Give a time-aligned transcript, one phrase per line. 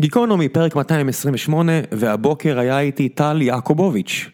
[0.00, 4.30] גיקונומי, פרק 228, והבוקר היה איתי טל יעקובוביץ'.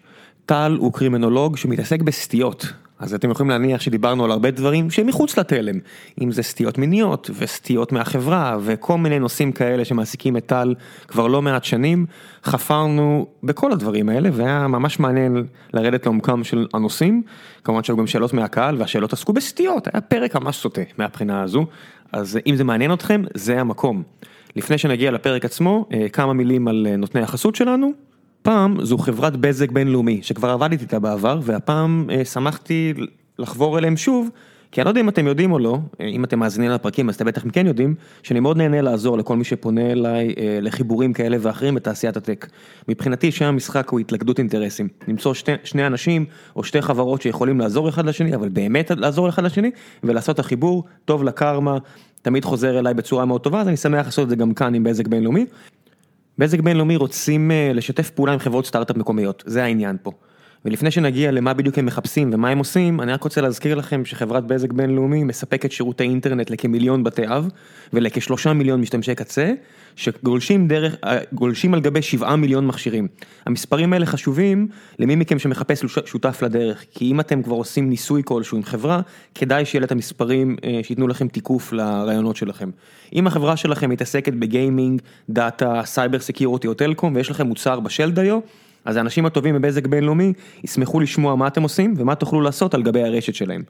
[0.46, 2.66] טל הוא קרימינולוג שמתעסק בסטיות,
[2.98, 5.78] אז אתם יכולים להניח שדיברנו על הרבה דברים שהם מחוץ לתלם,
[6.22, 10.74] אם זה סטיות מיניות וסטיות מהחברה וכל מיני נושאים כאלה שמעסיקים את טל
[11.08, 12.06] כבר לא מעט שנים,
[12.44, 15.44] חפרנו בכל הדברים האלה והיה ממש מעניין
[15.74, 17.22] לרדת לעומקם של הנושאים,
[17.64, 21.66] כמובן שהיו גם שאלות מהקהל והשאלות עסקו בסטיות, היה פרק ממש סוטה מהבחינה הזו,
[22.12, 24.02] אז אם זה מעניין אתכם, זה המקום.
[24.56, 27.92] לפני שנגיע לפרק עצמו, כמה מילים על נותני החסות שלנו.
[28.42, 32.94] פעם זו חברת בזק בינלאומי שכבר עבדתי איתה בעבר והפעם שמחתי
[33.38, 34.28] לחבור אליהם שוב
[34.72, 37.24] כי אני לא יודע אם אתם יודעים או לא, אם אתם מאזינים לפרקים אז אתם
[37.24, 42.16] בטח כן יודעים שאני מאוד נהנה לעזור לכל מי שפונה אליי לחיבורים כאלה ואחרים בתעשיית
[42.16, 42.46] הטק.
[42.88, 46.24] מבחינתי שם המשחק הוא התלכדות אינטרסים, למצוא שני, שני אנשים
[46.56, 49.70] או שתי חברות שיכולים לעזור אחד לשני אבל באמת לעזור אחד לשני
[50.04, 51.78] ולעשות את החיבור טוב לקרמה,
[52.22, 54.84] תמיד חוזר אליי בצורה מאוד טובה אז אני שמח לעשות את זה גם כאן עם
[54.84, 55.46] בזק בינלאומי.
[56.38, 60.12] בזק בינלאומי רוצים לשתף פעולה עם חברות סטארט-אפ מקומיות, זה העניין פה.
[60.64, 64.46] ולפני שנגיע למה בדיוק הם מחפשים ומה הם עושים, אני רק רוצה להזכיר לכם שחברת
[64.46, 67.48] בזק בינלאומי מספקת שירותי אינטרנט לכמיליון בתי אב
[67.92, 69.52] ולכשלושה מיליון משתמשי קצה,
[69.96, 70.96] שגולשים דרך,
[71.32, 73.08] גולשים על גבי שבעה מיליון מכשירים.
[73.46, 74.68] המספרים האלה חשובים
[74.98, 79.00] למי מכם שמחפש שותף לדרך, כי אם אתם כבר עושים ניסוי כלשהו עם חברה,
[79.34, 82.70] כדאי שיהיה את המספרים שייתנו לכם תיקוף לרעיונות שלכם.
[83.14, 88.10] אם החברה שלכם מתעסקת ב gaming, data, cyber security או טלקום ויש לכם מוצר בשל
[88.10, 88.40] דיו,
[88.84, 90.32] אז האנשים הטובים בבזק בינלאומי
[90.64, 93.62] ישמחו לשמוע מה אתם עושים ומה תוכלו לעשות על גבי הרשת שלהם.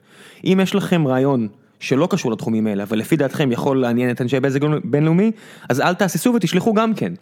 [0.45, 1.47] אם יש לכם רעיון
[1.79, 5.31] שלא קשור לתחומים האלה, אבל לפי דעתכם יכול לעניין את אנשי בזק בינלאומי,
[5.69, 7.13] אז אל תהססו ותשלחו גם כן.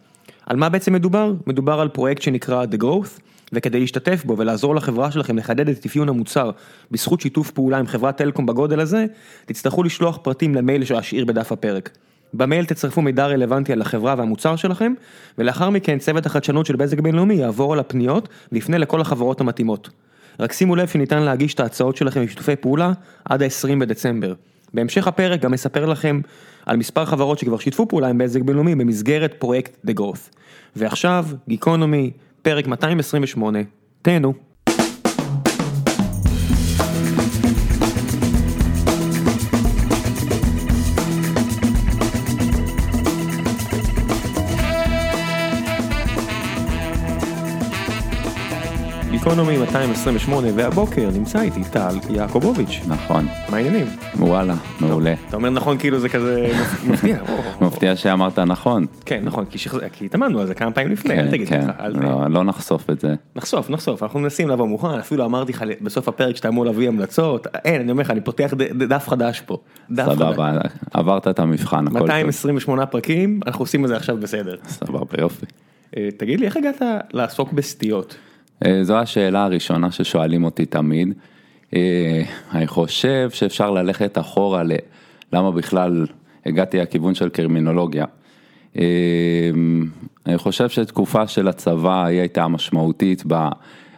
[0.45, 1.33] על מה בעצם מדובר?
[1.47, 3.21] מדובר על פרויקט שנקרא The Growth,
[3.53, 6.51] וכדי להשתתף בו ולעזור לחברה שלכם לחדד את אפיון המוצר
[6.91, 9.05] בזכות שיתוף פעולה עם חברת טלקום בגודל הזה,
[9.45, 11.89] תצטרכו לשלוח פרטים למייל שאשאיר בדף הפרק.
[12.33, 14.93] במייל תצרפו מידע רלוונטי על החברה והמוצר שלכם,
[15.37, 19.89] ולאחר מכן צוות החדשנות של בזק בינלאומי יעבור על הפניות ויפנה לכל החברות המתאימות.
[20.39, 22.93] רק שימו לב שניתן להגיש את ההצעות שלכם בשיתופי פעולה
[23.25, 24.33] עד ה-20 בדצמבר.
[24.73, 26.21] בהמשך הפרק גם אספר לכם
[26.65, 30.35] על מספר חברות שכבר שיתפו פעולה עם בזק בינלאומי במסגרת פרויקט The Growth.
[30.75, 33.59] ועכשיו, גיקונומי, פרק 228,
[34.01, 34.50] תהנו.
[49.23, 52.79] גיקונומי 228 והבוקר נמצא איתי טל יעקובוביץ'.
[52.87, 53.27] נכון.
[53.49, 53.87] מה העניינים?
[54.19, 55.13] וואלה, מעולה.
[55.27, 56.51] אתה אומר נכון כאילו זה כזה
[56.87, 57.17] מפתיע.
[57.61, 58.85] מפתיע שאמרת נכון.
[59.05, 59.45] כן נכון
[59.93, 61.87] כי התאמנו על זה כמה פעמים לפני, אל תגיד כן, ככה.
[62.29, 63.15] לא נחשוף את זה.
[63.35, 67.47] נחשוף נחשוף אנחנו מנסים לבוא מוכן אפילו אמרתי לך בסוף הפרק שאתה אמור להביא המלצות
[67.65, 68.53] אין אני אומר לך אני פותח
[68.87, 69.57] דף חדש פה.
[69.95, 70.57] סבבה,
[70.93, 71.85] עברת את המבחן.
[71.85, 74.55] 228 פרקים אנחנו עושים את זה עכשיו בסדר.
[74.67, 75.45] סבבה יופי.
[76.17, 76.81] תגיד לי איך הגעת
[77.13, 78.15] לעסוק בסטיות?
[78.81, 81.13] זו השאלה הראשונה ששואלים אותי תמיד.
[82.53, 84.63] אני חושב שאפשר ללכת אחורה
[85.33, 86.05] ללמה בכלל
[86.45, 88.05] הגעתי לכיוון של קרימינולוגיה.
[90.25, 93.23] אני חושב שתקופה של הצבא היא הייתה משמעותית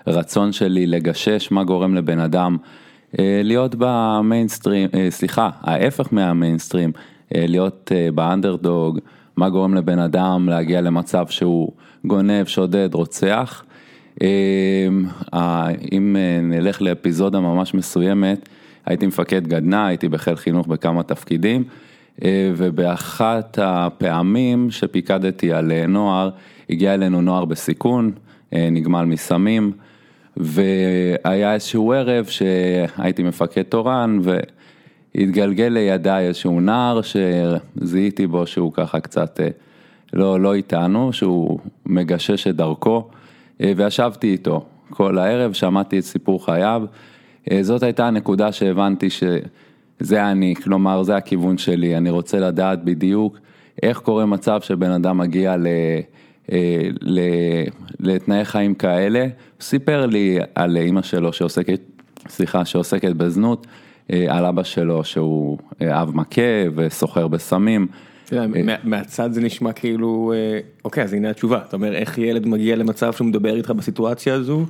[0.07, 2.57] ברצון שלי לגשש מה גורם לבן אדם
[3.19, 6.91] להיות במיינסטרים, סליחה, ההפך מהמיינסטרים,
[7.31, 8.99] להיות באנדרדוג,
[9.37, 11.71] מה גורם לבן אדם להגיע למצב שהוא
[12.05, 13.63] גונב, שודד, רוצח.
[15.91, 18.49] אם נלך לאפיזודה ממש מסוימת,
[18.85, 21.63] הייתי מפקד גדנ"ע, הייתי בחיל חינוך בכמה תפקידים,
[22.27, 26.29] ובאחת הפעמים שפיקדתי על נוער,
[26.69, 28.11] הגיע אלינו נוער בסיכון,
[28.51, 29.71] נגמל מסמים,
[30.37, 34.19] והיה איזשהו ערב שהייתי מפקד תורן,
[35.15, 39.39] והתגלגל לידיי איזשהו נער שזיהיתי בו שהוא ככה קצת
[40.13, 43.09] לא, לא איתנו, שהוא מגשש את דרכו.
[43.63, 46.83] וישבתי איתו כל הערב, שמעתי את סיפור חייו,
[47.61, 53.39] זאת הייתה הנקודה שהבנתי שזה אני, כלומר זה הכיוון שלי, אני רוצה לדעת בדיוק
[53.83, 55.67] איך קורה מצב שבן אדם מגיע ל...
[57.01, 57.19] ל...
[57.99, 59.29] לתנאי חיים כאלה, הוא
[59.61, 61.79] סיפר לי על אימא שלו שעוסקת,
[62.27, 63.67] סליחה, שעוסקת בזנות,
[64.09, 66.41] על אבא שלו שהוא אב מכה
[66.75, 67.87] וסוחר בסמים.
[68.83, 70.33] מהצד זה נשמע כאילו,
[70.85, 74.65] אוקיי אז הנה התשובה, אתה אומר איך ילד מגיע למצב שהוא מדבר איתך בסיטואציה הזו,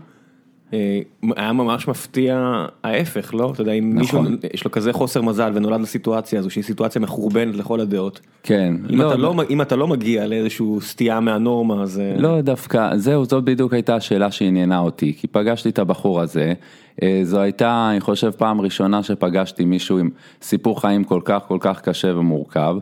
[1.36, 3.52] היה ממש מפתיע ההפך, לא?
[3.54, 4.24] אתה יודע, אם מישהו
[4.54, 8.20] יש לו כזה חוסר מזל ונולד לסיטואציה הזו שהיא סיטואציה מחורבנת לכל הדעות.
[8.44, 8.74] כן.
[9.50, 12.02] אם אתה לא מגיע לאיזשהו סטייה מהנורמה אז...
[12.18, 16.54] לא דווקא, זהו, זאת בדיוק הייתה השאלה שעניינה אותי, כי פגשתי את הבחור הזה,
[17.24, 20.10] זו הייתה, אני חושב, פעם ראשונה שפגשתי מישהו עם
[20.42, 22.76] סיפור חיים כל כך כל כך קשה ומורכב.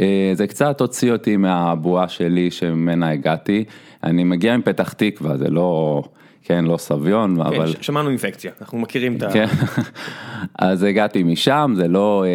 [0.00, 3.64] אה, זה קצת הוציא אותי מהבועה שלי שממנה הגעתי.
[4.04, 6.02] אני מגיע מפתח תקווה, זה לא,
[6.42, 7.66] כן, לא סביון, כן, אבל...
[7.66, 9.30] ש- שמענו אינפקציה, אנחנו מכירים את ה...
[9.32, 9.46] כן,
[10.58, 12.28] אז הגעתי משם, זה לא אה,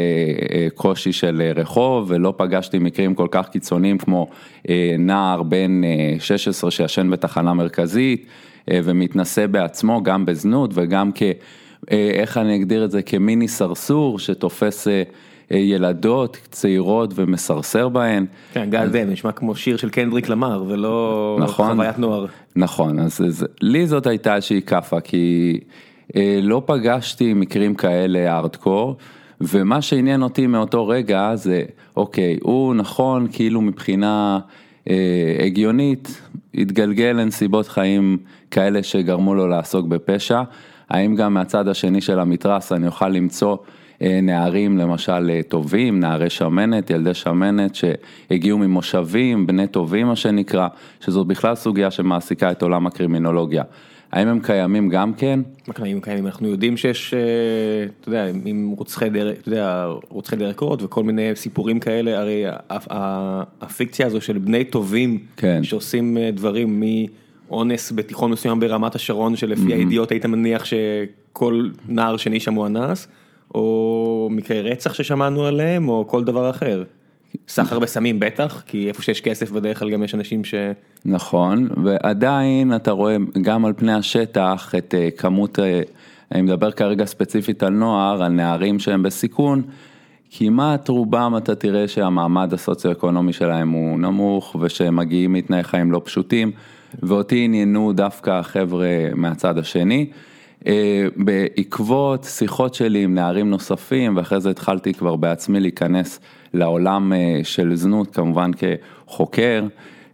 [0.57, 4.27] אה, קושי של אה, רחוב ולא פגשתי מקרים כל כך קיצוניים כמו
[4.69, 8.25] אה, נער בן אה, 16 שישן בתחנה מרכזית
[8.71, 11.23] אה, ומתנסה בעצמו גם בזנות וגם כ...
[11.91, 13.01] אה, איך אני אגדיר את זה?
[13.01, 15.03] כמיני סרסור שתופס אה,
[15.57, 18.25] ילדות צעירות ומסרסר בהן.
[18.53, 21.73] כן, גל דם, נשמע כמו שיר של קנדריק למר ולא נכון.
[21.73, 22.25] חוויית נוער.
[22.55, 25.59] נכון, אז, אז לי זאת הייתה איזושהי כאפה, כי
[26.15, 28.97] אה, לא פגשתי מקרים כאלה הארדקור,
[29.41, 31.63] ומה שעניין אותי מאותו רגע זה,
[31.97, 34.39] אוקיי, הוא נכון, כאילו מבחינה
[34.89, 36.21] אה, הגיונית,
[36.56, 38.17] התגלגל לנסיבות חיים
[38.51, 40.41] כאלה שגרמו לו לעסוק בפשע,
[40.89, 46.30] האם גם מהצד השני של המתרס אני אוכל למצוא אה, נערים למשל אה, טובים, נערי
[46.30, 50.68] שמנת, ילדי שמנת שהגיעו ממושבים, בני טובים מה שנקרא,
[51.00, 53.63] שזאת בכלל סוגיה שמעסיקה את עולם הקרימינולוגיה.
[54.13, 55.40] האם הם קיימים גם כן?
[55.68, 57.19] מה קיים קיימים אנחנו יודעים שיש אה,
[58.00, 62.44] אתה יודע עם רוצחי דרך אתה יודע רוצחי דרך קורות וכל מיני סיפורים כאלה הרי
[63.62, 65.63] הפיקציה הזו של בני טובים כן.
[65.63, 66.84] שעושים אה, דברים
[67.50, 73.07] מאונס בתיכון מסוים ברמת השרון שלפי הידיעות היית מניח שכל נער שני שם הוא אנס
[73.56, 76.84] או מקרי רצח ששמענו עליהם או כל דבר אחר.
[77.48, 80.54] סחר בסמים בטח כי איפה שיש כסף בדרך כלל גם יש אנשים ש...
[81.06, 85.81] נכון, ועדיין אתה רואה גם על פני השטח את אה, כמות, אה,
[86.31, 89.62] אני מדבר כרגע ספציפית על נוער, על נערים שהם בסיכון,
[90.31, 96.51] כמעט רובם אתה תראה שהמעמד הסוציו-אקונומי שלהם הוא נמוך ושהם מגיעים מתנאי חיים לא פשוטים,
[97.04, 100.10] ואותי עניינו דווקא החבר'ה מהצד השני.
[100.68, 106.19] אה, בעקבות שיחות שלי עם נערים נוספים ואחרי זה התחלתי כבר בעצמי להיכנס
[106.54, 109.63] לעולם אה, של זנות כמובן כחוקר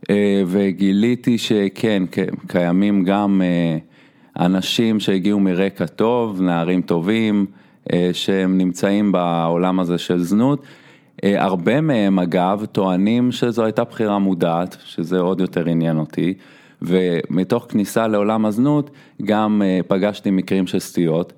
[0.10, 3.42] אה, וגיליתי שכן כן, קיימים גם
[4.40, 7.46] אנשים שהגיעו מרקע טוב, נערים טובים
[8.14, 10.64] שהם נמצאים בעולם הזה של זנות.
[11.24, 16.34] הרבה מהם אגב טוענים שזו הייתה בחירה מודעת, שזה עוד יותר עניין אותי.
[16.82, 18.90] ומתוך כניסה לעולם הזנות
[19.22, 21.34] גם אה, פגשתי מקרים של סטיות.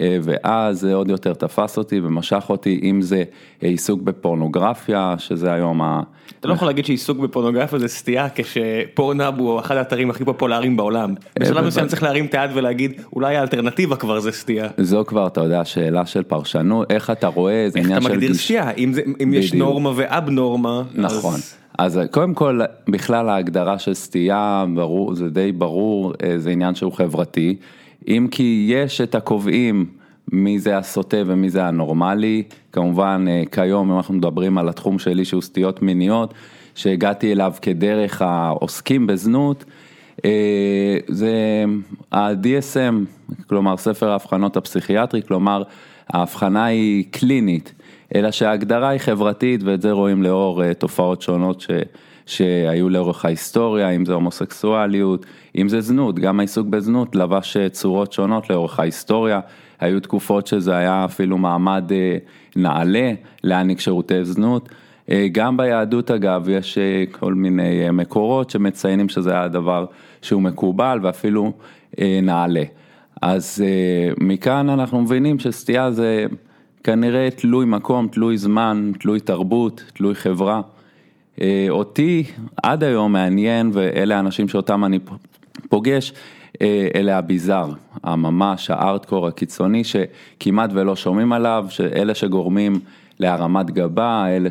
[0.00, 3.24] אה, ואז זה עוד יותר תפס אותי ומשך אותי, אם זה
[3.62, 6.02] אה, עיסוק בפורנוגרפיה, שזה היום ה...
[6.40, 11.14] אתה לא יכול להגיד שעיסוק בפורנוגרפיה זה סטייה כשפורנאב הוא אחד האתרים הכי פופולריים בעולם.
[11.40, 14.68] בשלב מסוים צריך להרים את היד ולהגיד אולי האלטרנטיבה כבר זה סטייה.
[14.78, 18.14] זו כבר, אתה יודע, שאלה של פרשנות, איך אתה רואה, זה איך עניין אתה של
[18.14, 18.44] מגדיר גיש...
[18.44, 18.70] סטייה?
[19.20, 19.54] אם יש.
[19.54, 20.82] נורמה ואב נורמה.
[20.94, 21.34] נכון.
[21.34, 21.54] אז
[22.10, 27.56] קודם כל, בכלל ההגדרה של סטייה, ברור, זה די ברור, אה, זה עניין שהוא חברתי.
[28.08, 29.86] אם כי יש את הקובעים
[30.32, 32.42] מי זה הסוטה ומי זה הנורמלי,
[32.72, 36.34] כמובן אה, כיום אם אנחנו מדברים על התחום שלי שהוא סטיות מיניות,
[36.74, 39.64] שהגעתי אליו כדרך העוסקים בזנות,
[40.24, 41.64] אה, זה
[42.12, 42.94] ה-DSM,
[43.48, 45.62] כלומר ספר האבחנות הפסיכיאטרי, כלומר
[46.08, 47.74] ההבחנה היא קלינית,
[48.14, 51.70] אלא שההגדרה היא חברתית ואת זה רואים לאור אה, תופעות שונות ש,
[52.26, 55.26] שהיו לאורך ההיסטוריה, אם זה הומוסקסואליות,
[55.56, 59.40] אם זה זנות, גם העיסוק בזנות לבש אה, צורות שונות לאורך ההיסטוריה,
[59.80, 62.16] היו תקופות שזה היה אפילו מעמד אה,
[62.56, 63.12] נעלה
[63.44, 64.68] להעניק שירותי זנות.
[65.32, 66.78] גם ביהדות אגב יש
[67.10, 69.86] כל מיני מקורות שמציינים שזה היה דבר
[70.22, 71.52] שהוא מקובל ואפילו
[72.22, 72.62] נעלה.
[73.22, 73.64] אז
[74.20, 76.26] מכאן אנחנו מבינים שסטייה זה
[76.84, 80.60] כנראה תלוי מקום, תלוי זמן, תלוי תרבות, תלוי חברה.
[81.40, 82.24] אה, אותי
[82.62, 84.98] עד היום מעניין, ואלה האנשים שאותם אני
[85.68, 86.12] פוגש,
[86.62, 87.72] אה, אלה הביזאר,
[88.02, 92.80] הממש, הארטקור הקיצוני, שכמעט ולא שומעים עליו, שאלה שגורמים
[93.18, 94.48] להרמת גבה, אלה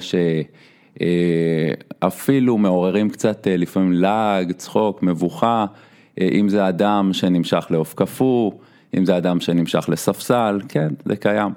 [2.01, 5.65] שאפילו מעוררים קצת אה, לפעמים לעג, צחוק, מבוכה,
[6.21, 8.51] אה, אם זה אדם שנמשך לעוף קפוא,
[8.97, 11.51] אם זה אדם שנמשך לספסל, כן, זה קיים.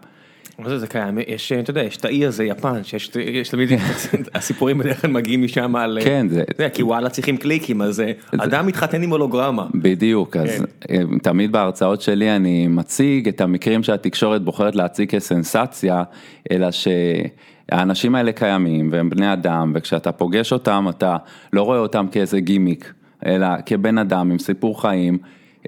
[0.59, 1.19] מה זה זה קיים?
[1.29, 3.69] יש, אתה יודע, יש את האי הזה, יפן, שיש יש תמיד,
[4.35, 5.99] הסיפורים בדרך כלל מגיעים משם על...
[6.05, 9.67] כן, זה- אתה יודע, כי וואלה צריכים קליקים, אז אה, אדם מתחתן עם הולוגרמה.
[9.75, 10.65] בדיוק, אז כן.
[10.95, 16.03] אה, תמיד בהרצאות שלי אני מציג את המקרים שהתקשורת בוחרת להציג כסנסציה,
[16.51, 21.17] אלא שהאנשים האלה קיימים והם בני אדם, וכשאתה פוגש אותם אתה
[21.53, 22.93] לא רואה אותם כאיזה גימיק,
[23.27, 25.19] אלא כבן אדם עם סיפור חיים,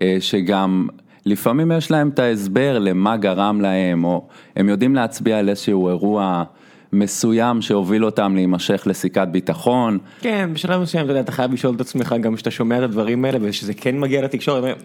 [0.02, 0.88] אה, שגם
[1.26, 6.44] לפעמים יש להם את ההסבר למה גרם להם, או הם יודעים להצביע על איזשהו אירוע
[6.92, 9.98] מסוים שהוביל אותם להימשך לסיכת ביטחון.
[10.20, 13.24] כן, בשלב מסוים, אתה יודע, אתה חייב לשאול את עצמך גם כשאתה שומע את הדברים
[13.24, 14.82] האלה, ושזה כן מגיע לתקשורת,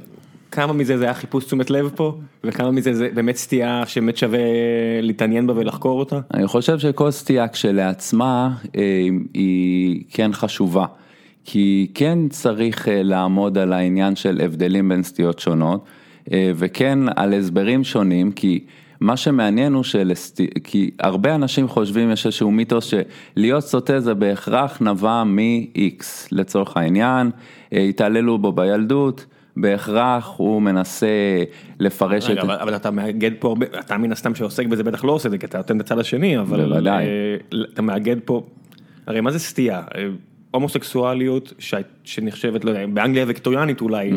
[0.52, 4.40] כמה מזה זה היה חיפוש תשומת לב פה, וכמה מזה זה באמת סטייה שבאמת שווה
[5.02, 6.20] להתעניין בה ולחקור אותה?
[6.34, 10.86] אני חושב שכל סטייה כשלעצמה אה, היא כן חשובה.
[11.46, 15.86] כי כן צריך אה, לעמוד על העניין של הבדלים בין סטיות שונות,
[16.34, 18.60] וכן על הסברים שונים, כי
[19.02, 20.42] מה שמעניין הוא שלסט...
[20.64, 22.94] כי הרבה אנשים חושבים, יש איזשהו מיתוס
[23.36, 27.32] שלהיות סוטה זה בהכרח נבע מ-X, לצורך העניין,
[27.74, 29.26] אה, התעללו בו בילדות.
[29.58, 31.08] בהכרח הוא מנסה
[31.80, 32.46] לפרש רגע, את...
[32.46, 35.32] אבל, אבל אתה מאגד פה הרבה, אתה מן הסתם שעוסק בזה בטח לא עושה את
[35.32, 37.06] זה, כי אתה נותן את הצד השני, אבל בוודאי.
[37.06, 38.44] אה, אתה מאגד פה,
[39.08, 39.82] הרי מה זה סטייה?
[40.52, 41.74] הומוסקסואליות ש...
[42.04, 44.12] שנחשבת, לא יודע, באנגליה הוויקטוריאנית אולי,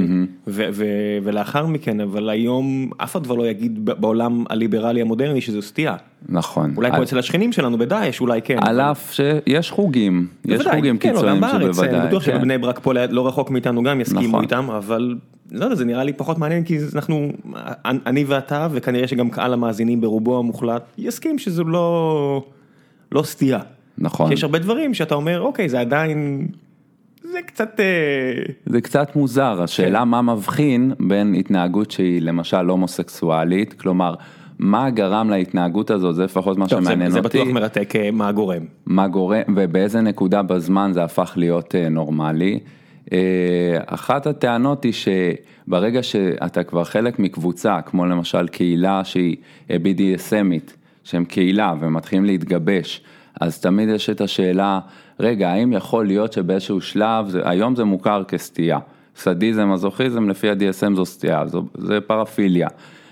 [0.47, 0.85] ו- ו-
[1.23, 5.97] ולאחר מכן, אבל היום אף אחד כבר לא יגיד בעולם הליברלי המודרני שזו סטייה.
[6.29, 6.73] נכון.
[6.77, 8.57] אולי על- פה אצל השכנים שלנו בדאעש, אולי כן.
[8.61, 12.33] על אף שיש חוגים, יש בוודאי, חוגים כן, לא, קיצוניים בארץ, שבוודאי, אני בטוח כן.
[12.33, 14.43] שבבני ברק פה לא רחוק מאיתנו גם יסכימו נכון.
[14.43, 15.17] איתם, אבל
[15.53, 17.33] לא יודע, זה נראה לי פחות מעניין כי אנחנו,
[17.85, 22.45] אני ואתה וכנראה שגם קהל המאזינים ברובו המוחלט יסכים שזו לא,
[23.13, 23.59] לא סטייה.
[23.99, 24.33] נכון.
[24.33, 26.49] יש הרבה דברים שאתה אומר, אוקיי, זה עדיין,
[27.23, 30.09] זה קצת, אה, זה קצת מוזר, השאלה כן.
[30.09, 34.15] מה מבחין בין התנהגות שהיא למשל הומוסקסואלית, כלומר,
[34.59, 38.11] מה גרם להתנהגות הזו, זה לפחות מה טוב, זה, שמעניין זה אותי, בטוח מרתק אה,
[38.11, 38.63] מה הגורם.
[38.87, 42.59] מה גורם, ובאיזה נקודה בזמן זה הפך להיות אה, נורמלי.
[43.87, 49.37] אחת הטענות היא שברגע שאתה כבר חלק מקבוצה, כמו למשל קהילה שהיא
[49.69, 50.73] BDSMית,
[51.05, 53.03] שהם קהילה ומתחילים להתגבש,
[53.41, 54.81] אז תמיד יש את השאלה,
[55.21, 58.79] רגע, האם יכול להיות שבאיזשהו שלב, זה, היום זה מוכר כסטייה,
[59.17, 62.69] סדיזם, מזוכיזם, לפי ה-DSM זו סטייה, זו, זה פרפיליה.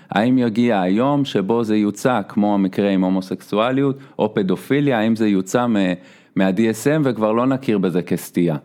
[0.09, 5.65] האם יגיע היום שבו זה יוצא, כמו המקרה עם הומוסקסואליות או פדופיליה, האם זה יוצא
[5.67, 5.93] מ-
[6.35, 8.55] מה-DSM וכבר לא נכיר בזה כסטייה.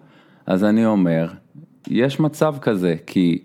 [0.46, 1.28] אז אני אומר,
[1.88, 3.38] יש מצב כזה, כי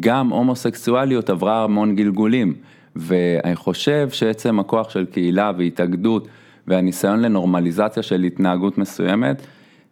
[0.00, 2.54] גם הומוסקסואליות עברה המון גלגולים,
[2.96, 6.28] ואני חושב שעצם הכוח של קהילה והתאגדות
[6.68, 9.42] והניסיון לנורמליזציה של התנהגות מסוימת,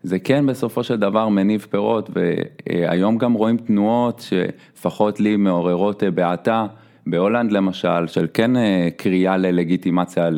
[0.02, 6.11] זה כן בסופו של דבר מניב פירות, והיום גם רואים תנועות שלפחות לי מעוררות אה,
[6.11, 6.66] בעתה,
[7.06, 10.28] בהולנד למשל, של כן אה, קריאה ללגיטימציה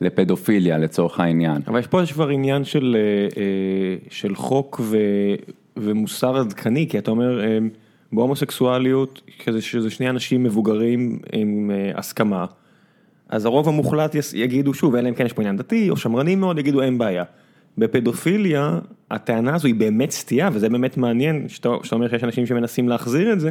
[0.00, 1.62] לפדופיליה לצורך העניין.
[1.66, 2.96] אבל יש פה כבר עניין של,
[3.36, 4.96] אה, של חוק ו,
[5.76, 7.40] ומוסר עדכני, כי אתה אומר,
[8.12, 12.46] בהומוסקסואליות, כזה שזה שני אנשים מבוגרים עם הסכמה,
[13.30, 16.58] אז הרוב המוחלט יגידו שוב, אלא אם כן יש פה עניין דתי או שמרני מאוד,
[16.58, 17.24] יגידו אין בעיה.
[17.78, 18.78] בפדופיליה,
[19.10, 23.40] הטענה הזו היא באמת סטייה, וזה באמת מעניין, שאתה, אומר שיש אנשים שמנסים להחזיר את
[23.40, 23.50] זה,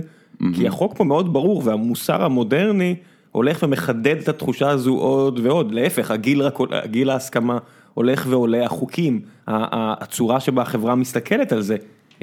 [0.56, 2.96] כי החוק פה מאוד ברור, והמוסר המודרני
[3.32, 7.58] הולך ומחדד את התחושה הזו עוד ועוד, להפך, הגיל, רק, עול- גיל ההסכמה
[7.94, 11.76] הולך ועולה, החוקים, הצורה שבה החברה מסתכלת על זה,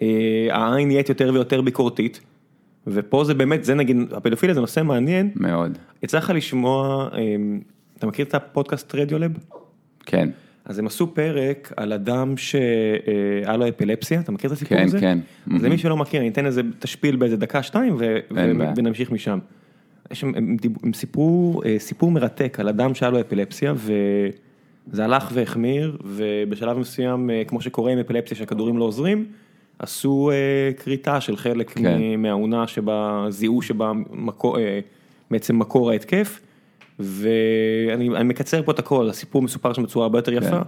[0.02, 2.20] אה, העין נהיית יותר ויותר ביקורתית,
[2.86, 7.36] ופה זה באמת, זה נגיד, הפדופיליה זה נושא מעניין, מאוד, יצא לך לשמוע, אה,
[7.98, 9.30] אתה מכיר את הפודקאסט רדיולב?
[10.06, 10.28] כן,
[10.64, 15.00] אז הם עשו פרק על אדם שהיה לו אפילפסיה, אתה מכיר את הסיפור כן, הזה?
[15.00, 15.18] כן.
[15.54, 18.50] אז למי שלא מכיר, אני אתן איזה תשפיל באיזה דקה שתיים ו- ו-.
[18.76, 19.38] ונמשיך משם.
[20.22, 25.98] הם דיב- הם סיפרו אה, סיפור מרתק על אדם שהיה לו אפילפסיה וזה הלך והחמיר
[26.04, 29.26] ובשלב מסוים, אה, כמו שקורה עם אפילפסיה שהכדורים לא עוזרים,
[29.78, 31.98] עשו אה, כריתה של חלק כן.
[31.98, 34.80] מ- מהעונה שבה זיהו שבה מקור, אה,
[35.30, 36.40] בעצם מקור ההתקף.
[36.98, 40.62] ואני אני מקצר פה את הכל, הסיפור מסופר שם בצורה הרבה יותר יפה, כן.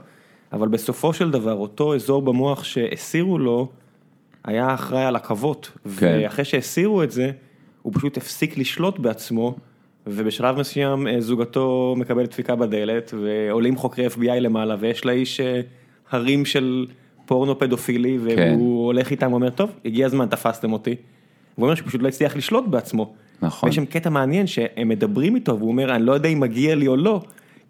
[0.52, 3.68] אבל בסופו של דבר אותו אזור במוח שהסירו לו,
[4.44, 6.18] היה אחראי על עכבות, כן.
[6.22, 7.30] ואחרי שהסירו את זה,
[7.82, 9.56] הוא פשוט הפסיק לשלוט בעצמו,
[10.06, 15.60] ובשלב מסוים אה, זוגתו מקבלת דפיקה בדלת, ועולים חוקרי FBI למעלה, ויש לאיש אה,
[16.10, 16.86] הרים של
[17.28, 18.54] פורנו פדופילי, והוא כן.
[18.60, 20.94] הולך איתם ואומר, טוב, הגיע הזמן, תפסתם אותי.
[21.54, 23.12] והוא אומר שהוא פשוט לא הצליח לשלוט בעצמו.
[23.42, 23.68] נכון.
[23.68, 26.86] ויש שם קטע מעניין שהם מדברים איתו והוא אומר אני לא יודע אם מגיע לי
[26.86, 27.20] או לא,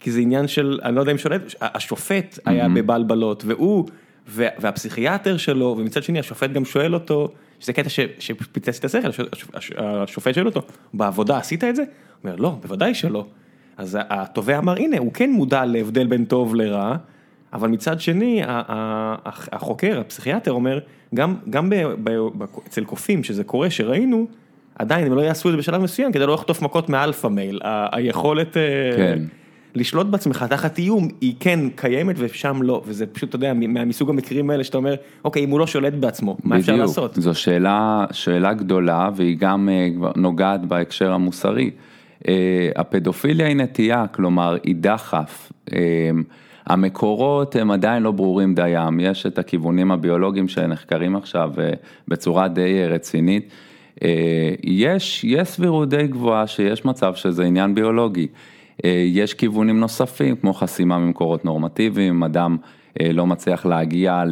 [0.01, 3.85] כי זה עניין של אני לא יודע אם שולט, השופט היה בבלבלות והוא
[4.29, 7.29] וה- והפסיכיאטר שלו ומצד שני השופט גם שואל אותו,
[7.61, 7.89] שזה קטע
[8.19, 9.21] שפיצץ את השכל, הש-
[9.55, 10.61] הש- השופט שואל אותו
[10.95, 11.83] בעבודה עשית את זה?
[11.83, 11.89] הוא
[12.31, 13.25] אומר לא, בוודאי שלא.
[13.77, 16.97] אז התובע אמר הנה הוא כן מודע להבדל בין טוב לרע.
[17.53, 18.43] אבל מצד שני,
[19.53, 20.79] החוקר, הפסיכיאטר אומר,
[21.15, 21.75] גם, גם ב,
[22.05, 24.27] ב, ב, אצל קופים, שזה קורה, שראינו,
[24.79, 27.61] עדיין הם לא יעשו את זה בשלב מסוים כדי לא לחטוף מכות מאלפא מייל.
[27.93, 28.63] היכולת אה,
[28.97, 29.19] כן.
[29.75, 33.53] לשלוט בעצמך תחת איום היא כן קיימת ושם לא, וזה פשוט, אתה יודע,
[33.87, 36.89] מסוג המקרים האלה שאתה אומר, אוקיי, אם הוא לא שולט בעצמו, מה אפשר בדיוק.
[36.89, 37.15] לעשות?
[37.15, 41.71] זו שאלה, שאלה גדולה והיא גם אה, נוגעת בהקשר המוסרי.
[42.29, 45.53] אה, הפדופיליה היא נטייה, כלומר היא דחף.
[46.69, 51.71] המקורות הם עדיין לא ברורים דיים, יש את הכיוונים הביולוגיים שנחקרים עכשיו אה,
[52.09, 53.49] בצורה די אה, רצינית.
[54.03, 58.27] אה, יש, יש סבירות די גבוהה שיש מצב שזה עניין ביולוגי.
[59.07, 62.57] יש כיוונים נוספים, כמו חסימה ממקורות נורמטיביים, אדם
[63.03, 64.23] לא מצליח להגיע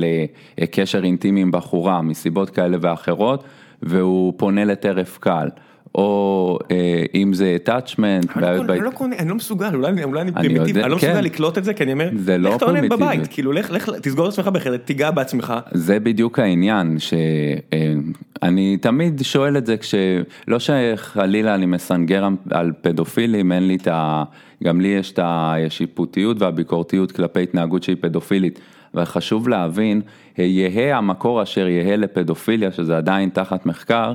[0.58, 3.44] לקשר אינטימי עם בחורה מסיבות כאלה ואחרות,
[3.82, 5.48] והוא פונה לטרף קל.
[5.96, 8.38] או אה, אם זה attachment.
[8.38, 11.24] אני לא, לא קונה, אני לא מסוגל, אולי, אולי אני פרימיטיבי, אני לא מסוגל כן.
[11.24, 14.32] לקלוט את זה, כי אני אומר, זה לא תעונן בבית, כאילו לך, לך, תסגור את
[14.32, 15.54] עצמך בחדר, תיגע בעצמך.
[15.72, 23.52] זה בדיוק העניין, שאני אה, תמיד שואל את זה כשלא שחלילה אני מסנגר על פדופילים,
[23.52, 24.24] אין לי את ה...
[24.64, 28.60] גם לי יש את השיפוטיות והביקורתיות כלפי התנהגות שהיא פדופילית.
[28.94, 30.00] וחשוב להבין,
[30.38, 34.12] יהא המקור אשר יהא לפדופיליה, שזה עדיין תחת מחקר,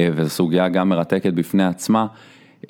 [0.00, 2.06] וזו סוגיה גם מרתקת בפני עצמה,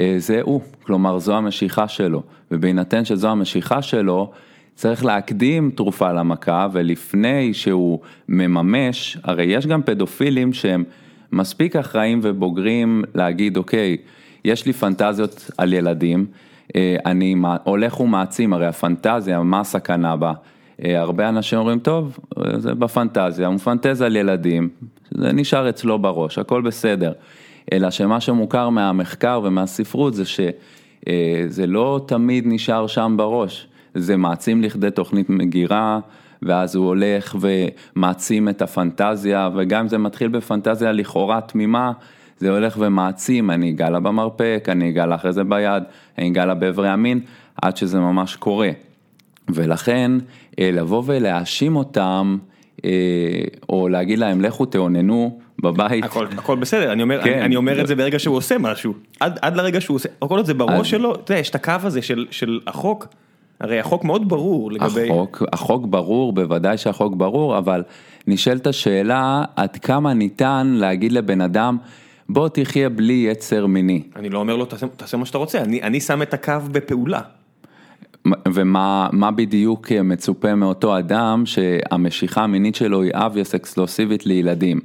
[0.00, 4.30] אה, זה הוא, כלומר זו המשיכה שלו, ובהינתן שזו המשיכה שלו,
[4.75, 10.85] צריך להקדים תרופה למכה, ולפני שהוא מממש, הרי יש גם פדופילים שהם
[11.33, 13.97] מספיק אחראים ובוגרים להגיד, אוקיי,
[14.45, 16.26] יש לי פנטזיות על ילדים,
[16.76, 20.33] אה, אני הולך ומעצים, הרי הפנטזיה, מה הסכנה בה?
[20.85, 22.18] הרבה אנשים אומרים, טוב,
[22.56, 24.68] זה בפנטזיה, הוא מפנטז על ילדים,
[25.11, 27.12] זה נשאר אצלו בראש, הכל בסדר.
[27.73, 34.90] אלא שמה שמוכר מהמחקר ומהספרות זה שזה לא תמיד נשאר שם בראש, זה מעצים לכדי
[34.90, 35.99] תוכנית מגירה,
[36.42, 41.92] ואז הוא הולך ומעצים את הפנטזיה, וגם אם זה מתחיל בפנטזיה לכאורה תמימה,
[42.38, 45.83] זה הולך ומעצים, אני אגע לה במרפק, אני אגע לה אחרי זה ביד,
[46.18, 47.21] אני אגע לה באיברי המין,
[47.62, 48.71] עד שזה ממש קורה.
[49.48, 50.12] ולכן,
[50.60, 52.38] אה, לבוא ולהאשים אותם,
[52.84, 52.90] אה,
[53.68, 56.04] או להגיד להם לכו תאוננו בבית.
[56.04, 57.32] הכל, הכל בסדר, אני אומר, כן.
[57.32, 60.44] אני, אני אומר את זה ברגע שהוא עושה משהו, עד, עד לרגע שהוא עושה, הכל
[60.44, 60.86] זה בראש אז...
[60.86, 63.06] שלו, אתה יודע, יש את הקו הזה של, של החוק,
[63.60, 65.10] הרי החוק מאוד ברור לגבי...
[65.10, 67.82] החוק, החוק ברור, בוודאי שהחוק ברור, אבל
[68.26, 71.78] נשאלת השאלה עד כמה ניתן להגיד לבן אדם,
[72.28, 74.02] בוא תחיה בלי יצר מיני.
[74.16, 77.20] אני לא אומר לו תעשה, תעשה מה שאתה רוצה, אני, אני שם את הקו בפעולה.
[78.54, 84.80] ומה בדיוק מצופה מאותו אדם שהמשיכה המינית שלו היא אביוס אקסקלוסיבית לילדים.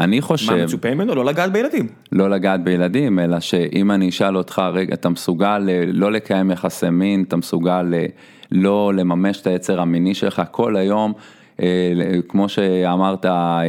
[0.00, 0.52] אני חושב...
[0.52, 1.14] מה מצופה ממנו?
[1.14, 1.88] לא לגעת בילדים.
[2.12, 7.24] לא לגעת בילדים, אלא שאם אני אשאל אותך, רגע, אתה מסוגל לא לקיים יחסי מין,
[7.28, 7.94] אתה מסוגל
[8.52, 11.12] לא לממש את היצר המיני שלך כל היום,
[11.62, 11.92] אה,
[12.28, 13.60] כמו שאמרת, אה,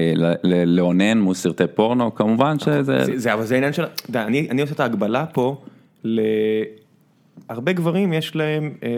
[0.66, 2.84] לאונן מול סרטי פורנו, כמובן שזה...
[2.84, 3.84] זה, זה, אבל זה עניין של...
[4.16, 5.62] אני, אני עושה את ההגבלה פה
[6.04, 6.22] ל...
[7.50, 8.90] הרבה גברים יש להם אה,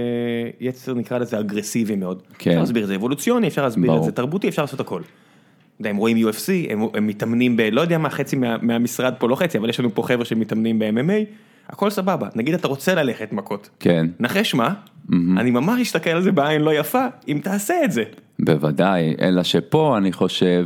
[0.60, 2.22] יצר נקרא לזה אגרסיבי מאוד.
[2.38, 2.50] כן.
[2.50, 3.98] אפשר להסביר את זה אבולוציוני, אפשר להסביר.
[3.98, 5.02] את זה תרבותי, אפשר לעשות הכל.
[5.80, 7.62] הם רואים UFC, הם, הם מתאמנים ב...
[7.62, 10.80] לא יודע מה, חצי מה, מהמשרד פה, לא חצי, אבל יש לנו פה חבר'ה שמתאמנים
[10.80, 11.36] ב-MMA,
[11.70, 12.28] הכל סבבה.
[12.36, 13.70] נגיד אתה רוצה ללכת מכות.
[13.80, 14.08] כן.
[14.20, 14.68] נחש מה?
[14.70, 15.14] Mm-hmm.
[15.14, 18.04] אני ממש אסתכל על זה בעין לא יפה, אם תעשה את זה.
[18.40, 20.66] בוודאי, אלא שפה אני חושב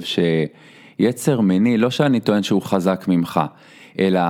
[0.99, 3.41] שיצר מיני, לא שאני טוען שהוא חזק ממך,
[3.99, 4.21] אלא...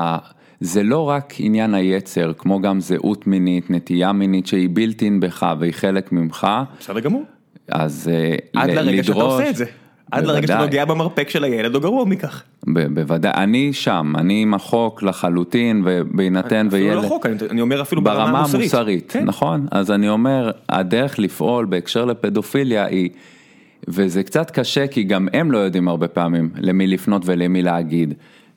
[0.62, 5.74] זה לא רק עניין היצר, כמו גם זהות מינית, נטייה מינית שהיא בילטין בך והיא
[5.74, 6.48] חלק ממך.
[6.80, 7.24] בסדר גמור.
[7.72, 8.12] אז
[8.56, 8.86] עד לדרוש...
[8.86, 9.66] לרגע שאתה עושה את זה.
[10.12, 12.44] עד לרגע שאתה נוגע במרפק של הילד או גרוע מכך.
[12.68, 16.88] בוודאי, אני שם, אני עם החוק לחלוטין ובהינתן וילד.
[16.88, 18.54] אפילו לא חוק, אני אומר אפילו ברמה המוסרית.
[18.54, 19.26] ברמה המוסרית, כן.
[19.26, 23.10] נכון, אז אני אומר, הדרך לפעול בהקשר לפדופיליה היא,
[23.88, 28.14] וזה קצת קשה כי גם הם לא יודעים הרבה פעמים למי לפנות ולמי להגיד,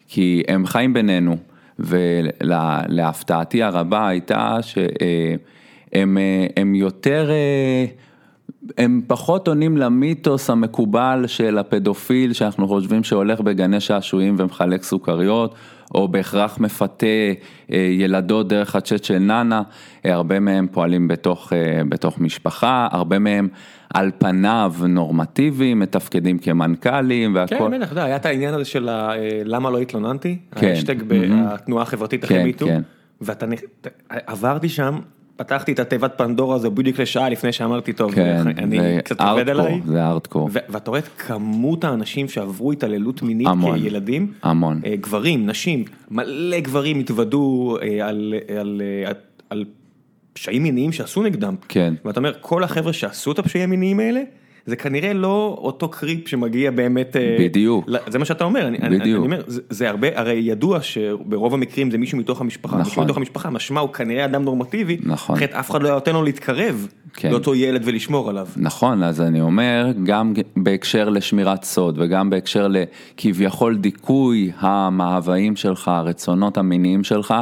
[0.08, 1.36] כי הם חיים בינינו.
[1.82, 6.18] ולהפתעתי הרבה הייתה שהם
[6.56, 7.30] הם יותר,
[8.78, 15.54] הם פחות עונים למיתוס המקובל של הפדופיל שאנחנו חושבים שהולך בגני שעשועים ומחלק סוכריות,
[15.94, 17.06] או בהכרח מפתה
[17.68, 19.62] ילדות דרך הצ'אט של נאנה,
[20.04, 21.52] הרבה מהם פועלים בתוך,
[21.88, 23.48] בתוך משפחה, הרבה מהם
[23.94, 27.54] על פניו נורמטיביים, מתפקדים כמנכ"לים והכל.
[27.56, 28.88] כן, בטח, היה את העניין הזה של
[29.44, 30.66] למה לא התלוננתי, כן.
[30.66, 32.82] האשטג בתנועה החברתית אחרי מיטו, כן.
[33.20, 33.46] ואתה
[34.10, 34.98] עברתי שם.
[35.36, 39.80] פתחתי את התיבת פנדורה הזו בדיוק לשעה לפני שאמרתי טוב, כן, אני קצת עובד עליי,
[39.86, 45.84] זה ארטקור, ואתה רואה את כמות האנשים שעברו התעללות מינית המון, כילדים, המון, גברים, נשים,
[46.10, 48.82] מלא גברים התוודו על, על, על,
[49.50, 49.64] על
[50.32, 51.54] פשעים מיניים שעשו נגדם.
[51.68, 51.94] כן.
[52.04, 54.22] ואתה אומר, כל החבר'ה שעשו את הפשעים המיניים האלה,
[54.66, 57.16] זה כנראה לא אותו קריפ שמגיע באמת...
[57.16, 57.88] אה, בדיוק.
[58.06, 59.02] זה מה שאתה אומר, אני, בדיוק.
[59.02, 62.88] אני, אני אומר, זה, זה הרבה, הרי ידוע שברוב המקרים זה מישהו מתוך המשפחה, נכון.
[62.88, 65.36] מישהו מתוך המשפחה, משמע הוא כנראה אדם נורמטיבי, נכון.
[65.36, 67.30] אחרת אף אחד לא היה נותן לו להתקרב כן.
[67.30, 68.48] לאותו ילד ולשמור עליו.
[68.56, 76.58] נכון, אז אני אומר, גם בהקשר לשמירת סוד וגם בהקשר לכביכול דיכוי המאוויים שלך, הרצונות
[76.58, 77.34] המיניים שלך,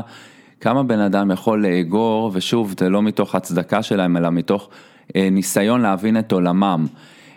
[0.61, 4.69] כמה בן אדם יכול לאגור, ושוב, זה לא מתוך הצדקה שלהם, אלא מתוך
[5.17, 6.87] אה, ניסיון להבין את עולמם.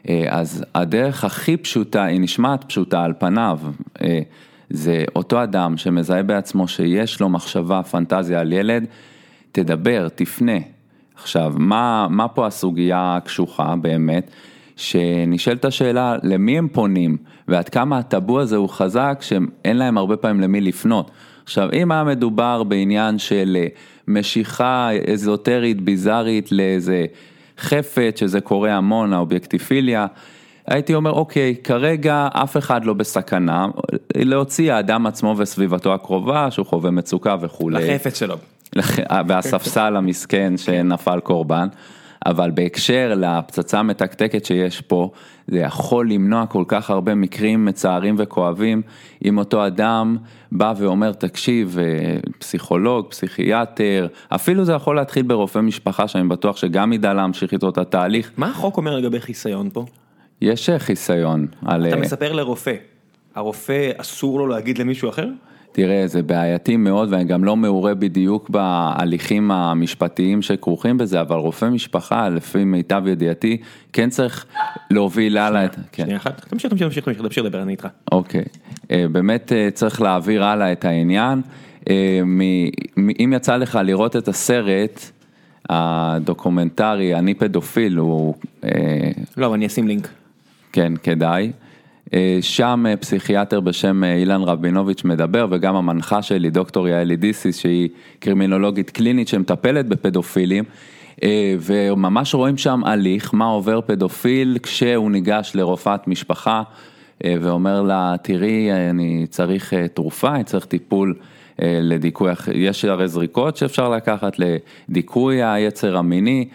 [0.10, 3.60] אה, אז הדרך הכי פשוטה, היא נשמעת פשוטה על פניו,
[4.02, 4.20] אה,
[4.70, 8.86] זה אותו אדם שמזהה בעצמו שיש לו מחשבה, פנטזיה על ילד,
[9.52, 10.58] תדבר, תפנה.
[11.16, 14.32] עכשיו, מה, מה פה הסוגיה הקשוחה באמת?
[14.76, 20.42] שנשאלת השאלה למי הם פונים ועד כמה הטאבו הזה הוא חזק שאין להם הרבה פעמים
[20.42, 21.12] למי לפנות.
[21.43, 23.67] עכשיו אם היה מדובר בעניין של אה,
[24.08, 27.06] משיכה אזוטרית ביזארית לאיזה
[27.60, 30.06] חפץ שזה קורה המון האובייקטיפיליה,
[30.67, 33.67] הייתי אומר אוקיי כרגע אף אחד לא בסכנה
[34.15, 37.93] להוציא האדם עצמו וסביבתו הקרובה שהוא חווה מצוקה וכולי.
[37.93, 38.38] לחפץ שלו.
[39.27, 41.67] והספסל המסכן שנפל קורבן.
[42.26, 45.12] אבל בהקשר לפצצה המתקתקת שיש פה,
[45.48, 48.82] זה יכול למנוע כל כך הרבה מקרים מצערים וכואבים,
[49.26, 50.18] אם אותו אדם
[50.52, 56.94] בא ואומר, תקשיב, אה, פסיכולוג, פסיכיאטר, אפילו זה יכול להתחיל ברופא משפחה שאני בטוח שגם
[56.94, 58.32] ידע להמשיך איתו את התהליך.
[58.38, 59.86] מה החוק אומר לגבי חיסיון פה?
[60.42, 61.48] יש אה, חיסיון.
[61.66, 61.88] על...
[61.88, 62.76] אתה אה, מספר לרופא,
[63.36, 65.28] הרופא אסור לו להגיד למישהו אחר?
[65.74, 71.66] תראה, זה בעייתי מאוד ואני גם לא מעורה בדיוק בהליכים המשפטיים שכרוכים בזה, אבל רופא
[71.66, 73.58] משפחה, לפי מיטב ידיעתי,
[73.94, 74.46] כן צריך
[74.92, 75.76] להוביל הלאה את...
[75.92, 76.04] כן.
[76.04, 77.88] שנייה אחת, תמשיך, תמשיך, תמשיך, תמשיך, תמשיך לדבר, אני איתך.
[78.12, 78.44] אוקיי,
[78.92, 81.42] אה, באמת אה, צריך להעביר הלאה את העניין.
[81.90, 82.22] אה,
[82.98, 85.02] אם יצא לך לראות את הסרט,
[85.70, 88.36] הדוקומנטרי, אני פדופיל, הוא...
[89.38, 90.10] לא, אני אשים לינק.
[90.72, 91.52] כן, כדאי.
[92.13, 97.60] אה, שם אה, פסיכיאטר בשם אה, אילן רבינוביץ' מדבר וגם המנחה שלי דוקטור יעלי דיסיס
[97.60, 100.63] שהיא קרימינולוגית קלינית שמטפלת בפדופילים
[101.60, 106.63] וממש רואים שם הליך מה עובר פדופיל כשהוא ניגש לרופאת משפחה
[107.23, 111.15] ואומר לה תראי אני צריך תרופה, אני צריך טיפול
[111.60, 116.47] לדיכוי, יש הרי זריקות שאפשר לקחת לדיכוי היצר המיני,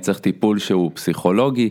[0.00, 1.70] צריך טיפול שהוא פסיכולוגי.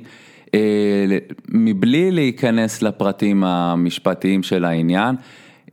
[0.54, 1.18] אה,
[1.50, 5.16] מבלי להיכנס לפרטים המשפטיים של העניין,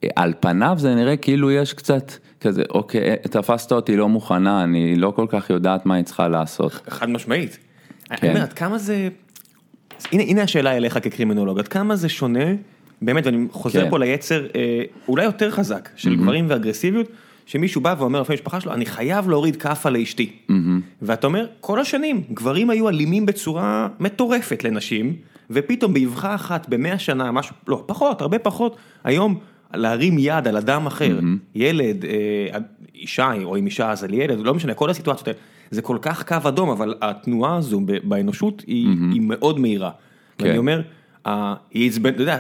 [0.05, 4.97] אה, על פניו זה נראה כאילו יש קצת כזה, אוקיי, תפסת אותי לא מוכנה, אני
[4.97, 6.73] לא כל כך יודעת מה היא צריכה לעשות.
[6.89, 7.59] חד משמעית.
[8.05, 8.15] כן.
[8.23, 9.09] אני אומר, עד כמה זה,
[10.13, 12.45] הנה, הנה השאלה אליך כקרימינולוג, עד כמה זה שונה,
[13.03, 13.91] באמת, ואני חוזר כן.
[13.91, 16.17] פה ליצר אה, אולי יותר חזק של mm-hmm.
[16.17, 17.09] גברים ואגרסיביות.
[17.47, 20.31] שמישהו בא ואומר לפני משפחה שלו, אני חייב להוריד כאפה לאשתי.
[20.49, 20.53] Mm-hmm.
[21.03, 25.17] ואתה אומר, כל השנים, גברים היו אלימים בצורה מטורפת לנשים,
[25.51, 29.39] ופתאום באבחה אחת, במאה שנה, משהו, לא, פחות, הרבה פחות, היום
[29.75, 31.39] להרים יד על אדם אחר, mm-hmm.
[31.55, 32.59] ילד, אה,
[32.95, 35.39] אישה, או עם אישה אז על ילד, לא משנה, כל הסיטואציות האלה,
[35.71, 39.15] זה כל כך קו אדום, אבל התנועה הזו באנושות היא, mm-hmm.
[39.15, 39.91] היא מאוד מהירה.
[40.39, 40.47] כן.
[40.47, 40.83] ואני אומר,
[41.25, 42.39] היא עצבן, אתה יודע,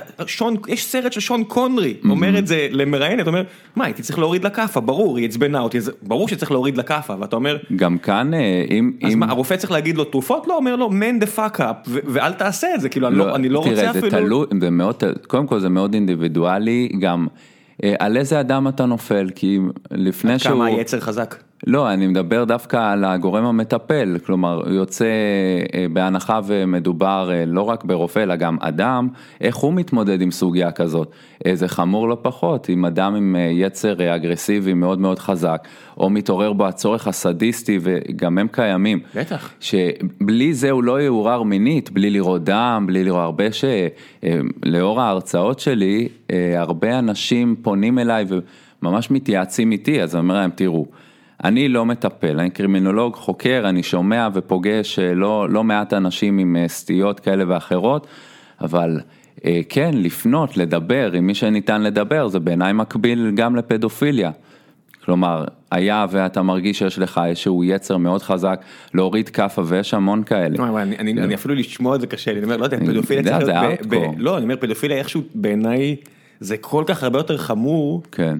[0.69, 3.43] יש סרט של שון קונרי, אומר את זה למראיינת, אומר,
[3.77, 7.15] מה, הייתי צריך להוריד לה כאפה, ברור, היא עצבנה אותי, ברור שצריך להוריד לה כאפה,
[7.21, 10.47] ואתה אומר, גם כאן, אה, אם, אז מה, הרופא צריך להגיד לו תרופות?
[10.47, 13.59] לא, אומר לו, man the fuck up, ואל תעשה את זה, כאילו, אני לא, לא
[13.59, 14.11] רוצה אפילו.
[14.11, 17.27] תראה, זה תלוי, זה מאוד, קודם כל זה מאוד אינדיבידואלי, גם,
[17.85, 19.59] אה, על איזה אדם אתה נופל, כי
[19.91, 20.53] לפני שהוא...
[20.53, 21.35] כמה היצר חזק.
[21.67, 25.05] לא, אני מדבר דווקא על הגורם המטפל, כלומר, יוצא
[25.75, 29.09] אה, בהנחה ומדובר אה, לא רק ברופא, אלא גם אדם,
[29.41, 31.11] איך הוא מתמודד עם סוגיה כזאת.
[31.53, 36.67] זה חמור לא פחות, אם אדם עם יצר אגרסיבי מאוד מאוד חזק, או מתעורר בו
[36.67, 39.01] הצורך הסדיסטי, וגם הם קיימים.
[39.15, 39.51] בטח.
[39.61, 43.65] שבלי זה הוא לא יעורר מינית, בלי לראות דם, בלי לראות הרבה ש...
[44.65, 46.09] לאור ההרצאות שלי,
[46.57, 48.25] הרבה אנשים פונים אליי
[48.83, 50.87] וממש מתייעצים איתי, אז אני אומר להם, תראו,
[51.45, 56.57] אני לא מטפל, אני קרימינולוג, חוקר, אני שומע ופוגש אה, לא, לא מעט אנשים עם
[56.57, 58.07] אה, סטיות כאלה ואחרות,
[58.61, 59.01] אבל
[59.45, 64.31] אה, כן, לפנות, לדבר, עם מי שניתן לדבר, זה בעיניי מקביל גם לפדופיליה.
[65.05, 68.61] כלומר, היה ואתה מרגיש שיש לך איזשהו יצר מאוד חזק
[68.95, 70.83] להוריד כאפה ויש המון כאלה.
[70.83, 73.57] אני, אני, אני אפילו לשמוע את זה קשה, אני אומר, לא יודע, פדופיליה צריך
[73.91, 75.97] להיות, לא, אני אומר, פדופיליה איכשהו בעיניי
[76.41, 78.03] זה כל כך הרבה יותר חמור.
[78.13, 78.39] כן.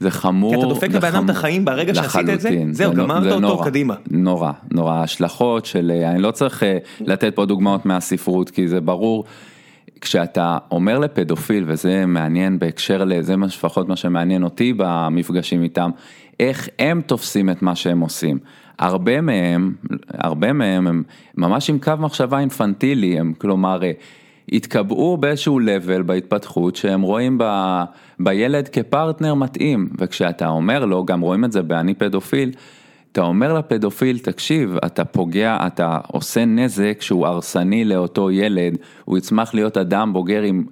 [0.00, 0.54] זה חמור.
[0.54, 3.94] כי אתה דופק לבן אדם את החיים ברגע שעשית את זה, זהו, גמרת אותו קדימה.
[4.10, 8.80] נורא, נורא, ההשלכות של, אה, אני לא צריך אה, לתת פה דוגמאות מהספרות, כי זה
[8.80, 9.24] ברור.
[10.00, 15.90] כשאתה אומר לפדופיל, וזה מעניין בהקשר לזה לפחות מה שמעניין אותי במפגשים איתם,
[16.40, 18.38] איך הם תופסים את מה שהם עושים.
[18.78, 19.72] הרבה מהם,
[20.14, 21.02] הרבה מהם הם
[21.36, 23.92] ממש עם קו מחשבה אינפנטילי, הם כלומר אה,
[24.52, 27.44] התקבעו באיזשהו level בהתפתחות שהם רואים ב,
[28.20, 32.50] בילד כפרטנר מתאים, וכשאתה אומר לו, גם רואים את זה באני פדופיל,
[33.12, 39.54] אתה אומר לפדופיל, תקשיב, אתה פוגע, אתה עושה נזק שהוא הרסני לאותו ילד, הוא יצמח
[39.54, 40.64] להיות אדם בוגר עם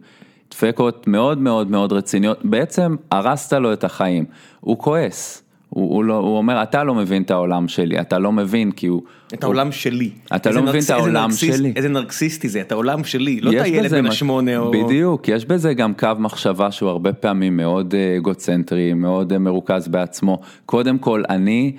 [0.50, 4.24] דפקות מאוד מאוד מאוד רציניות, בעצם הרסת לו את החיים,
[4.60, 5.45] הוא כועס.
[5.70, 8.86] הוא, הוא, לא, הוא אומר, אתה לא מבין את העולם שלי, אתה לא מבין כי
[8.86, 9.02] הוא...
[9.34, 10.10] את העולם שלי.
[10.36, 11.72] אתה לא מבין נרקס- את העולם איזה נרקסיסט- שלי.
[11.76, 14.70] איזה נרקסיסטי זה, את העולם שלי, לא את הילד בן השמונה או...
[14.70, 19.88] בדיוק, יש בזה גם קו מחשבה שהוא הרבה פעמים מאוד אה, אגוצנטרי, מאוד אה, מרוכז
[19.88, 20.38] בעצמו.
[20.66, 21.72] קודם כל, אני,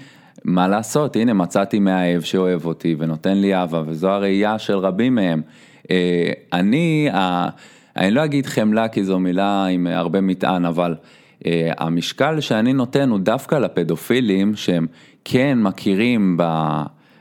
[0.45, 5.41] מה לעשות, הנה מצאתי מאהב שאוהב אותי ונותן לי אהבה, וזו הראייה של רבים מהם.
[5.91, 7.49] אה, אני, ה-
[7.97, 10.95] אני לא אגיד חמלה כי זו מילה עם הרבה מטען, אבל
[11.77, 14.87] המשקל שאני נותן הוא דווקא לפדופילים שהם
[15.25, 16.43] כן מכירים ב...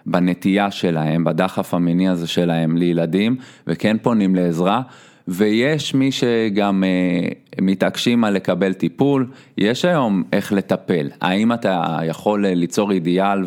[0.06, 4.82] בנטייה שלהם, בדחף המיני הזה שלהם לילדים, וכן פונים לעזרה,
[5.28, 7.28] ויש מי שגם אה,
[7.60, 9.26] מתעקשים על לקבל טיפול,
[9.58, 11.10] יש היום איך לטפל.
[11.20, 13.38] האם אתה יכול אה, ליצור אידיאל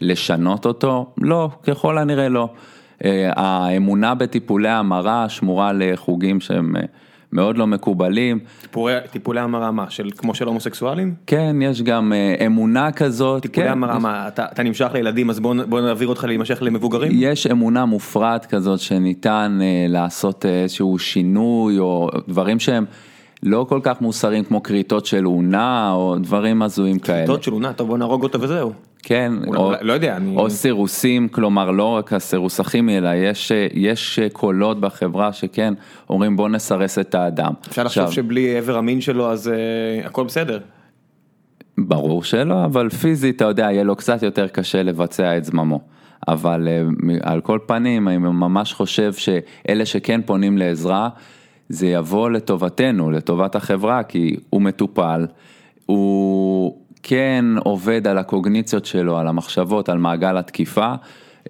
[0.00, 1.12] ולשנות אותו?
[1.18, 2.48] לא, ככל הנראה לא.
[3.04, 6.82] אה, האמונה בטיפולי המרה שמורה לחוגים שהם אה,
[7.32, 8.38] מאוד לא מקובלים.
[8.62, 11.14] טיפולי- טיפולי המרה מה, של- כמו של הומוסקסואלים?
[11.26, 13.42] כן, יש גם אה, אמונה כזאת.
[13.42, 16.24] טיפולי כן, המרה יש- מה, אתה אתה נמשך לילדים אז בוא נ- בוא נעביר אותך
[16.24, 17.12] להימשך למבוגרים?
[17.14, 22.84] יש אמונה מופרעת כזאת שניתן אה, לעשות אה, איזשהו שינוי או דברים שהם
[23.42, 27.20] לא כל כך מוסריים כמו כריתות של אונה או דברים הזויים כאלה.
[27.20, 28.72] כיתות של עונה, טוב בוא נהרוג אותו וזהו.
[29.08, 33.52] כן, אולי- או, לא יודע, אני- או סירוסים, כלומר לא רק הסירוס הכימי אלא יש,
[33.74, 35.74] יש קולות בחברה שכן
[36.10, 37.52] אומרים בוא נסרס את האדם.
[37.68, 40.58] אפשר לחשוב עכשיו, שבלי עבר המין שלו אז אה, הכל בסדר.
[41.78, 45.80] ברור שלא, אבל פיזית, אתה יודע, יהיה לו קצת יותר קשה לבצע את זממו.
[46.28, 51.08] אבל מ- על כל פנים, אני ממש חושב שאלה שכן פונים לעזרה,
[51.68, 55.26] זה יבוא לטובתנו, לטובת החברה, כי הוא מטופל,
[55.86, 56.76] הוא
[57.08, 60.94] כן עובד על הקוגניציות שלו, על המחשבות, על מעגל התקיפה,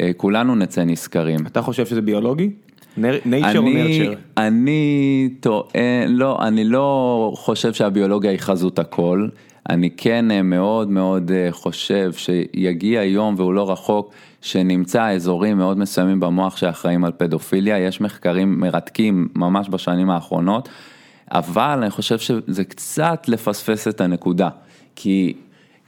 [0.00, 1.46] אה, כולנו נצא נשכרים.
[1.46, 2.50] אתה חושב שזה ביולוגי?
[2.96, 4.12] נייצ'ר או נרצ'ר?
[4.36, 9.28] אני טוען, לא, אני לא חושב שהביולוגיה היא חזות הכל.
[9.68, 15.78] אני כן אה, מאוד מאוד אה, חושב שיגיע יום והוא לא רחוק, שנמצא אזורים מאוד
[15.78, 20.68] מסוימים במוח שאחראים על פדופיליה, יש מחקרים מרתקים ממש בשנים האחרונות,
[21.32, 24.48] אבל אני חושב שזה קצת לפספס את הנקודה,
[24.96, 25.34] כי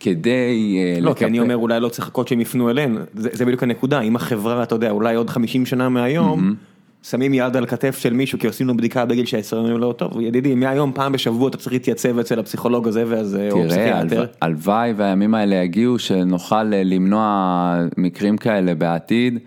[0.00, 0.78] כדי...
[0.78, 4.00] אה, לא, כי אני אומר אולי לא צריך לחכות שהם יפנו אלינו, זה בדיוק הנקודה,
[4.00, 6.54] אם החברה, אתה יודע, אולי עוד 50 שנה מהיום,
[7.02, 10.20] שמים יד על כתף של מישהו כי עושים לו בדיקה בגיל 16, אומרים לו, טוב,
[10.20, 14.20] ידידי, מהיום פעם בשבוע אתה צריך להתייצב אצל הפסיכולוג הזה והזה, או פסיכיאטר.
[14.22, 19.38] הלוואי- הלוואי והימים האלה יגיעו, שנוכל אה, למנוע מקרים כאלה בעתיד.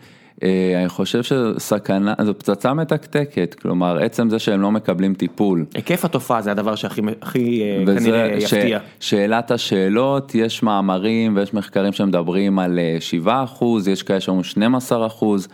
[0.44, 5.66] אה, אני חושב שסכנה, זו פצצה מתקתקת, כלומר עצם זה שהם לא מקבלים טיפול.
[5.76, 8.80] היקף התופעה זה הדבר שהכי הכי, אה, וזה כנראה ש- יפתיע.
[9.00, 15.08] שאלת השאלות, יש מאמרים ויש מחקרים שמדברים על אה, 7 אחוז, יש כאלה שאומרים 12
[15.08, 15.48] אחוז.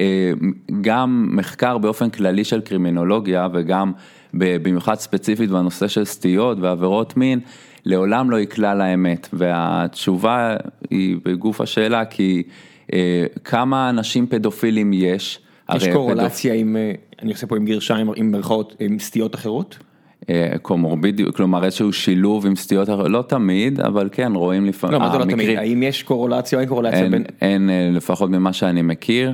[0.00, 0.32] אה,
[0.80, 3.92] גם מחקר באופן כללי של קרימינולוגיה וגם
[4.34, 7.40] במיוחד ספציפית בנושא של סטיות ועבירות מין,
[7.84, 9.28] לעולם לא יקלע לאמת.
[9.32, 10.56] והתשובה
[10.90, 12.52] היא בגוף השאלה כי אה,
[13.44, 15.02] כמה אנשים פדופילים יש.
[15.02, 19.34] יש הרי פדופ- קורלציה עם, אה, אני עושה פה עם גרשיים, עם מירכאות, עם סטיות
[19.34, 19.78] אחרות?
[20.30, 25.00] אה, קומורבידיות, כלומר איזשהו שילוב עם סטיות, אחרות, לא תמיד, אבל כן רואים לפעמים, לא,
[25.00, 27.24] מה זה לא תמיד, האם יש קורלציה או אין קורלציה אין, בין...
[27.40, 29.32] אין אה, לפחות ממה שאני מכיר,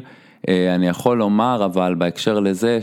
[0.48, 2.78] אה, אני יכול לומר אבל בהקשר לזה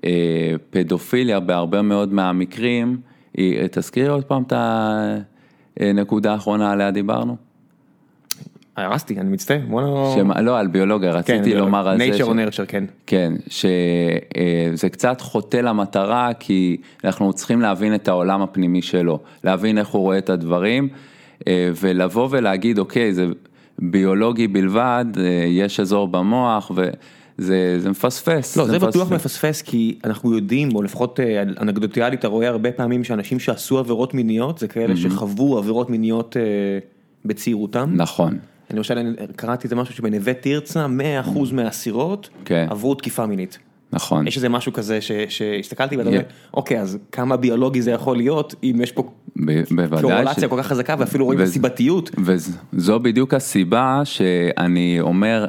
[0.00, 2.96] שפדופיליה בהרבה מאוד מהמקרים,
[3.36, 4.52] היא- תזכירי עוד פעם את
[5.80, 7.36] הנקודה האחרונה עליה דיברנו,
[8.76, 10.14] הרסתי, אני מצטער, בוא נ...
[10.14, 12.84] שמה- לא על ביולוגיה, רציתי לומר על זה, נייצ'ר ש- או נרצ'ר, כן.
[13.06, 19.88] כן, שזה קצת חוטא למטרה כי אנחנו צריכים להבין את העולם הפנימי שלו, להבין איך
[19.88, 20.88] הוא רואה את הדברים
[21.48, 23.26] אה, ולבוא ולהגיד אוקיי זה
[23.78, 28.56] ביולוגי בלבד, אה, יש אזור במוח וזה זה מפספס.
[28.56, 29.12] לא, זה בטוח מפספס.
[29.12, 34.14] מפספס כי אנחנו יודעים, או לפחות אה, אנקדוטיאלית, אתה רואה הרבה פעמים שאנשים שעשו עבירות
[34.14, 36.42] מיניות, זה כאלה שחוו עבירות מיניות אה,
[37.24, 37.90] בצעירותם.
[37.96, 38.38] נכון,
[38.74, 40.86] אני למשל קראתי איזה משהו שבנווה תרצה
[41.24, 42.66] 100% מהאסירות כן.
[42.70, 43.58] עברו תקיפה מינית.
[43.92, 44.26] נכון.
[44.26, 46.08] יש איזה משהו כזה ש- שהסתכלתי ואתה.
[46.08, 46.20] אומר,
[46.54, 49.10] אוקיי, אז כמה ביולוגי זה יכול להיות אם יש פה
[49.70, 50.02] בוודאי.
[50.02, 52.10] קורלציה כל כך חזקה ואפילו רואים את הסיבתיות.
[52.72, 55.46] וזו בדיוק הסיבה שאני אומר,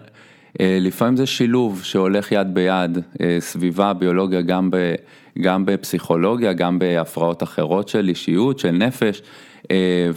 [0.60, 4.78] אה, לפעמים זה שילוב שהולך יד ביד, אה, סביבה, ביולוגיה, גם, ב,
[5.42, 9.22] גם בפסיכולוגיה, גם בהפרעות אחרות של אישיות, של נפש,
[9.72, 10.10] אה,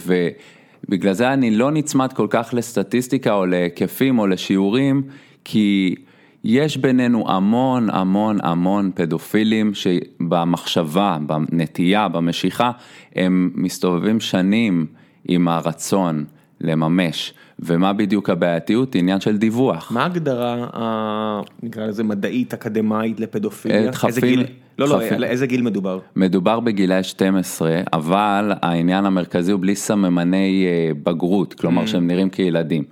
[0.87, 5.03] ובגלל זה אני לא נצמד כל כך לסטטיסטיקה או להיקפים או לשיעורים,
[5.43, 5.95] כי
[6.43, 12.71] יש בינינו המון המון המון פדופילים שבמחשבה, בנטייה, במשיכה,
[13.15, 14.85] הם מסתובבים שנים
[15.27, 16.25] עם הרצון
[16.61, 18.95] לממש, ומה בדיוק הבעייתיות?
[18.95, 19.91] עניין של דיווח.
[19.91, 23.91] מה ההגדרה, נקרא לזה מדעית אקדמאית לפדופיליה?
[24.03, 24.45] אה, גיל?
[24.79, 25.01] לא, לא.
[25.15, 25.99] על איזה גיל מדובר?
[26.15, 32.83] מדובר בגילאי 12, אבל העניין המרכזי הוא בלי סממני אה, בגרות, כלומר שהם נראים כילדים.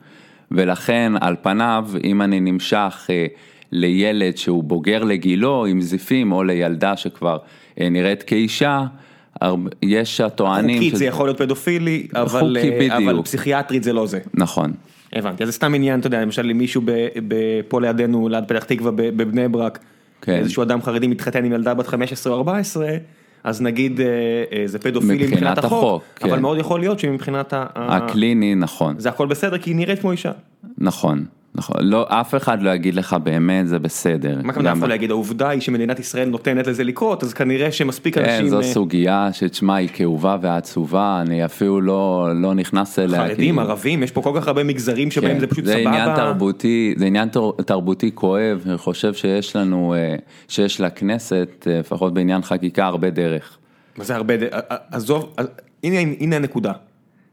[0.52, 3.26] ולכן על פניו, אם אני נמשך אה,
[3.72, 7.38] לילד שהוא בוגר לגילו עם זיפים, או לילדה שכבר
[7.78, 8.86] נראית כאישה,
[9.82, 10.76] יש הטוענים...
[10.76, 13.22] חוקית שזה- זה יכול להיות פדופילי, אבל, אה, אבל.
[13.24, 14.20] פסיכיאטרית זה לא זה.
[14.34, 14.72] נכון,
[15.14, 16.92] הבנתי, אז זה סתם עניין, אתה יודע, למשל אם מישהו ב-
[17.28, 17.36] ב-
[17.68, 19.80] פה לידינו, ליד פתח תקווה בבני ברק,
[20.22, 20.32] כן.
[20.34, 22.88] איזשהו אדם חרדי מתחתן עם ילדה בת 15 או 14,
[23.44, 24.06] אז נגיד אה,
[24.54, 26.42] אה, זה פדופילי מבחינת מבחינת החוק, החוק, אבל כן.
[26.42, 27.66] מאוד יכול להיות שמבחינת ה...
[27.76, 28.96] ה- הקליני נכון.
[29.00, 30.32] זה הכל בסדר כי היא נראית כמו אישה.
[30.78, 34.40] נכון, נכון, לא, אף אחד לא יגיד לך באמת זה בסדר.
[34.44, 37.72] מה גם אף אחד לא יגיד, העובדה היא שמדינת ישראל נותנת לזה לקרות, אז כנראה
[37.72, 43.00] שמספיק כן, אנשים זו אה, סוגיה שתשמע היא כאובה ועצובה, אני אפילו לא, לא נכנס
[43.00, 43.28] אליה.
[43.28, 45.90] חרדים, כי- ערבים, יש פה כל כך הרבה מגזרים שבהם כן, זה פשוט זה סבבה.
[45.90, 50.16] עניין תרבותי, זה עניין תר- תרבותי כואב, אני חושב שיש לנו, אה,
[50.48, 53.58] שיש לכנסת, אה, לפחות בעניין חקיקה, הרבה דרך.
[53.98, 55.36] מה זה הרבה, ד- ע- ע- עזוב,
[55.84, 56.72] הנה הנה הנקודה.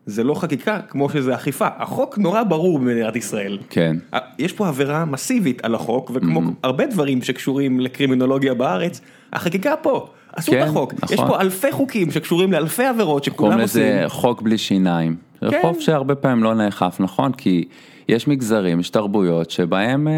[0.07, 3.59] זה לא חקיקה כמו שזה אכיפה, החוק נורא ברור במדינת ישראל.
[3.71, 3.97] כן,
[4.39, 9.01] יש פה עבירה מסיבית על החוק, וכמו הרבה דברים שקשורים לקרימינולוגיה בארץ,
[9.33, 10.95] החקיקה פה, עשו את כן, החוק.
[11.05, 11.29] יש נכון.
[11.29, 13.83] פה אלפי חוקים שקשורים לאלפי עבירות שכולם קוראים עושים.
[13.83, 15.17] לזה חוק בלי שיניים.
[15.41, 15.59] זה כן.
[15.63, 17.33] חוק שהרבה פעמים לא נאכף, נכון?
[17.33, 17.65] כי
[18.09, 20.13] יש מגזרים, יש תרבויות שבהם, אה,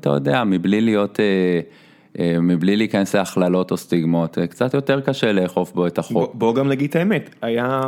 [0.00, 1.60] אתה יודע, מבלי להיות, אה,
[2.18, 6.34] אה, מבלי להיכנס להכללות או סטיגמות, קצת יותר קשה לאכוף בו את בוא, החוק.
[6.34, 7.80] בוא גם נגיד את האמת, היה,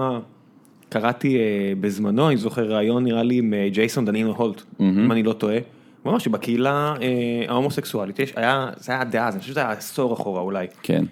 [0.89, 5.23] קראתי אה, בזמנו, אני זוכר ראיון נראה לי עם אה, ג'ייסון דנינו הולט, אם אני
[5.23, 5.59] לא טועה,
[6.03, 10.15] הוא אמר שבקהילה אה, ההומוסקסואלית, יש, היה, זה היה דאז, אני חושב שזה היה עשור
[10.15, 11.05] אחורה אולי, כן.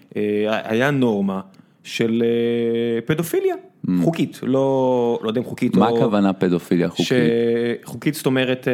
[0.45, 1.41] היה נורמה
[1.85, 2.23] של
[3.07, 3.55] פדופיליה,
[4.03, 5.97] חוקית, לא, לא יודע אם חוקית מה או...
[5.97, 7.07] הכוונה פדופיליה חוקית?
[7.83, 8.69] שחוקית זאת אומרת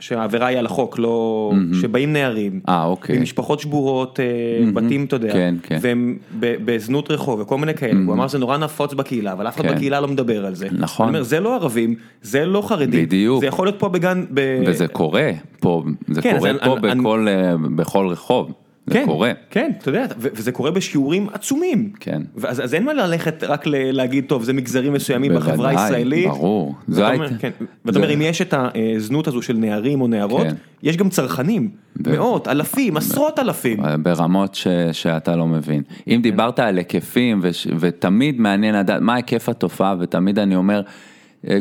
[0.00, 1.52] שהעבירה היא על החוק, לא...
[1.80, 3.18] שבאים נערים, אה, אוקיי.
[3.18, 4.24] ממשפחות שבורות, אה,
[4.72, 5.78] בתים, אתה יודע, כן, כן.
[5.80, 9.64] והם בזנות רחוב וכל מיני כאלה, הוא אמר זה נורא נפוץ בקהילה, אבל אף אחד
[9.64, 9.74] כן.
[9.74, 10.68] בקהילה לא מדבר על זה.
[10.72, 11.08] נכון.
[11.08, 13.40] אני אומר, זה לא ערבים, זה לא חרדים, בדיוק.
[13.40, 17.00] זה יכול להיות פה בגן, ב- וזה קורה פה, זה כן, קורה אני- פה אני-
[17.00, 18.52] בכל, אה, בכל רחוב,
[18.86, 19.32] זה כן, קורה.
[19.50, 21.92] כן, אתה יודע, וזה קורה בשיעורים עצומים.
[22.00, 22.22] כן.
[22.36, 26.26] ואז אז אין מה ללכת רק ל- להגיד, טוב, זה מגזרים מסוימים בחברה הישראלית.
[26.28, 26.74] ברור.
[26.88, 27.50] ואתה אומר, כן,
[27.88, 30.54] זה- אם יש את הזנות הזו של נערים או נערות, כן.
[30.82, 31.68] יש גם צרכנים,
[32.06, 33.78] מאות, אלפים, עשרות אלפים.
[34.02, 35.82] ברמות ש, שאתה לא מבין.
[36.08, 37.40] אם דיברת על היקפים
[37.78, 40.82] ותמיד מעניין לדעת מה היקף התופעה ותמיד אני אומר, אה,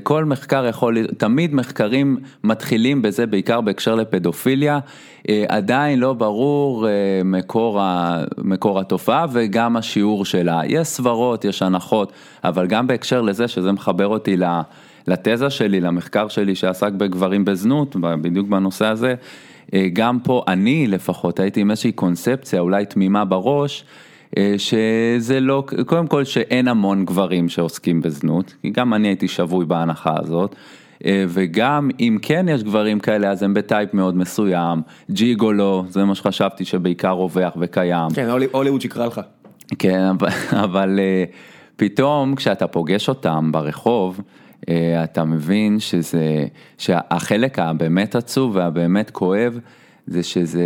[0.04, 4.80] כל מחקר יכול, תמיד מחקרים מתחילים בזה בעיקר בהקשר לפדופיליה,
[5.30, 6.92] אה, עדיין לא ברור אה,
[7.26, 10.62] מקור, ה, מקור התופעה וגם השיעור שלה.
[10.66, 12.14] יש סברות, יש הנחות,
[12.44, 14.38] אבל גם בהקשר לזה שזה מחבר אותי.
[15.08, 19.16] לתזה שלי, למחקר שלי שעסק בגברים בזנות, בדיוק בנושא הזה,
[19.74, 24.09] אה, גם פה אני לפחות הייתי עם איזושהי קונספציה אולי תמימה בראש, אה,
[24.58, 30.14] שזה לא, קודם כל שאין המון גברים שעוסקים בזנות, כי גם אני הייתי שבוי בהנחה
[30.20, 30.56] הזאת,
[31.06, 36.16] אה, וגם אם כן יש גברים כאלה אז הם בטייפ מאוד מסוים, ג'יגולו, זה מה
[36.16, 38.10] שחשבתי שבעיקר רווח וקיים.
[38.14, 39.22] כן, הולי- הוליווד שיקרה לך.
[39.80, 40.30] כן, אבל,
[40.64, 41.24] אבל אה,
[41.76, 44.22] פתאום כשאתה פוגש אותם ברחוב,
[44.70, 46.46] אה, אתה מבין שזה,
[46.78, 49.60] שהחלק הבאמת עצוב והבאמת כואב,
[50.12, 50.64] זה שזה,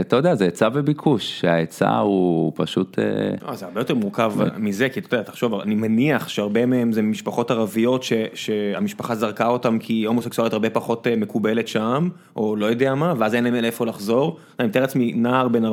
[0.00, 3.04] אתה יודע, זה היצע וביקוש, שההיצע הוא פשוט, אה,
[3.48, 7.02] לא, זה הרבה יותר מורכב מזה, כי אתה יודע, תחשוב, אני מניח שהרבה מהם זה
[7.02, 12.66] משפחות ערביות ש- שהמשפחה זרקה אותם כי הומוסקסואלית הרבה פחות אה, מקובלת שם, או לא
[12.66, 14.36] יודע מה, ואז אין להם לאיפה לחזור.
[14.60, 15.70] אני מתאר לעצמי נער בן 14-15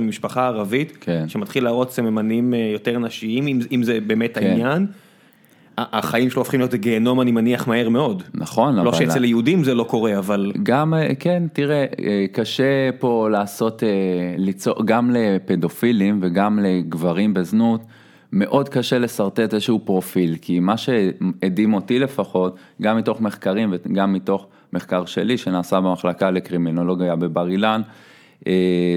[0.00, 1.24] ממשפחה ערבית, כן.
[1.28, 4.46] שמתחיל להראות סממנים אה, יותר נשיים, אם- אם זה באמת כן.
[4.46, 4.86] העניין.
[5.78, 8.22] החיים שלו הופכים להיות גיהנום, אני מניח, מהר מאוד.
[8.34, 8.92] נכון, לא.
[8.92, 10.52] שאצל יהודים זה לא קורה, אבל...
[10.62, 13.88] גם, אה, כן, תראה, אה, קשה פה לעשות, אה,
[14.38, 17.80] ליצור, גם לפדופילים וגם לגברים בזנות,
[18.32, 24.46] מאוד קשה לשרטט איזשהו פרופיל, כי מה שהדהים אותי לפחות, גם מתוך מחקרים וגם מתוך
[24.72, 27.82] מחקר שלי שנעשה במחלקה לקרימינולוגיה בבר אילן,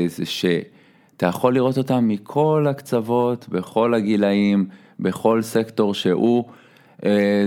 [0.07, 4.65] זה שאתה יכול לראות אותם מכל הקצוות, בכל הגילאים,
[4.99, 6.43] בכל סקטור שהוא,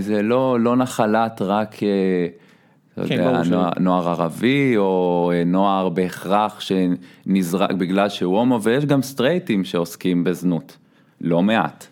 [0.01, 1.83] זה לא, לא נחלת רק...
[1.83, 3.43] אה, כן, יודע.
[3.51, 10.25] נוער, נוער ערבי או אה, נוער בהכרח שנזרק בגלל שהוא הומו, ויש גם סטרייטים שעוסקים
[10.25, 10.77] בזנות,
[11.21, 11.87] לא מעט,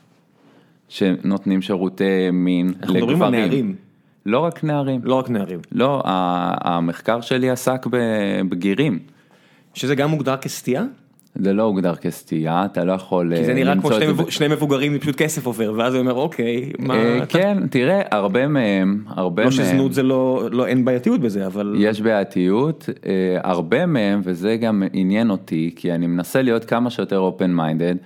[0.88, 3.18] שנותנים שירותי מין אנחנו לגברים.
[3.18, 3.74] מדברים על נערים,
[4.26, 5.00] לא רק נערים.
[5.04, 5.60] לא רק נערים.
[5.72, 8.98] לא, המחקר שלי עסק בבגירים.
[9.74, 10.84] שזה גם מוגדר כסטייה?
[11.38, 14.24] זה לא הוגדר כסטייה, אתה לא יכול כי זה אה, נראה כמו שני זה מבו-
[14.24, 16.94] ב- שני מבוגרים, פשוט כסף עובר, ואז הוא אומר, אוקיי, מה...
[16.94, 21.20] אה, אתה- כן, תראה, הרבה מהם, הרבה לא מהם, שזנות זה לא, לא, אין בעייתיות
[21.20, 21.74] בזה, אבל...
[21.78, 23.12] יש בעייתיות, אה,
[23.42, 27.96] הרבה מהם, וזה גם עניין אותי, כי אני מנסה להיות כמה שיותר open minded,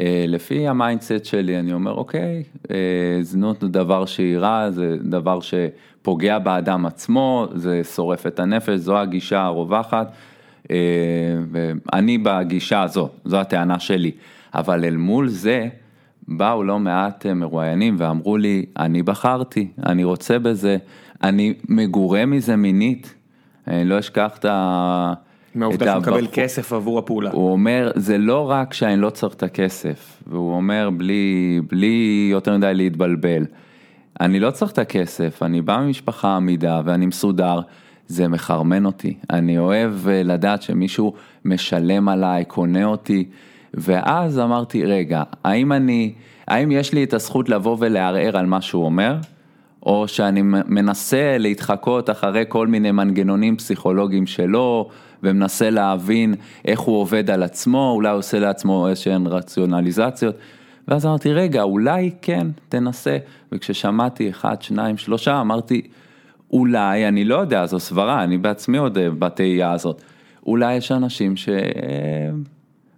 [0.00, 2.76] אה, לפי ה mindset שלי, אני אומר, אוקיי, אה,
[3.20, 8.98] זנות הוא דבר שהיא רע, זה דבר שפוגע באדם עצמו, זה שורף את הנפש, זו
[8.98, 10.12] הגישה הרווחת,
[10.70, 10.76] אה,
[11.50, 14.10] ואני בגישה הזו, זו הטענה שלי.
[14.54, 15.68] אבל אל מול זה,
[16.28, 20.76] באו לא מעט אה, מרואיינים ואמרו לי, אני בחרתי, אני רוצה בזה,
[21.22, 23.14] אני מגורה מזה מינית,
[23.68, 25.12] אני לא אשכח את ה...
[25.54, 27.30] מהעובדה שהוא מקבל כסף עבור הפעולה.
[27.30, 32.56] הוא אומר, זה לא רק שאני לא צריך את הכסף, והוא אומר בלי, בלי יותר
[32.56, 33.46] מדי להתבלבל,
[34.20, 37.60] אני לא צריך את הכסף, אני בא ממשפחה עמידה ואני מסודר,
[38.08, 43.24] זה מחרמן אותי, אני אוהב אה, לדעת שמישהו משלם עליי, קונה אותי,
[43.74, 46.12] ואז אמרתי, רגע, האם אני,
[46.48, 49.16] האם יש לי את הזכות לבוא ולערער על מה שהוא אומר?
[49.86, 54.88] או שאני מנסה להתחקות אחרי כל מיני מנגנונים פסיכולוגיים שלו,
[55.22, 56.34] ומנסה להבין
[56.64, 60.34] איך הוא עובד על עצמו, אולי הוא עושה לעצמו איזשהן רציונליזציות.
[60.88, 63.18] ואז אמרתי, רגע, אולי כן, תנסה.
[63.52, 65.82] וכששמעתי אחד, שניים, שלושה, אמרתי,
[66.54, 70.02] אולי, אני לא יודע, זו סברה, אני בעצמי עוד אה, בתהייה הזאת.
[70.46, 71.34] אולי יש אנשים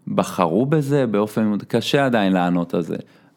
[0.09, 2.97] שבחרו בזה באופן, קשה עדיין לענות על זה.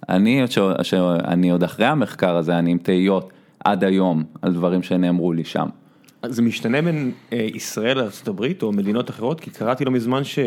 [0.10, 0.60] אני, ש...
[0.82, 3.30] שאני עוד אחרי המחקר הזה, אני עם תהיות
[3.66, 5.68] עד היום על דברים שנאמרו לי שם.
[6.22, 10.40] אז זה משתנה בין אה, ישראל לארה"ב או מדינות אחרות, כי קראתי לא מזמן ש...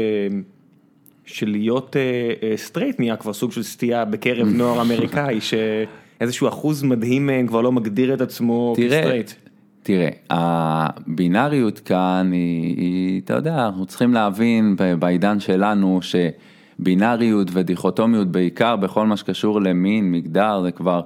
[1.24, 2.02] שלהיות אה,
[2.42, 7.60] אה, סטרייט נהיה כבר סוג של סטייה בקרב נוער אמריקאי, שאיזשהו אחוז מדהים מהם כבר
[7.60, 9.32] לא מגדיר את עצמו תראה, כסטרייט.
[9.82, 18.76] תראה, הבינאריות כאן היא, היא, אתה יודע, אנחנו צריכים להבין בעידן שלנו שבינאריות ודיכוטומיות בעיקר
[18.76, 21.00] בכל מה שקשור למין, מגדר, זה כבר,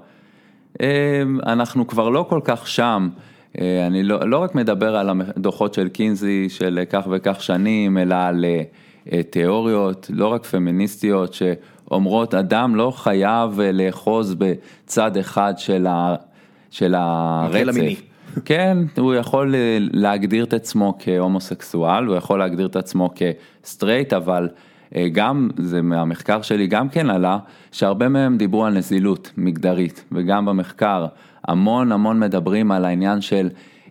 [0.81, 3.09] אה, אנחנו כבר לא כל כך שם.
[3.61, 8.15] אה, אני לא, לא רק מדבר על הדוחות של קינזי של כך וכך שנים, אלא
[8.15, 8.45] על
[9.13, 16.15] אה, תיאוריות, לא רק פמיניסטיות, שאומרות אדם לא חייב לאחוז בצד אחד של, ה,
[16.71, 17.97] של המיני.
[18.45, 24.49] כן, הוא יכול אה, להגדיר את עצמו כהומוסקסואל, הוא יכול להגדיר את עצמו כסטרייט, אבל
[24.97, 27.39] אה, גם, זה מהמחקר שלי גם כן עלה,
[27.73, 31.07] שהרבה מהם דיברו על נזילות מגדרית, וגם במחקר
[31.49, 33.49] המון המון מדברים על העניין של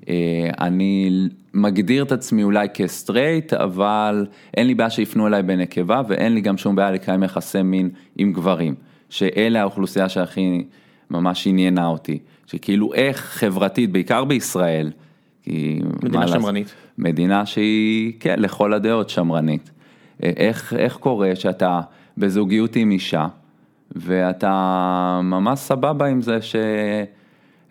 [0.10, 4.26] אה, אני מגדיר את עצמי אולי כסטרייט, אבל
[4.58, 8.34] אין לי בעיה שיפנו אליי בנקבה, ואין לי גם שום בעיה לקיים יחסי מין עם
[8.34, 8.76] גברים,
[9.10, 10.64] שאלה האוכלוסייה שהכי
[11.10, 12.20] ממש עניינה אותי.
[12.48, 14.92] שכאילו איך חברתית, בעיקר בישראל,
[15.44, 15.80] כי...
[16.04, 16.28] מדינה?
[16.28, 16.74] שמרנית.
[16.98, 19.72] מדינה שהיא, כן, לכל הדעות שמרנית.
[20.24, 21.82] אה, איך, איך קורה שאתה
[22.18, 23.28] בזוגיות עם אישה,
[23.96, 26.56] ואתה ממש סבבה עם זה ש...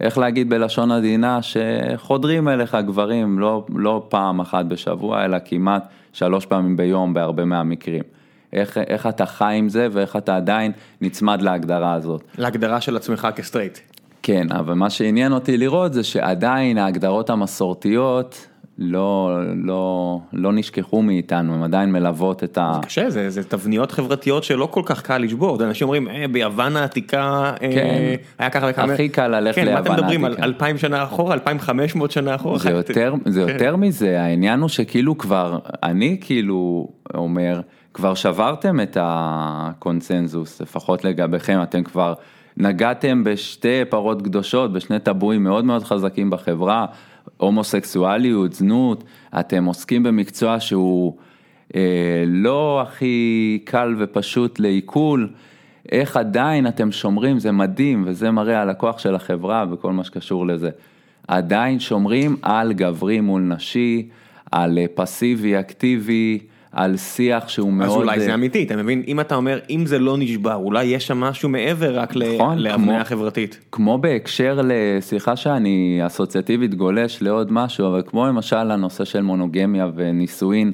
[0.01, 6.47] איך להגיד בלשון עדינה, שחודרים אליך גברים לא, לא פעם אחת בשבוע, אלא כמעט שלוש
[6.47, 8.03] פעמים ביום בהרבה מהמקרים.
[8.55, 12.23] איך, איך אתה חי עם זה ואיך אתה עדיין נצמד להגדרה הזאת.
[12.39, 13.79] להגדרה של עצמך כסטרייט.
[14.23, 18.47] כן, אבל מה שעניין אותי לראות זה שעדיין ההגדרות המסורתיות
[18.79, 22.81] לא, לא, לא נשכחו מאיתנו, הן עדיין מלוות את ה...
[22.83, 27.45] קשה, זה, זה תבניות חברתיות שלא כל כך קל לשבור, אנשים אומרים, אה, ביוון העתיקה
[27.45, 28.15] אה, כן.
[28.39, 28.93] היה ככה וככה.
[28.93, 30.47] הכי קל ללכת כן, מה אתם ליוון מדברים על העתיקה.
[30.47, 32.59] אלפיים שנה אחורה, אלפיים חמש מאות שנה אחורה?
[32.59, 33.53] זה יותר, זה כן.
[33.53, 37.61] יותר מזה, העניין הוא שכאילו כבר, אני כאילו אומר,
[37.95, 42.15] כבר שברתם את הקונצנזוס, לפחות לגביכם, אתם כבר
[42.57, 46.87] נגעתם בשתי פרות קדושות, בשני טבואים מאוד מאוד חזקים בחברה,
[47.37, 49.05] הומוסקסואליות, זנות,
[49.41, 51.17] אתם עוסקים במקצוע שהוא
[51.77, 55.29] אה, לא הכי קל ופשוט לעיכול.
[55.93, 60.47] איך עדיין אתם שומרים, זה מדהים, וזה מראה על הכוח של החברה וכל מה שקשור
[60.47, 60.71] לזה.
[61.29, 64.09] עדיין שומרים על גברי מול נשי,
[64.53, 66.39] על פסיבי, אקטיבי,
[66.75, 67.89] על שיח שהוא מאוד...
[67.89, 69.03] אז אולי אה, זה אמיתי, אתה מבין?
[69.09, 72.97] אם אתה אומר, אם זה לא נשבר, אולי יש שם משהו מעבר רק נכון, להבניה
[73.05, 73.59] כמו- חברתית.
[73.73, 80.73] כמו בהקשר לשיחה שאני אסוציאטיבית גולש לעוד משהו, אבל כמו למשל הנושא של מונוגמיה ונישואין,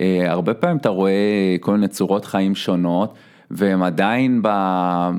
[0.00, 1.12] אה, הרבה פעמים אתה רואה
[1.60, 3.14] כל מיני צורות חיים שונות,
[3.50, 4.48] והם עדיין, ב,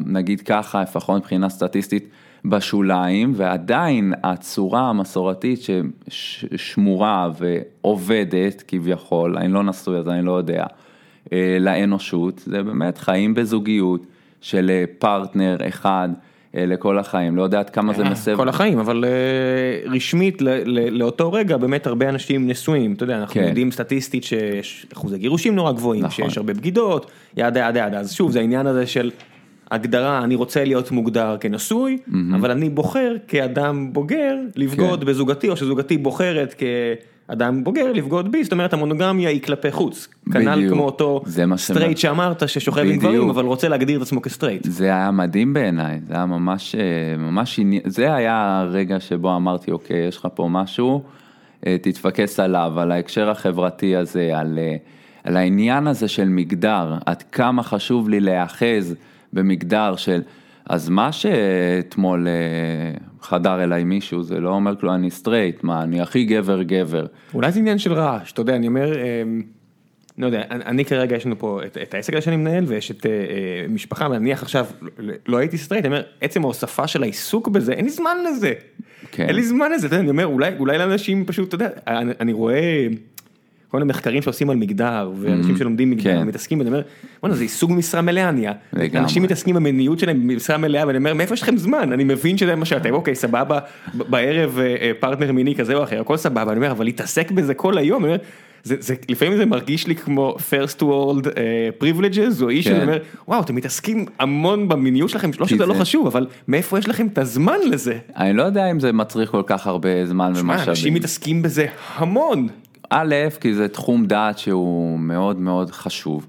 [0.05, 2.09] נגיד ככה, לפחות מבחינה סטטיסטית,
[2.45, 5.59] בשוליים, ועדיין הצורה המסורתית
[6.07, 10.65] ששמורה ועובדת כביכול, אני לא נשוי אז אני לא יודע,
[11.33, 14.01] אה, לאנושות, זה באמת חיים בזוגיות
[14.41, 16.09] של אה, פרטנר אחד,
[16.55, 18.35] אה, לכל החיים, לא יודעת כמה זה מסב.
[18.35, 19.05] כל החיים, אבל
[19.85, 20.41] רשמית
[20.91, 23.47] לאותו רגע באמת הרבה אנשים נשואים, אתה יודע, אנחנו כן.
[23.47, 26.25] יודעים סטטיסטית שיש אחוזי גירושים נורא גבוהים, נכון.
[26.25, 29.11] שיש הרבה בגידות, yada yada yada, אז שוב זה העניין הזה של
[29.71, 31.97] הגדרה, אני רוצה להיות מוגדר כנשוי,
[32.35, 35.05] אבל אני בוחר כאדם בוגר לבגוד כן.
[35.05, 36.55] בזוגתי, או שזוגתי בוחרת
[37.27, 40.69] כאדם בוגר לבגוד בי, זאת אומרת המונוגמיה היא כלפי חוץ, כנ"ל.
[40.69, 43.03] כמו אותו זה מה סטרייט שאמרת ששוכב עם בדיוק.
[43.03, 44.61] גברים, אבל רוצה להגדיר את עצמו כסטרייט.
[44.65, 50.07] זה היה מדהים בעיניי, זה היה ממש, אה, ממש, זה היה הרגע שבו אמרתי, אוקיי,
[50.07, 51.03] יש לך פה משהו,
[51.67, 54.75] אה, תתפקס עליו, על ההקשר החברתי הזה, על, אה,
[55.23, 58.95] על העניין הזה של מגדר, עד כמה חשוב לי להיאחז
[59.33, 60.21] במגדר של,
[60.69, 62.33] אז מה שאתמול אה,
[63.21, 67.05] חדר אליי מישהו, זה לא אומר כלום, אני סטרייט, מה, אני הכי גבר גבר.
[67.33, 69.41] אולי זה עניין של רעש, אתה יודע, אני אומר, אמ,
[70.17, 72.91] לא יודע, אני אני כרגע יש לנו פה את, את העסק הזה שאני מנהל ויש
[72.91, 74.65] את אה, אה, משפחה, ונניח עכשיו,
[74.97, 78.53] לא- לא הייתי סטרייט, אני אומר, עצם ההוספה של העיסוק בזה, אין לי זמן לזה.
[79.11, 79.25] כן.
[79.27, 82.11] אין לי זמן לזה, אתה יודע, אני אומר, אולי, אולי לאנשים פשוט, אתה יודע, אני,
[82.19, 82.87] אני רואה
[83.71, 86.27] כל מיני מחקרים שעושים על מגדר, ואנשים שלומדים מגדר, כן.
[86.27, 86.81] מתעסקים, ואני אומר,
[87.21, 88.53] בוא'נה, זה עיסוק משרה מלאה נהיה.
[88.95, 91.93] אנשים מתעסקים במיניות שלהם במשרה מלאה, ואני אומר, מאיפה יש לכם זמן?
[91.93, 93.59] אני מבין שזה מה שאתם, אוקיי, סבבה,
[93.93, 97.53] בערב אה, אה, פרטנר מיני כזה או אחר, הכל סבבה, אני אומר, אבל להתעסק בזה
[97.53, 98.23] כל היום, אני אומר,
[98.63, 102.75] זה, זה, לפעמים זה מרגיש לי כמו first world uh, privileges או issue, כן.
[102.75, 102.97] אני אומר,
[103.27, 107.17] וואו, אתם מתעסקים המון במיניות שלכם, לא שזה לא חשוב, אבל מאיפה יש לכם את
[107.17, 107.97] הזמן לזה?
[108.15, 110.69] אני לא יודע אם זה מצריך כל כך הרבה זמן ומשאבים.
[110.69, 111.65] אנשים מתעסקים בזה
[111.95, 112.47] המון.
[112.89, 116.27] א', כי זה תחום דעת שהוא מאוד מאוד חשוב.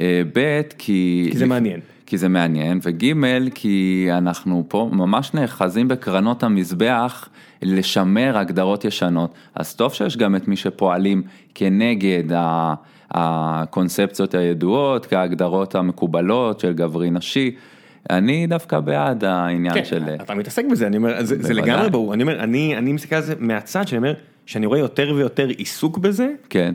[0.00, 1.28] אה, ב', כי...
[1.32, 1.80] כי זה מעניין.
[2.06, 3.04] כי זה מעניין, וג',
[3.54, 7.28] כי אנחנו פה ממש נאחזים בקרנות המזבח
[7.62, 9.34] לשמר הגדרות ישנות.
[9.54, 11.22] אז טוב שיש גם את מי שפועלים
[11.54, 12.74] כנגד ה-
[13.10, 17.56] הקונספציות הידועות, כהגדרות המקובלות של גברי נשי.
[18.10, 20.02] אני דווקא בעד העניין כן, של...
[20.20, 21.54] אתה מתעסק בזה, אני אומר, זה, זה.
[21.54, 24.14] לגמרי ברור, אני אומר, אני, אני מסתכל על זה מהצד, שאני אומר,
[24.50, 26.74] שאני רואה יותר ויותר עיסוק בזה, כן,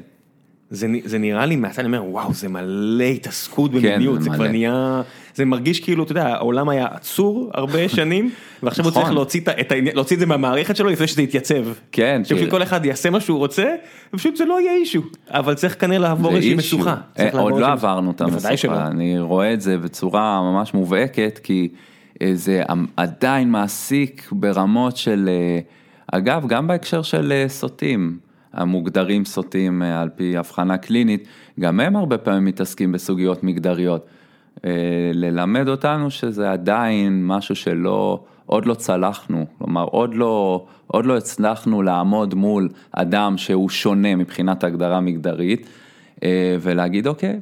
[0.69, 4.29] זה, זה נראה לי מהצד, אני אומר, וואו, זה מלא התעסקות כן, במיניות, זה זה
[4.29, 4.47] כבר מלא.
[4.51, 5.01] נהיה,
[5.35, 8.31] זה מרגיש כאילו, אתה יודע, העולם היה עצור הרבה שנים,
[8.63, 9.03] ועכשיו הוא נכון.
[9.03, 11.63] צריך להוציא, את את להוציא את זה מהמערכת שלו לפני שזה יתייצב.
[11.91, 13.75] כן, שפשוט כי- כל אחד יעשה מה שהוא רוצה,
[14.13, 16.55] ופשוט זה לא יהיה אישו, אבל צריך כנראה לעבור איזושהי.
[16.55, 16.95] משוכה.
[17.19, 18.21] אה, עוד לא איזושהי- עברנו את.
[18.21, 21.69] המשוכה, אני רואה את זה בצורה ממש מובהקת, כי
[22.21, 22.63] אה, זה
[22.97, 25.59] עדיין מעסיק ברמות של, אה,
[26.17, 28.17] אגב, גם בהקשר של אה, סוטים,
[28.53, 31.27] המוגדרים סוטים אה, על פי הבחנה קלינית,
[31.59, 34.05] גם הם הרבה פעמים מתעסקים בסוגיות מגדריות.
[34.65, 34.71] אה,
[35.13, 41.81] ללמד אותנו שזה עדיין משהו שלא, עוד לא צלחנו, כלומר עוד לא, עוד לא הצלחנו
[41.81, 45.69] לעמוד מול אדם שהוא שונה מבחינת הגדרה מגדרית,
[46.61, 47.39] ולהגיד אוקיי,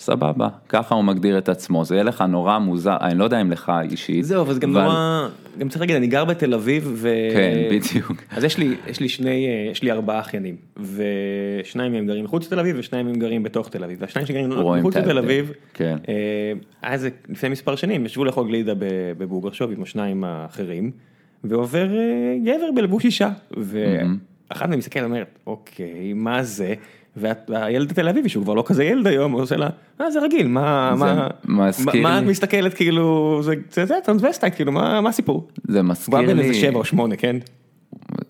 [0.00, 3.50] סבבה, ככה הוא מגדיר את עצמו, זה יהיה לך נורא מוזר, אני לא יודע אם
[3.50, 4.24] לך אישית.
[4.24, 5.28] זהו, אבל זה גם נורא,
[5.58, 7.08] גם צריך להגיד, אני גר בתל אביב, ו...
[7.32, 8.12] כן, בדיוק.
[8.30, 12.46] אז יש לי, יש לי שני, אה, יש לי ארבעה אחיינים, ושניים מהם גרים מחוץ
[12.46, 15.18] לתל אביב, ושניים מהם גרים בתוך תל אביב, והשניים שגרים מחוץ לתל.
[15.18, 15.98] אביב, כן.
[16.08, 18.72] אה, איזה לפני מספר שנים, ישבו לאכול גלידה
[19.18, 20.90] בבוגרשוב עם השניים האחרים,
[21.44, 26.74] ועובר אה, גבר בלבוש אישה, ואחת מהם מסתכלת ואומרת, אוקיי, מה זה?
[27.16, 29.68] והילד התל אביבי שהוא כבר לא כזה ילד היום, הוא עושה לה,
[30.00, 31.28] אה זה רגיל, מה, זה מה,
[31.68, 35.48] מזכיר מה את לי- מסתכלת כאילו, זה, זה, זה טרנסווסטיט, כאילו, מה, מה הסיפור?
[35.68, 37.36] זה הוא מזכיר היה בן לי, איזה שבע או שמונה, כן?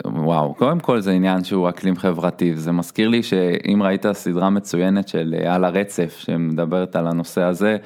[0.05, 5.07] וואו, קודם כל זה עניין שהוא אקלים חברתי, זה מזכיר לי שאם ראית סדרה מצוינת
[5.07, 7.77] של אה, על הרצף שמדברת על הנושא הזה,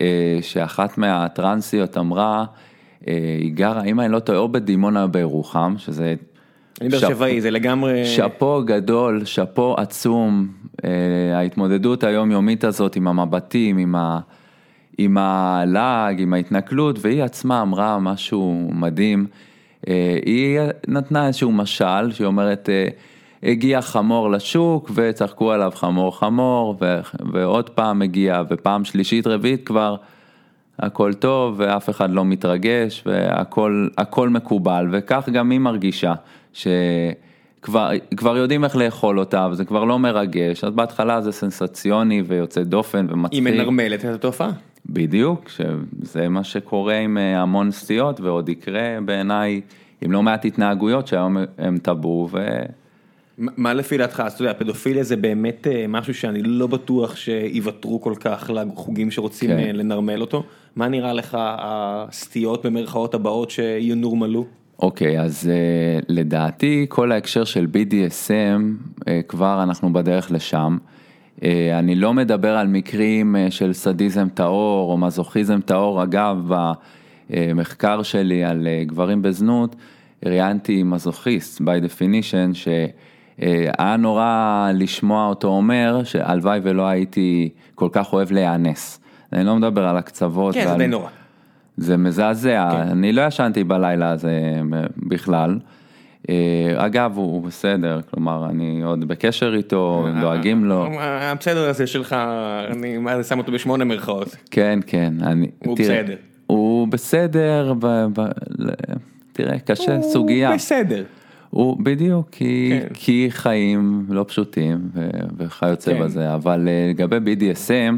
[0.00, 2.44] אה, שאחת מהטרנסיות אמרה,
[3.08, 6.14] אה, היא גרה, אם אני לא טועה, או בדימונה או בירוחם, שזה...
[6.80, 8.04] אני באר שבעי, זה לגמרי...
[8.04, 10.48] שאפו גדול, שאפו עצום,
[10.84, 10.90] אה,
[11.38, 14.20] ההתמודדות היומיומית הזאת עם המבטים, עם, ה,
[14.98, 19.26] עם הלעג, עם ההתנכלות, והיא עצמה אמרה משהו מדהים.
[19.88, 20.58] אה, היא
[20.88, 22.88] נתנה איזשהו משל, שהיא אומרת, אה,
[23.42, 27.00] הגיע חמור לשוק וצחקו עליו חמור חמור, ו,
[27.32, 29.96] ועוד פעם הגיע, ופעם שלישית רביעית כבר.
[30.78, 36.14] הכל טוב ואף אחד לא מתרגש והכל הכל מקובל וכך גם היא מרגישה
[36.54, 42.62] שכבר כבר יודעים איך לאכול אותה וזה כבר לא מרגש אז בהתחלה זה סנסציוני ויוצא
[42.62, 43.42] דופן היא ומצחיק.
[43.42, 44.50] מנרמלת את התופעה.
[44.86, 49.60] בדיוק, שזה מה שקורה עם אה, המון סטיות ועוד יקרה בעיניי
[50.00, 52.38] עם לא מעט התנהגויות שהיום הם טאבו ו...
[53.38, 57.16] מה מה לפי דעתך, אז אתה יודע, פדופיליה זה באמת אה, משהו שאני לא בטוח
[57.16, 59.58] שיוותרו כל כך לחוגים שרוצים כן.
[59.58, 60.42] אה, לנרמל אותו.
[60.76, 64.46] מה נראה לך הסטיות במרכאות הבאות שינורמלו?
[64.78, 70.78] אוקיי, אז uh, לדעתי כל ההקשר של BDSM, uh, כבר אנחנו בדרך לשם.
[71.36, 71.42] Uh,
[71.78, 76.72] אני לא מדבר על מקרים uh, של סדיזם טהור או מזוכיזם טהור, אגב, ב,
[77.30, 79.76] המחקר שלי על אה, גברים בזנות,
[80.24, 88.32] ראיינתי מזוכיסט, by definition, שהיה נורא לשמוע אותו אומר שהלוואי ולא הייתי כל כך אוהב
[88.32, 89.00] להיאנס.
[89.32, 90.54] אני לא מדבר על הקצוות.
[90.54, 90.68] כן, ועל...
[90.68, 91.08] זה די נורא.
[91.76, 92.76] זה מזעזע, כן.
[92.76, 94.40] אני לא ישנתי בלילה הזה
[94.96, 95.58] בכלל.
[96.30, 96.34] אה,
[96.76, 100.88] אגב, הוא בסדר, כלומר, אני עוד בקשר איתו, דואגים לו.
[101.40, 102.16] בסדר הזה שלך,
[102.70, 102.96] אני
[103.28, 104.36] שם אותו בשמונה מירכאות.
[104.50, 105.46] כן, כן, אני...
[105.58, 106.16] הוא תראה, בסדר.
[106.46, 108.20] הוא בסדר, ב, ב,
[108.58, 108.70] ל-
[109.32, 110.48] תראה, קשה, סוגיה.
[110.48, 111.04] הוא בסדר.
[111.50, 112.94] הוא בדיוק, כי, כן.
[112.94, 114.78] כי חיים לא פשוטים
[115.38, 116.00] וכיוצא כן.
[116.00, 117.94] בזה, אבל אה, לגבי BDSM,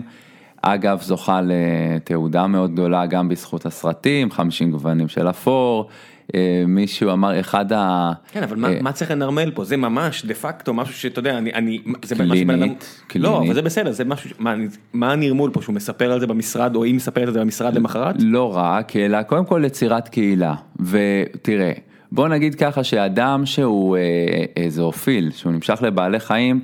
[0.75, 5.89] אגב זוכה לתעודה מאוד גדולה גם בזכות הסרטים, 50 גוונים של אפור,
[6.35, 8.13] אה, מישהו אמר, אחד ה...
[8.33, 9.65] כן, אבל מה- אה, מה צריך לנרמל פה?
[9.65, 12.85] זה ממש דה פקטו משהו שאתה יודע, אני, אני, זה קלינית, אדם- קלינית.
[13.17, 16.27] לא, אבל זה בסדר, זה משהו, מה, אני- מה הנרמול פה, שהוא מספר על זה
[16.27, 18.15] במשרד, או היא מספרת על זה במשרד למחרת?
[18.19, 20.55] לא רק, אלא קודם כל יצירת קהילה.
[20.81, 21.73] ותראה,
[22.13, 26.61] בוא נגיד ככה שאדם שהוא אה, זואופיל, שהוא נמשך לבעלי חיים,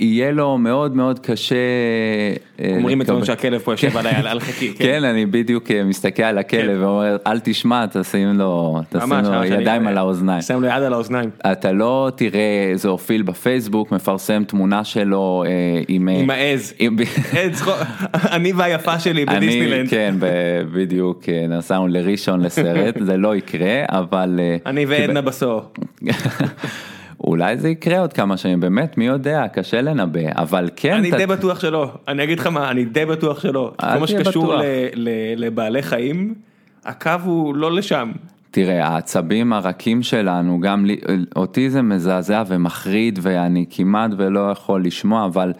[0.00, 1.54] יהיה לו מאוד מאוד קשה...
[2.60, 4.84] אה, אומרים את זה שהכלב פה יושב עליי על- על חכי, כן.
[4.84, 9.98] כן, אני בדיוק אה, מסתכל על הכלב ואומר, אל תשמע, תשים לו ממש, ידיים על
[9.98, 10.42] האוזניים.
[10.42, 11.30] שם לו יד על האוזניים.
[11.52, 12.40] אתה לא תראה
[12.74, 15.50] זואופיל בפייסבוק מפרסם תמונה שלו אה,
[15.88, 16.08] עם...
[16.08, 16.74] אה, עם העז.
[18.14, 19.88] אני והיפה שלי בדיסנילנד.
[19.90, 20.14] כן,
[20.74, 24.40] בדיוק, אה, נסענו לראשון לסרט, זה לא יקרה, אבל...
[24.42, 25.62] אה, אני ועדנה בסור.
[27.24, 31.16] אולי זה יקרה עוד כמה שנים, באמת, מי יודע, קשה לנבא, אבל כן, אני אתה-
[31.16, 33.72] די בטוח שלא, אני אגיד לך מה, אני די בטוח שלא.
[33.80, 34.54] כל מה שקשור.
[34.54, 34.62] ל-
[34.94, 35.08] ל-
[35.44, 36.34] לבעלי חיים,
[36.84, 38.12] הקו הוא לא לשם.
[38.50, 40.96] תראה, העצבים הרכים שלנו, גם לי,
[41.36, 45.52] אותי זה מזעזע ומחריד ואני כמעט ולא יכול לשמוע, אבל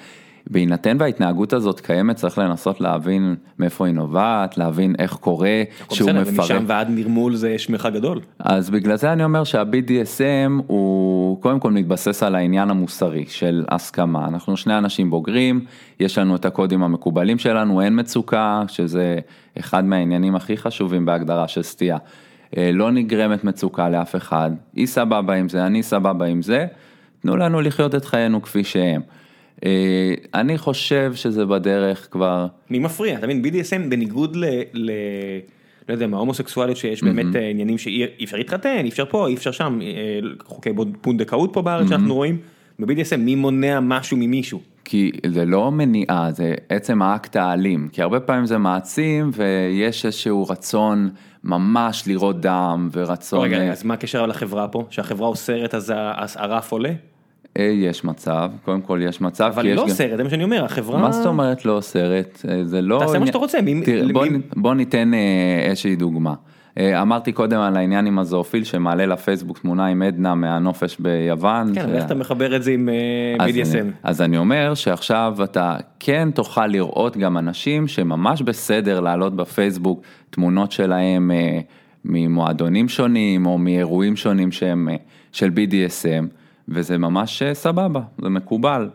[0.50, 6.34] בהינתן וההתנהגות הזאת קיימת, צריך לנסות להבין מאיפה היא נובעת, להבין איך קורה, שהוא מפרק.
[6.38, 8.20] ומשם ועד נרמול זה יש מרחק גדול.
[8.38, 14.28] אז בגלל זה אני אומר שה-BDSM הוא קודם כל מתבסס על העניין המוסרי של הסכמה.
[14.28, 15.64] אנחנו שני אנשים בוגרים,
[16.00, 19.18] יש לנו את הקודים המקובלים שלנו, אין מצוקה, שזה
[19.58, 21.98] אחד מהעניינים הכי חשובים בהגדרה של סטייה.
[22.56, 26.66] אה, לא נגרמת מצוקה לאף אחד, היא סבבה עם זה, אני סבבה עם זה,
[27.22, 29.00] תנו לנו לחיות את חיינו כפי שהם.
[29.64, 34.44] אה, אני חושב שזה בדרך כבר, מי מפריע, אתה מבין, BDSM בניגוד ל...
[34.72, 34.90] ל...
[35.88, 39.28] לא יודע מה, הומוסקסואליות שיש באמת אה, עניינים שאי אי אפשר להתחתן, אי אפשר פה,
[39.28, 42.38] אי אפשר שם, אה, חוקי פונדקאות פה בארץ שאנחנו רואים,
[42.78, 44.60] ב-BDSM מי מונע משהו ממישהו?
[44.84, 50.48] כי זה לא מניעה, זה עצם האקט האלים, כי הרבה פעמים זה מעצים ויש איזשהו
[50.48, 51.10] רצון
[51.44, 54.86] ממש לראות דם ורצון, רגע, אז מה הקשר לחברה פה?
[54.90, 55.92] שהחברה אוסרת אז
[56.36, 56.92] הרף עולה?
[57.58, 60.64] אה, יש מצב, קודם כל יש מצב, אבל היא לא אוסרת, זה מה שאני אומר,
[60.64, 61.00] החברה...
[61.00, 62.44] מה זאת אומרת לא אוסרת?
[62.48, 62.98] אה, זה לא...
[62.98, 64.06] תעשה מה שאתה רוצה, תראה,
[64.56, 66.34] בוא, ניתן אה, איזושהי דוגמה.
[66.78, 71.74] אמרתי קודם על העניין עם הזואופיל שמעלה לפייסבוק תמונה עם עדנה מהנופש ביוון.
[71.74, 72.88] כן, איך אתה מחבר את זה עם
[73.38, 73.86] BDSM?
[74.02, 80.72] אז אני אומר שעכשיו אתה כן תוכל לראות גם אנשים שממש בסדר להעלות בפייסבוק תמונות
[80.72, 81.30] שלהם
[82.04, 84.88] ממועדונים שונים או מאירועים שונים שהם
[85.32, 86.39] של BDSM,
[86.70, 88.88] וזה ממש אה, סבבה, זה מקובל.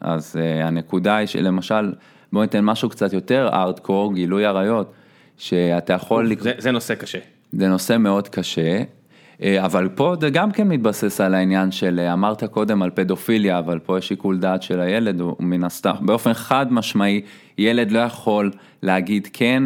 [0.00, 1.92] אז אה, הנקודה היא שלמשל,
[2.32, 4.92] בוא ניתן משהו קצת יותר ארדקור, גילוי עריות,
[5.38, 6.28] שאתה יכול...
[6.28, 7.18] לק- זה- זה נושא קשה.
[7.52, 8.82] זה נושא מאוד קשה,
[9.42, 13.58] אה, אבל פה זה גם כן מתבסס על העניין של, אה, אמרת קודם על פדופיליה,
[13.58, 17.20] אבל פה יש שיקול דעת של הילד, הוא מן הסתם, באופן חד משמעי,
[17.58, 18.50] ילד לא יכול
[18.82, 19.62] להגיד כן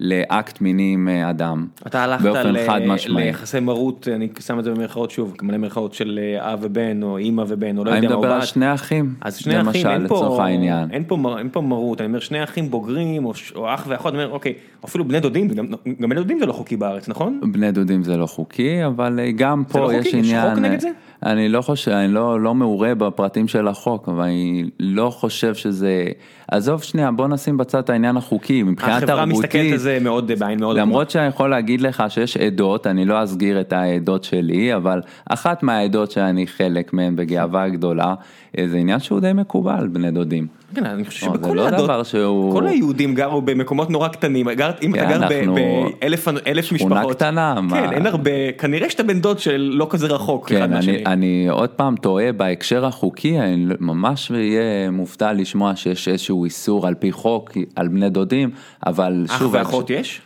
[0.00, 1.66] לאקט מיני עם אה, אדם.
[1.86, 2.96] אתה הלכת ל-.
[3.08, 7.18] ליחסי מרות, אני שם את זה במרכאות שוב, מלא מרכאות של אה, אב ובן, או
[7.18, 8.42] אימא ובן, או לא אני יודע מה, מדבר או על.
[8.42, 10.90] שני אחים, אז שני אחים, למשל, אין לצורך פה, העניין.
[10.90, 14.22] אין פה, אין פה מרות, אני אומר שני אחים בוגרים, או, או אח ואחות, אני
[14.22, 14.52] אומר, אוקיי,
[14.84, 15.66] אפילו בני דודים, גם,
[16.00, 17.40] גם בני דודים זה לא חוקי בארץ, נכון?
[17.52, 20.16] בני דודים זה לא חוקי, אבל אה, גם פה לא יש חוקי?
[20.18, 20.50] יש עניין...
[20.50, 20.90] חוק נגד זה?
[21.22, 26.04] אני לא חושב, אני לא, לא מעורה בפרטים של החוק, אבל אני לא חושב שזה...
[26.50, 29.72] עזוב שנייה, בוא נשים בצד את העניין החוקי, מבחינה החברה מסתכלת תרבותית.
[29.72, 33.60] על זה מאוד בעין מאוד למרות שאני יכול להגיד לך שיש עדות, אני לא אסגיר
[33.60, 38.14] את העדות שלי, אבל אחת מהעדות שאני חלק מהן בגאווה גדולה,
[38.58, 40.57] אה, זה עניין שהוא די מקובל, בני דודים.
[40.74, 44.94] כן, אני חושב לא, שבכל לא שהוא- כל היהודים גרו במקומות נורא קטנים, גר, אם
[44.94, 45.54] אתה כן, גר ב- אנחנו-
[46.00, 49.86] באלף אלף שכונה משפחות, קטנה, מה- כן, אין הרבה, כנראה שאתה בן דוד של לא
[49.90, 50.72] כזה רחוק, כן.
[50.72, 56.86] אני, אני עוד פעם טועה בהקשר החוקי, אני ממש אהיה מופתע לשמוע שיש איזשהו איסור
[56.86, 58.50] על פי חוק על בני דודים,
[58.86, 60.20] אבל אח שוב, ואחות יש?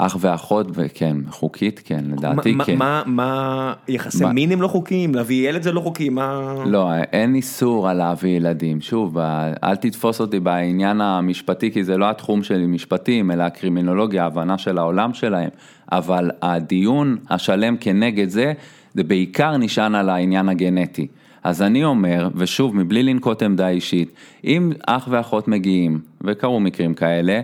[0.00, 2.76] אח ואחות, וכן, חוקית, כן, לדעתי מה- כן.
[2.78, 5.14] מה, מה, יחסי מה- מין הם לא חוקיים?
[5.14, 6.08] להביא ילד זה לא חוקי?
[6.08, 6.54] מה...
[6.66, 8.80] לא, אין איסור על להביא ילדים.
[8.80, 9.18] שוב,
[9.64, 14.78] אל תתפוס אותי בעניין המשפטי, כי זה לא התחום שלי משפטים, אלא הקרימינולוגיה, ההבנה של
[14.78, 15.48] העולם שלהם.
[15.92, 18.52] אבל הדיון השלם כנגד זה,
[18.94, 21.06] זה בעיקר נשען על העניין הגנטי.
[21.44, 24.12] אז אני אומר, ושוב, מבלי לנקוט עמדה אישית,
[24.44, 27.40] אם אח ואחות מגיעים, וקרו מקרים כאלה,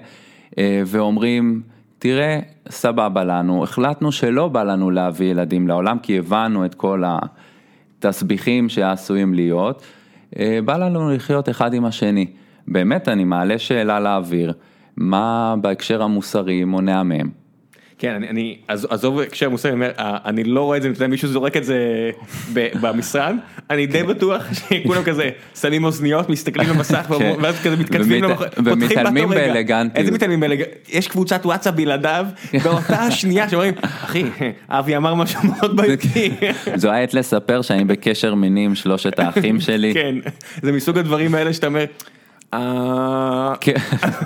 [0.59, 1.63] אה, ואומרים,
[2.05, 7.19] תראה, סבבה לנו, החלטנו שלא בא לנו להביא ילדים לעולם, כי הבנו את כל ה...
[7.99, 9.83] תסביכים שעשויים להיות,
[10.39, 12.27] אה, בא לנו לחיות אחד עם השני.
[12.69, 14.53] באמת, אני מעלה שאלה לאוויר,
[14.97, 17.31] מה בהקשר המוסרי מונע מהם?
[18.05, 20.89] כן, אני, אני אז, עזוב הקשר מוסרי, אני אומר, אה, אני לא רואה את זה,
[20.89, 22.11] אתה יודע, מישהו זורק את זה
[22.53, 23.37] במשרד,
[23.71, 25.31] אני די בטוח שכולם כזה
[25.61, 27.35] שמים אוזניות, מסתכלים במסך, כן.
[27.43, 28.25] ואז כזה מתכתבים,
[28.65, 29.29] ומתעלמים.
[29.29, 29.97] באלגנטיות.
[29.97, 30.77] איזה מתעלמים באלגנטיות?
[30.89, 32.27] יש קבוצת וואטסאפ בלעדיו,
[32.65, 34.25] באותה השנייה שאומרים, אחי,
[34.69, 36.31] אבי אמר משהו מאוד בעייתי.
[36.75, 39.95] זו העת לספר שאני בקשר מיני עם שלושת האחים שלי.
[39.95, 40.15] כן,
[40.63, 41.85] זה מסוג הדברים האלה שאתה אומר,
[42.55, 43.75] "אה, כן.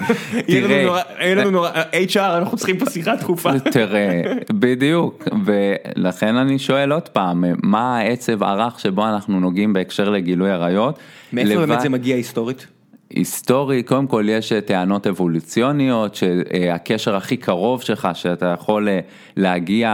[0.49, 1.70] יהיה לנו נורא-
[2.09, 3.59] HR, אנחנו צריכים פה שיחה דחופה.
[3.72, 4.22] תראה,
[4.53, 10.99] בדיוק, ולכן אני שואל עוד פעם, מה העצב הרך שבו אנחנו נוגעים בהקשר לגילוי עריות?
[11.33, 12.66] מאיפה באמת זה מגיע היסטורית?
[13.11, 19.01] היסטורי, קודם כל יש אה, טענות אבולוציוניות, שהקשר הכי קרוב שלך, שאתה יכול אה,
[19.37, 19.93] להגיע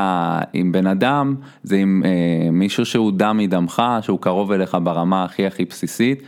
[0.52, 2.10] עם בן אדם, זה עם אה,
[2.50, 6.22] מישהו שהוא דם מדמך, שהוא קרוב אליך ברמה הכי הכי בסיסית.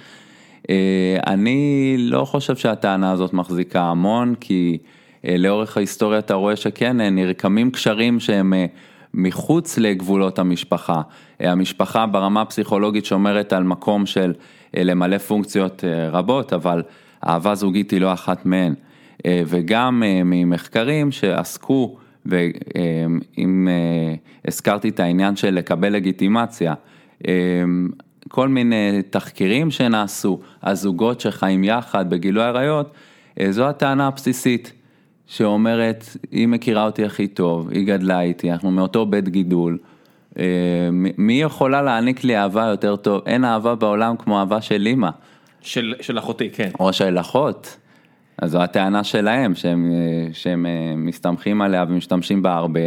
[0.71, 4.79] אה, אני לא חושב שהטענה הזאת מחזיקה המון, כי
[5.27, 8.53] אה, לאורך ההיסטוריה אתה רואה שכן, אה, נרקמים קשרים שהם
[9.15, 11.03] מחוץ לגבולות המשפחה.
[11.41, 14.33] המשפחה ברמה הפסיכולוגית שומרת על מקום של
[14.77, 16.83] למלא פונקציות רבות, אבל
[17.27, 18.75] אהבה זוגית היא לא אחת מהן.
[19.27, 21.97] וגם ממחקרים שעסקו,
[22.27, 23.69] ואם
[24.49, 26.75] הזכרתי את העניין של לקבל לגיטימציה,
[28.29, 32.95] כל מיני תחקירים שנעשו, הזוגות שחיים יחד בגילוי עריות,
[33.41, 34.73] אה, זו הטענה הבסיסית,
[35.27, 39.79] שאומרת, היא מכירה אותי הכי טוב, היא גדלה איתי, אנחנו מאותו בית גידול,
[40.39, 40.45] אה,
[41.19, 43.23] מי יכולה להעניק לי אהבה יותר טוב?
[43.27, 45.11] אין אהבה בעולם כמו אהבה של אימא,
[45.61, 46.71] של, של אחותי, כן.
[46.81, 47.77] או של אחות.
[48.39, 50.67] אז זו הטענה שלהם, שהם, אה, שהם
[50.97, 52.81] מסתמכים עליה ומשתמשים בה הרבה,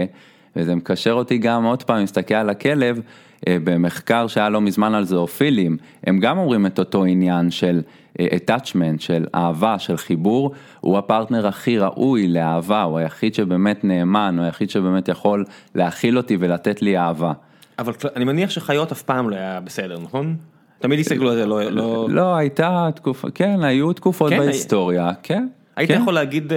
[0.56, 3.02] וזה מקשר אותי גם, עוד פעם, מסתכל על הכלב,
[3.48, 7.82] במחקר שהיה לא מזמן על זואופילים, הם גם אומרים את אותו עניין של
[8.20, 14.36] אה, attachment, של אהבה, של חיבור, הוא הפרטנר הכי ראוי לאהבה, הוא היחיד שבאמת נאמן,
[14.38, 17.34] הוא היחיד שבאמת יכול להכיל אותי ולתת לי אהבה.
[17.80, 20.36] אבל אני מניח שחיות אף פעם לא היה בסדר, נכון?
[20.80, 21.64] תמיד הסתכלו על זה, לא...
[21.64, 22.08] לא...
[22.10, 25.48] לא, הייתה תקופה, כן, היו תקופות כן, בהיסטוריה, כן.
[25.76, 26.02] היית כן.
[26.02, 26.54] יכול להגיד,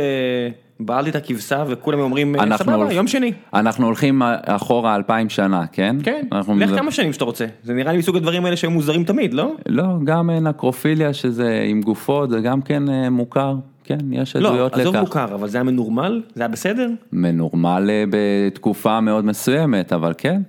[0.87, 3.33] בעלתי את הכבשה וכולם אומרים, אה, סבבה, יום שני.
[3.55, 5.97] אנחנו הולכים אחורה אלפיים שנה, כן?
[6.03, 6.27] כן,
[6.57, 7.47] לך כמה שנים שאתה רוצה.
[7.63, 9.53] זה נראה לי מסוג הדברים האלה שהם מוזרים תמיד, לא?
[9.67, 13.55] לא, גם אה, נקרופיליה שזה עם גופות, זה גם כן אה, מוכר,
[13.85, 15.01] כן, יש לא, עדויות עזוב לכך.
[15.01, 16.23] מוכר, אבל זה היה מנורמל?
[16.35, 16.89] זה היה בסדר?
[17.13, 20.43] מנורמל בתקופה מאוד מסוימת, אבל כן.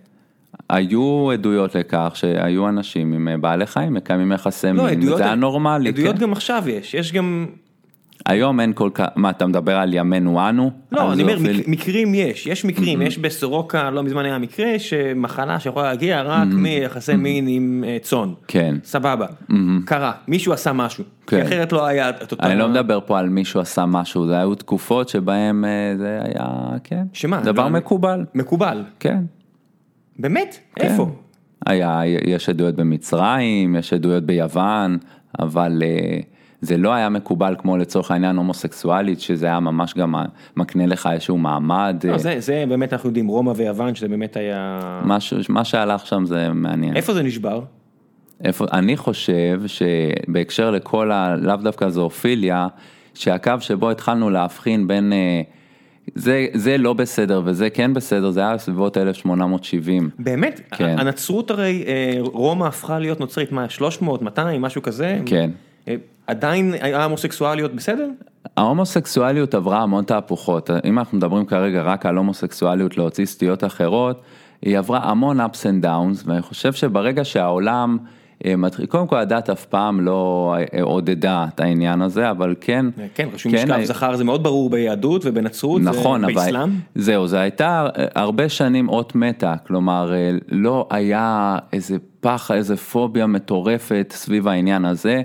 [0.70, 5.02] היו עדויות לכך שהיו אנשים עם בעלי חיים מקיימים יחסי לא, מין.
[5.02, 6.22] זה היה נורמלי, עדויות כן.
[6.22, 7.46] גם עכשיו יש, יש גם...
[8.26, 10.72] היום אין כל כך, מה אתה מדבר על ימינו אנו?
[10.92, 15.60] לא, אני אומר, מק- מקרים יש, יש מקרים, יש בסורוקה, לא מזמן היה מקרה שמחלה
[15.60, 18.30] שיכולה להגיע רק מיחסי מין עם אה, צאן.
[18.48, 18.76] כן.
[18.84, 19.26] סבבה,
[19.86, 21.42] קרה, מישהו עשה משהו, כי כן.
[21.42, 22.48] אחרת לא היה את אותה...
[22.48, 26.48] אני לא מדבר פה על מישהו עשה משהו, זה היו תקופות שבהם אה, זה היה,
[26.84, 27.42] כן, שמה?
[27.42, 29.18] דבר לא, מקובל, מקובל, כן.
[30.20, 30.58] באמת?
[30.76, 30.86] כן.
[30.86, 31.10] איפה?
[31.66, 34.98] היה, יש עדויות במצרים, יש עדויות ביוון,
[35.40, 36.20] אבל אה,
[36.64, 40.16] זה לא היה מקובל כמו לצורך העניין הומוסקסואלית, שזה היה ממש גם
[40.58, 44.38] מקנה לך איזשהו מעמד, לא, אה, זה, זה באמת אנחנו יודעים, רומא ויוון, שזה באמת
[44.38, 44.80] היה...
[45.06, 46.96] משהו, מה שהלך שם זה מעניין.
[46.96, 47.62] איפה זה נשבר?
[48.44, 51.36] איפה, אני חושב שבהקשר לכל ה...
[51.36, 52.68] לאו דווקא זואופיליה,
[53.14, 55.14] שהקו שבו התחלנו להבחין בין...
[55.14, 55.42] אה,
[56.16, 60.10] זה, זה לא בסדר וזה כן בסדר, זה היה בסביבות 1870.
[60.20, 60.62] באמת?
[60.72, 61.00] כן.
[61.00, 65.20] הנצרות הרי, אה, רומא הפכה להיות נוצרית, מה, 300, 200, משהו כזה?
[65.26, 65.50] כן.
[65.88, 65.96] אה,
[66.28, 68.10] עדיין היה הומוסקסואליות בסדר?
[68.58, 74.22] ההומוסקסואליות עברה המון תהפוכות, אם אנחנו מדברים כרגע רק על הומוסקסואליות להוציא סטיות אחרות,
[74.62, 77.98] היא עברה המון ups and downs, ואני חושב שברגע שהעולם
[78.46, 78.54] אה,
[78.88, 83.56] קודם כל הדת אף פעם לא אה, עודדה את העניין הזה, אבל כן, כן, רשום
[83.56, 86.70] משכב אה, זכר זה מאוד ברור ביהדות ובנצרות, נכון, זה אבל באסלאם.
[86.96, 90.14] זהו, זה הייתה הרבה שנים אות מתה, כלומר
[90.50, 95.22] לא היה איזה פחד, איזה פוביה מטורפת סביב העניין הזה.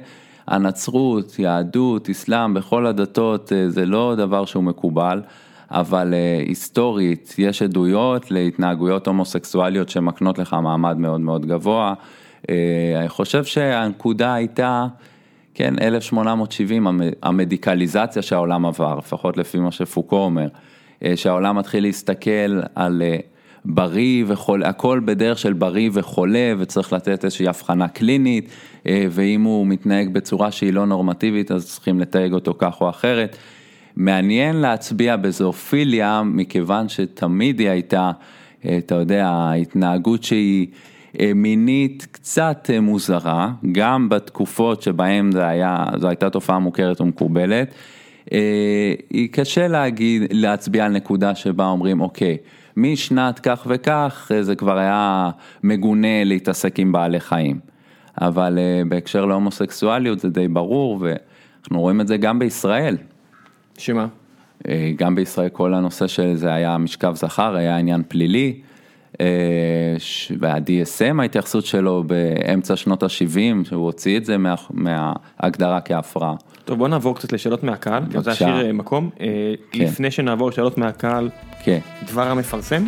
[0.48, 5.22] הנצרות, יהדות, אסלאם, בכל הדתות אה, זה לא דבר שהוא מקובל.
[5.70, 11.94] אבל אה, היסטורית יש עדויות להתנהגויות הומוסקסואליות שמקנות לך מעמד מאוד מאוד גבוה.
[12.50, 12.54] אה,
[13.00, 14.86] אני חושב שהנקודה הייתה,
[15.54, 16.86] כן, 1870,
[17.22, 20.48] המדיקליזציה שהעולם עבר, לפחות לפי מה שפוקו אומר,
[21.16, 23.02] שהעולם מתחיל להסתכל על
[23.68, 28.50] בריא וחולה, הכל בדרך של בריא וחולה וצריך לתת איזושהי הבחנה קלינית,
[29.10, 33.36] ואם הוא מתנהג בצורה שהיא לא נורמטיבית אז צריכים לתייג אותו כך או אחרת.
[33.98, 38.10] מעניין להצביע בזואפיליה, מכיוון שתמיד היא הייתה,
[38.64, 40.66] אה, אתה יודע, ההתנהגות שהיא
[41.20, 45.30] אה, מינית קצת אה, מוזרה, גם בתקופות שבהן
[45.96, 47.74] זו הייתה תופעה מוכרת ומקובלת.
[49.10, 52.36] היא קשה להגיד, להצביע על נקודה שבה אומרים, אוקיי,
[52.78, 55.30] משנת כך וכך זה כבר היה
[55.62, 57.60] מגונה להתעסק עם בעלי חיים.
[58.20, 58.58] אבל
[58.88, 62.96] בהקשר להומוסקסואליות זה די ברור, ואנחנו רואים את זה גם בישראל.
[63.78, 64.06] שמה?
[64.68, 68.60] אה, גם בישראל כל הנושא של זה היה משכב זכר, היה עניין פלילי.
[69.20, 69.26] אה,
[70.38, 76.34] וה-DSM ההתייחסות שלו באמצע שנות ה-70, שהוא הוציא את זה מה, מההגדרה כהפרעה.
[76.68, 79.10] טוב בוא נעבור קצת לשאלות מהקהל, כי אני רוצה להשאיר אה, מקום.
[79.72, 79.84] כן.
[79.84, 81.30] לפני שנעבור לשאלות מהקהל,
[81.64, 81.78] כן.
[82.06, 82.84] דבר המפרסם.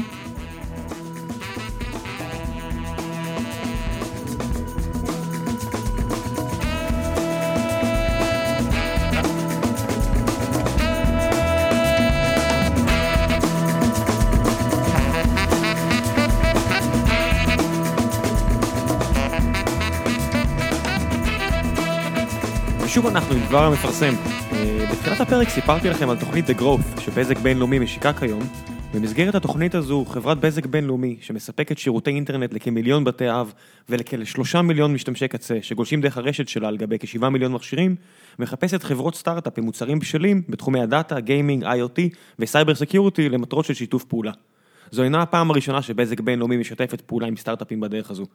[23.51, 24.15] דבר המפרסם.
[24.53, 28.43] אה, בתחילת הפרק סיפרתי לכם על תוכנית The Growth שבזק בינלאומי משיקה כיום.
[28.95, 33.53] במסגרת התוכנית הזו חברת בזק בינלאומי שמספקת שירותי אינטרנט לכמיליון בתי אב
[33.89, 37.97] ולכשלושה מיליון משתמשי קצה שגולשים דרך הרשת שלה על גבי כשבעה מיליון מכשירים
[38.39, 42.01] מחפשת חברות סטארט-אפ עם מוצרים בשלים בתחומי הדאטה, גיימינג, IoT
[42.39, 44.33] ו cyber security למטרות של שיתוף פעולה.
[44.91, 48.27] זו אינה הפעם הראשונה שבזק בינלאומי משתפת פעולה עם סטארט-אפים בדרך הזו.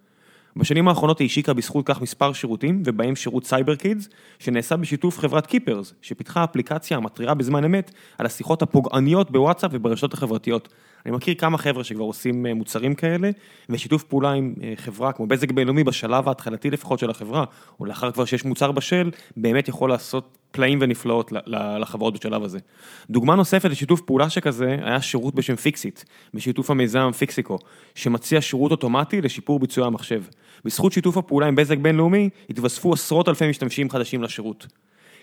[0.57, 5.47] בשנים האחרונות היא השיקה בזכות כך מספר שירותים, ובהם שירות סייבר קידס, שנעשה בשיתוף חברת
[5.47, 10.69] קיפרס, שפיתחה אפליקציה המתריעה בזמן אמת על השיחות הפוגעניות בוואטסאפ וברשתות החברתיות.
[11.05, 13.29] אני מכיר כמה חבר'ה שכבר עושים אה, מוצרים כאלה,
[13.69, 17.43] ושיתוף פעולה עם אה, חברה כמו בזק בינלאומי בשלב ההתחלתי לפחות של החברה,
[17.79, 21.31] או לאחר כבר שיש מוצר בשל, באמת יכול לעשות פלאים ונפלאות
[21.79, 22.59] לחברות בשלב הזה.
[23.09, 26.03] דוגמה נוספת לשיתוף פעולה שכזה, היה שירות בשם פיקסיט,
[26.33, 27.57] בשיתוף המיזם פיקסיקו,
[27.95, 30.23] שמציע שירות אוטומטי לשיפור ביצועי המחשב.
[30.65, 34.67] בזכות שיתוף הפעולה עם בזק בינלאומי, התווספו עשרות אלפי משתמשים חדשים לשירות.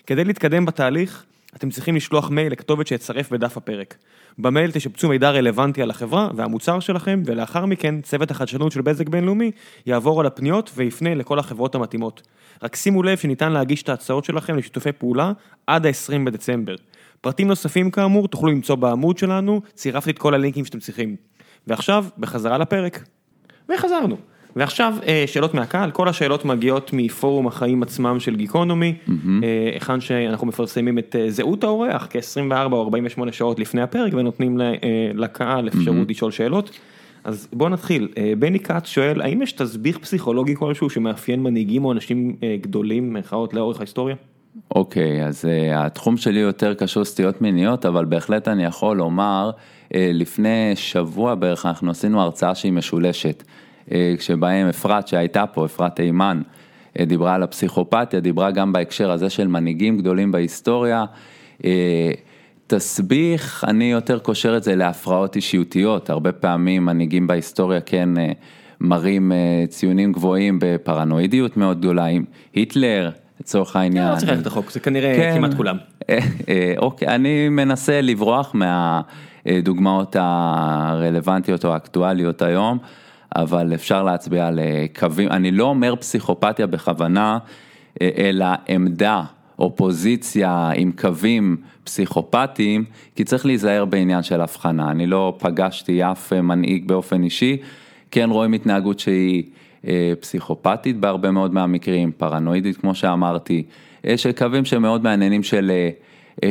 [0.07, 1.25] כדי להתקדם בתהליך,
[1.55, 3.95] אתם צריכים לשלוח מייל לכתובת שיצרף בדף הפרק.
[4.37, 9.51] במייל תשפצו מידע רלוונטי על החברה והמוצר שלכם, ולאחר מכן צוות החדשנות של בזק בינלאומי
[9.85, 12.27] יעבור על הפניות ויפנה לכל החברות המתאימות.
[12.63, 15.31] רק שימו לב שניתן להגיש את ההצעות שלכם לשיתופי פעולה
[15.67, 16.75] עד ה-20 בדצמבר.
[17.21, 21.15] פרטים נוספים כאמור תוכלו למצוא בעמוד שלנו, צירפתי את כל הלינקים שאתם צריכים.
[21.67, 23.03] ועכשיו, בחזרה לפרק.
[23.69, 24.17] וחזרנו.
[24.55, 30.47] ועכשיו אה, שאלות מהקהל, כל השאלות מגיעות מפורום החיים עצמם של גיקונומי, אה, היכן שאנחנו
[30.47, 34.57] מפרסמים את אה, זהות האורח כ-24 או 48 שעות לפני הפרק ונותנים
[35.13, 36.79] לקהל אפשרות לשאול שאלות.
[37.23, 38.07] אז בוא נתחיל,
[38.39, 43.79] בני כץ שואל, האם יש תסביך פסיכולוגי כלשהו שמאפיין מנהיגים או אנשים גדולים, מירכאות, לאורך
[43.79, 44.15] ההיסטוריה?
[44.75, 49.51] אוקיי, okay, אז uh, התחום שלי יותר קשור סטיות מיניות, אבל בהחלט אני יכול לומר,
[49.53, 53.43] uh, לפני שבוע בערך אנחנו עשינו הרצאה שהיא משולשת.
[53.91, 56.41] אה, כשבהם אפרת שהייתה פה, אפרת אימן,
[56.99, 61.05] אה, דיברה על הפסיכופתיה, דיברה גם בהקשר הזה של מנהיגים גדולים בהיסטוריה.
[61.65, 62.11] אה,
[62.67, 68.09] תסביך, אני יותר קושר את זה להפרעות אישיותיות, הרבה פעמים מנהיגים בהיסטוריה כן
[68.81, 69.31] מראים
[69.69, 72.23] ציונים גבוהים בפרנואידיות מאוד גדולה, עם
[72.53, 73.09] היטלר,
[73.39, 74.11] לצורך העניין.
[74.11, 75.77] לא צריך ללכת רחוק, זה כנראה כן, כמעט כולם.
[76.77, 78.55] אוקיי, אני מנסה לברוח
[79.45, 82.77] מהדוגמאות הרלוונטיות או האקטואליות היום.
[83.35, 87.37] אבל אפשר להצביע על אה, קווים, אני לא אומר פסיכופתיה בכוונה,
[88.01, 89.23] אה, אלא עמדה
[89.59, 96.33] או פוזיציה עם קווים פסיכופטיים, כי צריך להיזהר בעניין של הבחנה, אני לא פגשתי אף
[96.33, 97.57] אה, מנהיג באופן אישי,
[98.11, 99.43] כן רואים התנהגות שהיא
[100.19, 103.63] פסיכופתית בהרבה מאוד מהמקרים, פרנואידית כמו שאמרתי,
[104.15, 105.71] של קווים שמאוד מעניינים של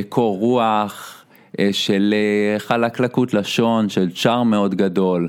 [0.09, 1.25] קור רוח,
[1.73, 2.15] של
[2.59, 5.27] חלקלקות לשון, של צ'אר מאוד גדול.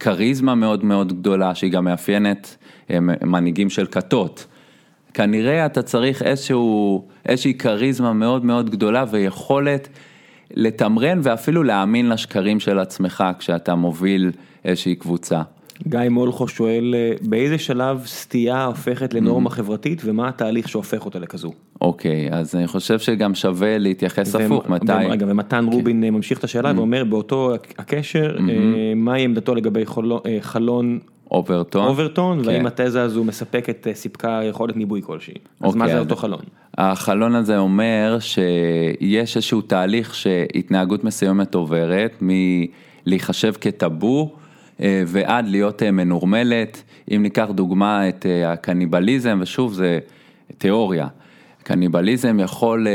[0.00, 2.56] כריזמה מאוד מאוד גדולה שהיא גם מאפיינת
[2.90, 4.46] אה, מנהיגים של כתות.
[5.14, 9.88] כנראה אתה צריך איזשהו, איזושהי כריזמה מאוד מאוד גדולה ויכולת
[10.50, 14.32] לתמרן ואפילו להאמין לשקרים של עצמך כשאתה מוביל
[14.64, 15.42] איזושהי קבוצה.
[15.88, 21.52] גיא מולכו שואל, אה, באיזה שלב סטייה הופכת לנורמה חברתית ומה התהליך שהופך אותה לכזו?
[21.80, 24.92] אוקיי, אז אני חושב שגם שווה להתייחס הפוך, מתי...
[24.92, 29.84] רגע, ומתן רובין אה, ממשיך את השאלה ואומר באותו הקשר, אה, מהי עמדתו לגבי
[30.26, 30.98] אה, חלון
[31.30, 31.86] אוברטון.
[31.86, 32.48] אוברטון, כן.
[32.48, 35.34] והאם התזה הזו מספקת, אה, סיפקה יכולת ניבוי כלשהי.
[35.60, 36.40] אז מה אוקיי, זה אז- אותו חלון?
[36.78, 42.22] החלון הזה אומר שיש איזשהו תהליך שהתנהגות מסוימת עוברת
[43.06, 44.43] מלהיחשב כטאבו אה,
[44.80, 46.82] ועד להיות אה, מנורמלת.
[47.10, 49.98] אם ניקח דוגמה את אה, הקניבליזם, ושוב זה
[50.58, 51.06] תיאוריה.
[51.62, 52.92] קניבליזם יכול אה,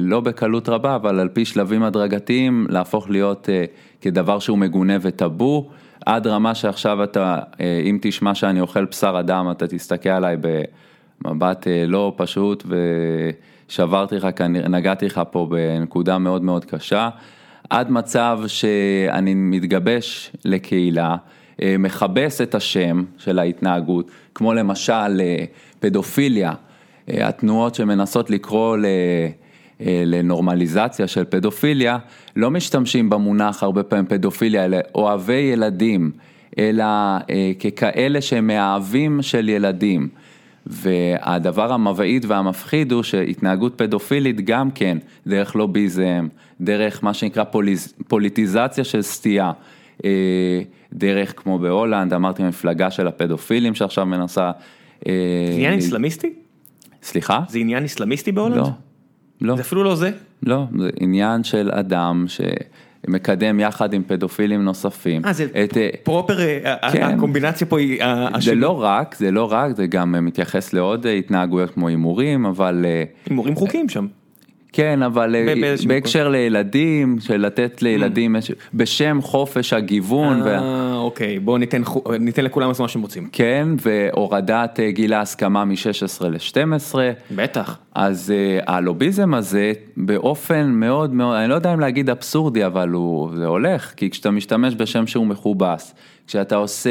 [0.00, 3.64] לא בקלות רבה, אבל על פי שלבים הדרגתיים להפוך להיות אה,
[4.00, 5.70] כדבר שהוא מגונה וטאבו,
[6.06, 10.36] עד רמה שעכשיו אתה, אה, אם תשמע שאני אוכל בשר אדם, אתה תסתכל עליי
[11.24, 12.64] במבט אה, לא פשוט
[13.68, 17.08] ושברתי לך, נגעתי לך פה בנקודה מאוד מאוד קשה,
[17.72, 21.16] עד מצב שאני מתגבש לקהילה,
[21.62, 25.44] אה, מכבס את השם של ההתנהגות, כמו למשל אה,
[25.80, 26.52] פדופיליה.
[27.08, 28.86] אה, התנועות שמנסות לקרוא ל...
[30.06, 31.98] לנורמליזציה של פדופיליה,
[32.36, 36.10] לא משתמשים במונח הרבה פעמים פדופיליה, אלא אוהבי ילדים,
[36.58, 36.84] אלא
[37.30, 40.08] אה, ככאלה שהם מאהבים של ילדים.
[40.66, 46.28] והדבר המבעית והמפחיד הוא שהתנהגות פדופילית גם כן, דרך לוביזם,
[46.60, 49.52] דרך מה שנקרא פולי, פוליטיזציה של סטייה,
[50.04, 54.50] אה, דרך כמו בהולנד, אמרתי מפלגה של הפדופילים שעכשיו מנסה...
[55.06, 55.12] אה,
[55.48, 56.32] זה עניין איסלאמיסטי?
[57.02, 57.40] סליחה?
[57.48, 58.56] זה עניין איסלאמיסטי בהולנד?
[58.56, 58.68] לא,
[59.40, 60.10] לא, זה אפילו לא זה?
[60.42, 62.24] לא, זה עניין של אדם
[63.06, 65.24] שמקדם יחד עם פדופילים נוספים.
[65.24, 67.02] אה, זה את, אה, פרופר, אה, כן.
[67.02, 68.02] הקומבינציה פה היא...
[68.02, 68.54] אה, זה.
[68.54, 72.84] לא רק, זה לא רק, זה גם מתייחס לעוד התנהגויות כמו הימורים, אבל
[73.26, 74.06] הימורים חוקיים שם.
[74.72, 80.42] כן, אבל אה, בהקשר לילדים, של לתת לילדים, איזשהו- בשם חופש הגיוון.
[80.48, 81.58] אה, אוקיי, בואו
[82.20, 83.28] ניתן לכולם לעשות מה שהם רוצים.
[83.32, 86.94] כן, והורדת אה, גיל ההסכמה מ-16 ל-12.
[87.30, 87.78] בטח.
[87.94, 93.30] אז uh, הלוביזם הזה באופן מאוד מאוד, אני לא יודע אם להגיד אבסורדי, אבל הוא,
[93.36, 95.94] זה הולך, כי כשאתה משתמש בשם שהוא מכובס,
[96.26, 96.90] כשאתה עושה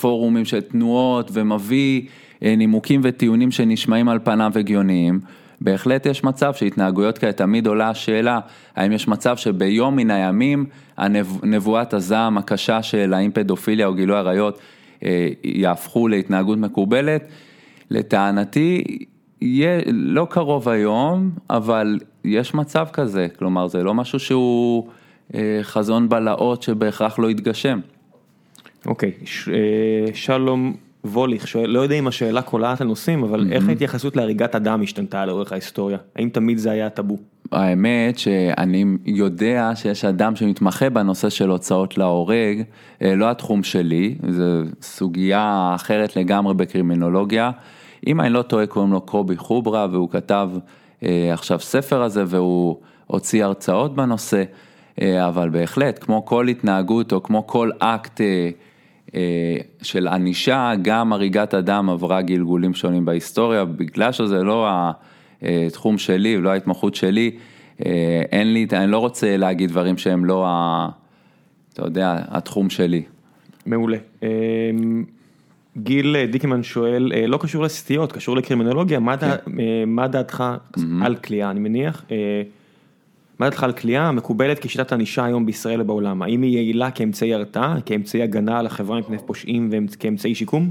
[0.00, 2.02] פורומים של תנועות ומביא
[2.42, 5.20] נימוקים וטיעונים שנשמעים על פניו הגיוניים,
[5.60, 8.40] בהחלט יש מצב שהתנהגויות כאלה תמיד עולה השאלה,
[8.76, 14.58] האם יש מצב שביום מן הימים הנבואת הזעם הקשה של האם פדופיליה או גילוי עריות
[15.04, 17.28] אה, יהפכו להתנהגות מקובלת,
[17.90, 18.84] לטענתי
[19.40, 24.88] יהיה לא קרוב היום, אבל יש מצב כזה, כלומר זה לא משהו שהוא
[25.34, 27.80] אה, חזון בלהות שבהכרח לא יתגשם.
[28.86, 29.54] אוקיי, ש- אה,
[30.14, 30.74] שלום
[31.06, 35.52] ווליך שואל, לא יודע אם השאלה קולעת לנושאים, אבל איך ההתייחסות להריגת אדם השתנתה לאורך
[35.52, 35.98] ההיסטוריה?
[36.16, 37.16] האם תמיד זה היה טאבו?
[37.52, 42.62] האמת שאני יודע שיש אדם שמתמחה בנושא של הוצאות להורג,
[43.02, 44.44] אה, לא התחום שלי, זו
[44.82, 47.50] סוגיה אחרת לגמרי בקרימינולוגיה.
[48.06, 50.50] אם אני לא טועה קוראים לו קובי חוברה והוא כתב
[51.02, 52.76] אה, עכשיו ספר הזה והוא
[53.06, 54.42] הוציא הרצאות בנושא,
[55.00, 58.20] אה, אבל בהחלט כמו כל התנהגות או כמו כל אקט
[59.82, 64.68] של ענישה, גם הריגת אדם עברה גלגולים שונים בהיסטוריה, בגלל שזה לא
[65.42, 67.30] התחום שלי ולא ההתמחות שלי,
[67.86, 70.88] אה, אין לי, אני לא רוצה להגיד דברים שהם לא, ה,
[71.72, 73.02] אתה יודע, התחום שלי.
[73.66, 73.96] מעולה.
[74.22, 74.28] אה,
[75.76, 79.36] גיל אה, דיקמן שואל, אה, לא קשור לסטיות, קשור לקרימינולוגיה, מה דע- אה,
[79.86, 80.44] מה דעתך
[81.02, 82.04] על כליאה, אני מניח?
[83.38, 86.22] מה דעתך על כליאה המקובלת כשיטת ענישה היום בישראל ובעולם?
[86.22, 90.70] האם היא יעילה כאמצעי הרתעה, כאמצעי הגנה על החברה מפני פושעים וכאמצעי שיקום?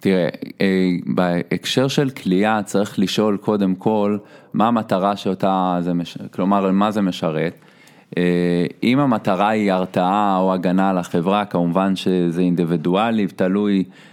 [0.00, 0.28] תראה,
[0.60, 4.18] אה, בהקשר של כליאה צריך לשאול קודם כל
[4.54, 6.18] מה המטרה שאותה זה, מש...
[6.30, 7.58] כלומר מה זה משרת.
[8.18, 14.09] אה, אם המטרה היא הרתעה או הגנה על החברה, כמובן שזה אינדיבידואלי, תלוי אה,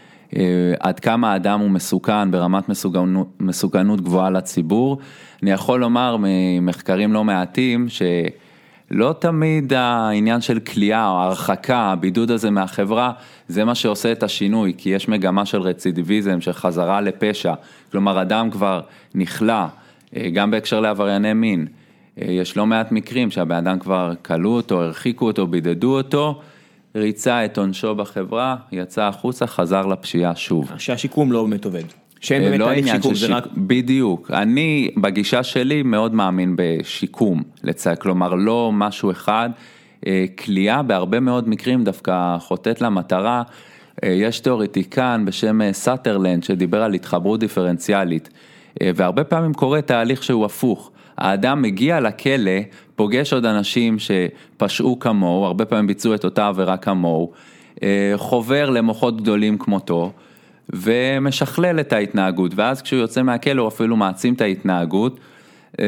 [0.80, 4.98] עד כמה האדם הוא מסוכן ברמת מסוכנות, מסוכנות גבוהה לציבור.
[5.44, 8.02] אני יכול לומר ממחקרים לא מעטים ש...
[8.92, 13.12] לא תמיד העניין של כליאה או הרחקה, הבידוד הזה מהחברה,
[13.48, 17.54] זה מה שעושה את השינוי, כי יש מגמה של רצידיביזם, של חזרה לפשע,
[17.92, 18.82] כלומר אדם כבר
[19.16, 19.64] נכלא,
[20.16, 21.68] אה, גם בהקשר לעברייני מין,
[22.22, 26.42] אה, יש לא מעט מקרים שהבן אדם כבר כלוא אותו, הרחיקו אותו, בידדו אותו,
[26.98, 30.72] ריצה את עונשו בחברה, יצא החוצה, חזר לפשיעה שוב.
[30.78, 31.84] שהשיקום לא באמת עובד.
[32.20, 33.34] שאין אה, באמת לא תהליך שיקום, של זה.
[33.34, 33.48] רק...
[33.58, 37.88] בדיוק, אני בגישה שלי מאוד מאמין בשיקום, לצ...
[37.88, 39.50] כלומר לא משהו אחד,
[40.08, 43.44] אה, כליאה בהרבה מאוד מקרים דווקא חוטאת למטרה,
[44.04, 48.30] אה, יש תיאורטיקן בשם אה, סאטרלנד שדיבר על התחברות דיפרנציאלית,
[48.82, 52.52] אה, והרבה פעמים קורה תהליך שהוא הפוך, האדם מגיע לכלא,
[52.98, 57.32] פוגש עוד אנשים שפשעו כמוהו, הרבה פעמים ביצעו את אותה עבירה כמוהו,
[57.84, 60.12] אה, חובר למוחות גדולים כמותו,
[60.70, 65.20] ומשכלל את ההתנהגות, ואז כשהוא יוצא מהכלא הוא אפילו מעצים את ההתנהגות.
[65.80, 65.86] אה,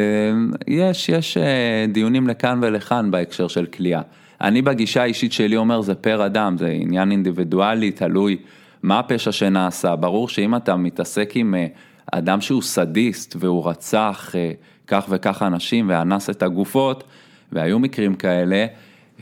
[0.67, 4.01] יש, יש אה, דיונים לכאן ולכאן בהקשר של כליאה.
[4.41, 8.37] אני בגישה האישית שלי אומר זה פר אדם, זה עניין אינדיבידואלי, תלוי
[8.83, 9.95] מה הפשע שנעשה.
[9.95, 11.55] ברור שאם אתה מתעסק עם
[12.11, 14.35] אדם שהוא סדיסט והוא רצח
[14.89, 17.03] כך וכך אנשים ואנס את הגופות,
[17.51, 18.65] והיו מקרים כאלה,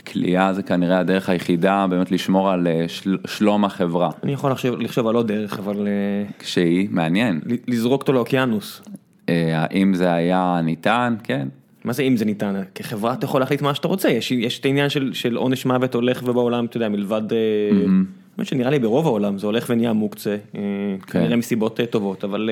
[0.07, 4.09] כליאה זה כנראה הדרך היחידה באמת לשמור על אה, של, שלום החברה.
[4.23, 5.87] אני יכול לחשוב, לחשוב על עוד דרך, אבל...
[5.87, 7.41] אה, שהיא, מעניין.
[7.67, 8.81] לזרוק אותו לאוקיינוס.
[9.29, 11.15] אה, האם זה היה ניתן?
[11.23, 11.47] כן.
[11.83, 12.61] מה זה אם זה ניתן?
[12.75, 15.95] כחברה אתה יכול להחליט מה שאתה רוצה, יש, יש את העניין של, של עונש מוות
[15.95, 17.21] הולך ובעולם, אתה יודע, מלבד...
[17.31, 18.43] Mm-hmm.
[18.43, 20.59] שנראה לי ברוב העולם זה הולך ונהיה מוקצה, כן.
[21.07, 22.49] כנראה מסיבות טובות, אבל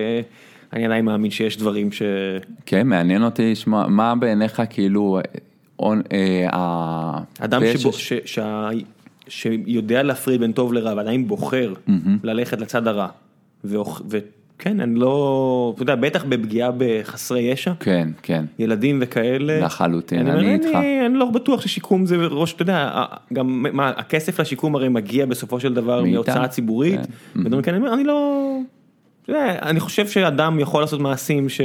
[0.74, 2.02] אני עדיין מאמין שיש דברים ש...
[2.66, 5.20] כן, מעניין אותי לשמוע, מה בעיניך כאילו
[5.82, 7.62] אה, אדם
[9.28, 11.74] שיודע להפריד בין טוב לרע ועדיין בוחר
[12.24, 13.08] ללכת לצד הרע.
[13.64, 17.74] וכן, אני לא, אתה יודע, בטח בפגיעה בחסרי ישע.
[17.80, 18.46] כן, כן.
[18.60, 19.60] ילדים וכאלה.
[19.60, 20.70] לחלוטין, אני איתך.
[21.06, 23.04] אני לא בטוח ששיקום זה ראש, אתה יודע,
[23.34, 27.00] גם מה, הכסף לשיקום הרי מגיע בסופו של דבר מהוצאה ציבורית.
[27.36, 27.54] כן.
[27.94, 28.58] אני לא,
[29.30, 31.62] אני חושב שאדם יכול לעשות מעשים ש...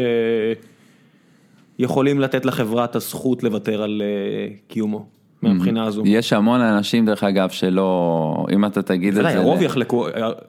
[1.80, 5.06] יכולים לתת לחברה את הזכות לוותר על אה, קיומו.
[5.42, 6.02] מהבחינה הזו.
[6.04, 10.06] יש המון אנשים דרך אגב שלא, אם אתה תגיד את זה, הרוב יחלקו,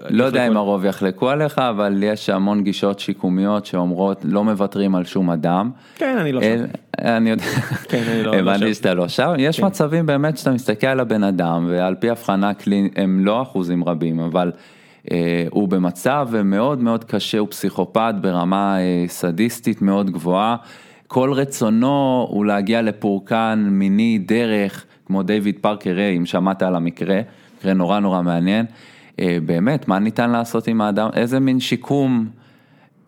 [0.09, 5.05] לא יודע אם הרוב יחלקו עליך, אבל יש המון גישות שיקומיות שאומרות לא מוותרים על
[5.05, 5.72] שום אדם.
[5.95, 6.64] כן, אני לא שם.
[6.99, 7.43] אני יודע,
[7.89, 9.66] כן, לא, לא הבנתי שאתה לא שם, יש כן.
[9.66, 12.51] מצבים באמת שאתה מסתכל על הבן אדם ועל פי הבחנה
[12.95, 14.81] הם לא אחוזים רבים, אבל אה,
[15.49, 20.55] הוא במצב מאוד מאוד קשה, הוא פסיכופת ברמה אה, סדיסטית מאוד גבוהה.
[21.07, 27.22] כל רצונו הוא להגיע לפורקן מיני דרך, כמו דיוויד פארקר ריי, אם שמעת על המקרה,
[27.57, 28.66] מקרה נורא נורא מעניין.
[29.20, 32.26] אה, באמת, מה ניתן לעשות עם האדם, איזה מין שיקום,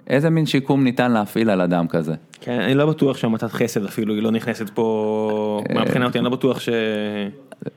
[0.07, 2.13] איזה מין שיקום ניתן להפעיל על אדם כזה?
[2.41, 6.25] כן, אני לא בטוח שהמתת חסד אפילו, היא לא נכנסת פה, אה, מהבחינה אותי, אני
[6.25, 6.69] לא בטוח ש...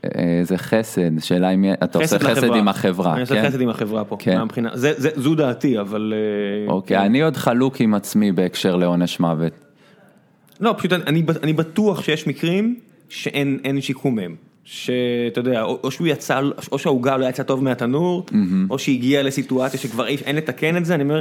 [0.05, 3.49] אה, זה חסד, שאלה אם אתה עושה חסד עם החברה, אני עושה כן?
[3.49, 4.39] חסד עם החברה פה, כן.
[4.39, 4.71] מהבחינה,
[5.17, 6.15] זו דעתי, אבל...
[6.69, 9.53] אוקיי, אני עוד חלוק עם עצמי בהקשר לעונש מוות.
[10.61, 12.77] לא, פשוט אני, בטוח שיש מקרים
[13.09, 14.35] שאין שיקום מהם.
[14.65, 16.41] שאתה יודע, או, או שהוא יצא,
[16.73, 18.35] או שהעוגה לא יצאה טוב מהתנור, mm-hmm.
[18.71, 21.21] או שהגיע לסיטואציה שכבר אין לתקן את זה, אני אומר...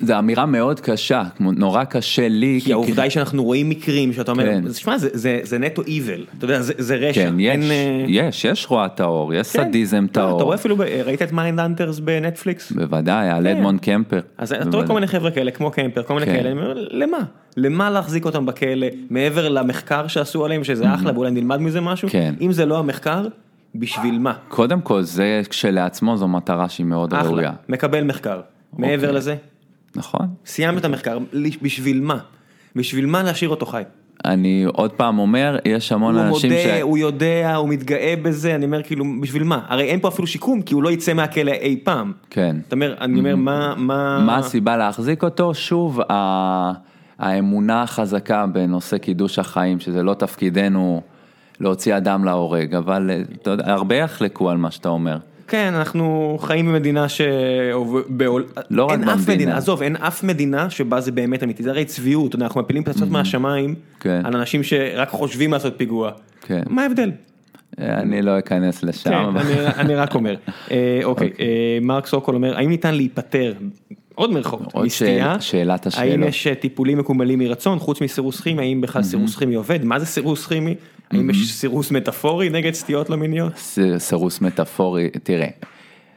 [0.00, 2.60] זו אמירה מאוד קשה, נורא קשה לי.
[2.64, 4.72] כי העובדה היא שאנחנו רואים מקרים שאתה אומר, כן.
[4.72, 7.24] שמע, זה, זה, זה נטו איבל, אתה יודע, זה, זה רשע.
[7.24, 9.64] כן, יש, אין, אה, יש, יש רוע טהור, יש כן.
[9.64, 10.36] סדיזם לא, טהור.
[10.36, 12.72] אתה רואה אפילו, ראית את מיינדהאנטר בנטפליקס?
[12.72, 13.56] בוודאי, על כן.
[13.56, 14.20] אדמונד קמפר.
[14.38, 16.32] אז אתה רואה כל מיני חבר'ה כאלה, כמו קמפר, כל מיני כן.
[16.32, 17.18] כאלה, למה?
[17.56, 22.08] למה להחזיק אותם בכלא, מעבר למחקר שעשו עליהם, שזה אחלה, ואולי נלמד מזה משהו?
[22.08, 22.34] כן.
[22.40, 23.26] אם זה לא המחקר,
[23.74, 24.32] בשביל מה?
[24.48, 27.48] קודם כל, זה כשלעצמו זו מטרה שהיא מאוד ראויה.
[27.48, 28.40] אחלה, מקבל מחקר.
[28.78, 29.12] מעבר אוקיי.
[29.12, 29.36] לזה?
[29.96, 30.28] נכון.
[30.46, 31.18] סיימת את המחקר,
[31.62, 32.18] בשביל מה?
[32.76, 33.82] בשביל מה להשאיר אותו חי?
[34.24, 36.80] אני עוד פעם אומר, יש המון הוא אנשים מודה, ש...
[36.82, 39.60] הוא יודע, הוא מתגאה בזה, אני אומר כאילו, בשביל מה?
[39.68, 42.12] הרי אין פה אפילו שיקום, כי הוא לא יצא מהכלא אי פעם.
[42.30, 42.56] כן.
[42.68, 43.74] אתה אומר, אני אומר, מה...
[43.76, 45.54] מה מה הסיבה להחזיק אותו?
[45.54, 46.72] שוב, ה...
[47.18, 51.02] האמונה החזקה בנושא קידוש החיים, שזה לא תפקידנו
[51.60, 53.10] להוציא אדם להורג, אבל
[53.42, 55.18] אתה יודע, הרבה יחלקו על מה שאתה אומר.
[55.50, 57.20] כן, אנחנו חיים במדינה ש...
[58.70, 59.16] לא רק במדינה.
[59.28, 63.08] מדינה, עזוב, אין אף מדינה שבה זה באמת אמיתי, זה הרי צביעות, אנחנו מפילים פצצות
[63.08, 63.12] mm-hmm.
[63.12, 64.20] מהשמיים, כן.
[64.24, 66.10] על אנשים שרק חושבים לעשות פיגוע.
[66.40, 66.62] כן.
[66.68, 67.10] מה ההבדל?
[67.78, 69.10] אני לא אכנס לשם.
[69.10, 69.40] כן,
[69.78, 70.34] אני, רק אומר.
[70.70, 71.30] אה, אוקיי, אוקיי.
[71.40, 73.52] אה, מרק סוקול אומר, האם ניתן להיפטר,
[74.14, 76.10] עוד מרחוב, מסטייה, שאלת השאלות.
[76.10, 79.98] האם יש אה, טיפולים מקומלים מרצון, חוץ מסירוס כימי, האם בכלל סירוס כימי עובד, מה
[79.98, 80.74] זה סירוס כימי?
[81.10, 83.52] האם יש סירוס מטאפורי נגד סטיות לא מיניות?
[83.98, 85.48] סירוס מטאפורי, תראה,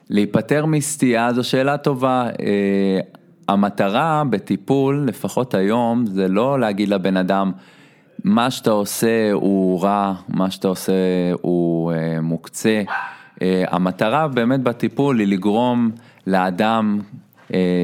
[0.10, 2.30] להיפטר מסטייה זו שאלה טובה.
[2.39, 3.00] אה,
[3.48, 7.52] המטרה בטיפול, לפחות היום, זה לא להגיד לבן אדם,
[8.24, 10.94] מה שאתה עושה הוא רע, מה שאתה עושה
[11.41, 12.82] הוא אה, מוקצה.
[13.41, 15.91] אה, המטרה באמת בטיפול היא לגרום
[16.28, 17.00] לאדם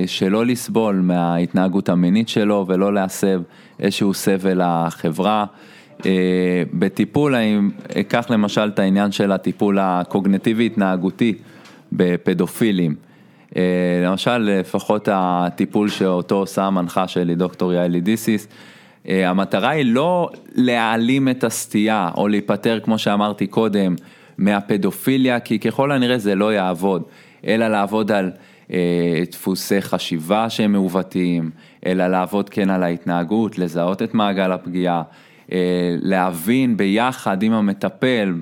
[0.05, 3.41] שלא לסבול מההתנהגות המינית שלו ולא להסב
[3.80, 5.45] איזשהו סבל לחברה.
[6.06, 7.58] אה, בטיפול, אני
[8.00, 11.34] אקח למשל את העניין של הטיפול הקוגנטיבי התנהגותי
[11.91, 12.95] בפדופילים.
[13.58, 13.62] אה,
[14.06, 18.47] למשל, לפחות הטיפול שאותו עושה המנחה שלי, דוקטור יעלי דיסיס,
[19.10, 23.95] אה, המטרה היא לא להעלים את הסטייה או להיפטר, כמו שאמרתי קודם,
[24.38, 27.04] מהפדופיליה, כי ככל הנראה זה לא יעבוד,
[27.47, 28.32] אלא לעבוד על
[29.32, 31.51] דפוסי חשיבה שהם מעוותים,
[31.86, 35.04] אלא לעבוד כן על ההתנהגות, לזהות את מעגל הפגיעה.
[35.51, 38.34] אה, להבין ביחד עם המטפל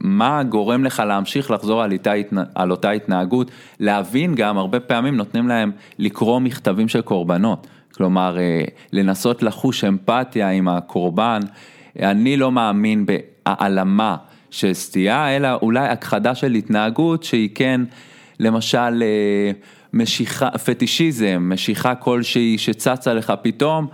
[0.00, 2.12] מה גורם לך להמשיך לחזור על, איתה,
[2.54, 3.50] על אותה התנהגות,
[3.80, 10.50] להבין גם, הרבה פעמים נותנים להם לקרוא מכתבים של קורבנות, כלומר אה, לנסות לחוש אמפתיה
[10.50, 11.40] עם הקורבן,
[11.98, 14.16] אני לא מאמין בהעלמה
[14.50, 17.80] של סטייה, אלא אולי הכחדה של התנהגות שהיא כן,
[18.40, 19.50] למשל, אה,
[19.92, 23.86] משיכה, פטישיזם, משיכה כלשהי שצצה לך פתאום.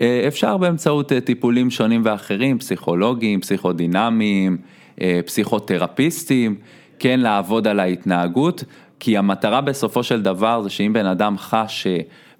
[0.00, 4.56] אה, אפשר באמצעות אה, טיפולים שונים ואחרים, פסיכולוגיים, פסיכודינמיים,
[5.00, 6.54] אה, פסיכותרפיסטים,
[6.98, 8.64] כן לעבוד על ההתנהגות,
[9.00, 11.86] כי המטרה בסופו של דבר זה שאם בן אדם חש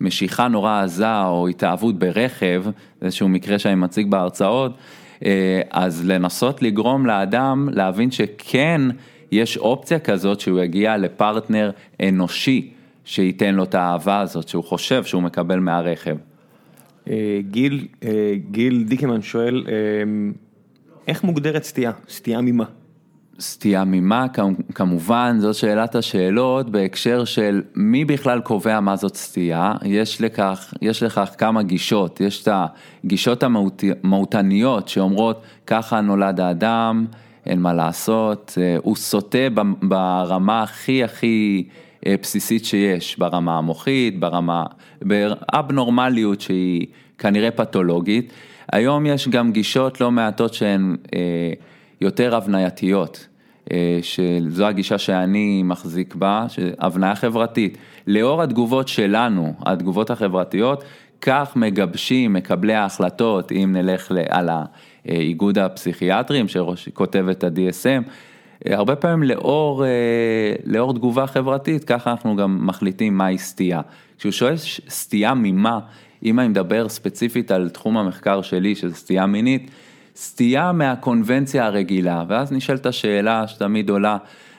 [0.01, 2.65] משיכה נורא עזה או התאהבות ברכב,
[3.03, 4.73] איזשהו מקרה שאני מציג בהרצאות,
[5.71, 8.81] אז לנסות לגרום לאדם להבין שכן
[9.33, 11.71] יש אופציה כזאת שהוא יגיע לפרטנר
[12.03, 12.71] אנושי
[13.05, 16.17] שייתן לו את האהבה הזאת שהוא חושב שהוא מקבל מהרכב.
[17.09, 19.75] אה, גיל, אה, גיל דיקמן שואל, אה,
[21.09, 21.93] איך מוגדרת סטייה?
[22.09, 22.65] סטייה ממה?
[23.41, 24.27] סטייה ממה,
[24.75, 31.03] כמובן, זו שאלת השאלות בהקשר של מי בכלל קובע מה זאת סטייה, יש לכך, יש
[31.03, 32.49] לכך כמה גישות, יש את
[33.05, 37.07] הגישות המהותניות שאומרות ככה נולד האדם,
[37.47, 39.49] אין מה לעשות, הוא סוטה
[39.83, 41.65] ברמה הכי הכי
[42.07, 44.65] בסיסית שיש, ברמה המוחית, ברמה,
[45.03, 46.87] באבנורמליות שהיא
[47.19, 48.33] כנראה פתולוגית.
[48.73, 51.53] היום יש גם גישות לא מעטות שהן אה,
[52.01, 53.27] יותר הבנייתיות,
[53.73, 56.47] אה, שזו הגישה שאני מחזיק בה,
[56.79, 57.79] הבניה חברתית.
[58.07, 60.85] לאור התגובות שלנו, התגובות החברתיות,
[61.21, 64.49] כך מגבשים מקבלי ההחלטות, אם נלך על
[65.05, 68.13] האיגוד הפסיכיאטרים שכותב את ה-DSM, אה,
[68.67, 69.91] הרבה פעמים לאור, אה,
[70.65, 73.81] לאור תגובה חברתית, ככה אנחנו גם מחליטים מהי סטייה.
[74.19, 74.57] כשהוא שואל
[74.89, 75.79] סטייה ממה,
[76.25, 79.71] אם אני מדבר ספציפית על תחום המחקר שלי, שזה סטייה מינית,
[80.17, 84.17] סטייה מהקונבנציה הרגילה, ואז נשאלת השאלה שתמיד עולה,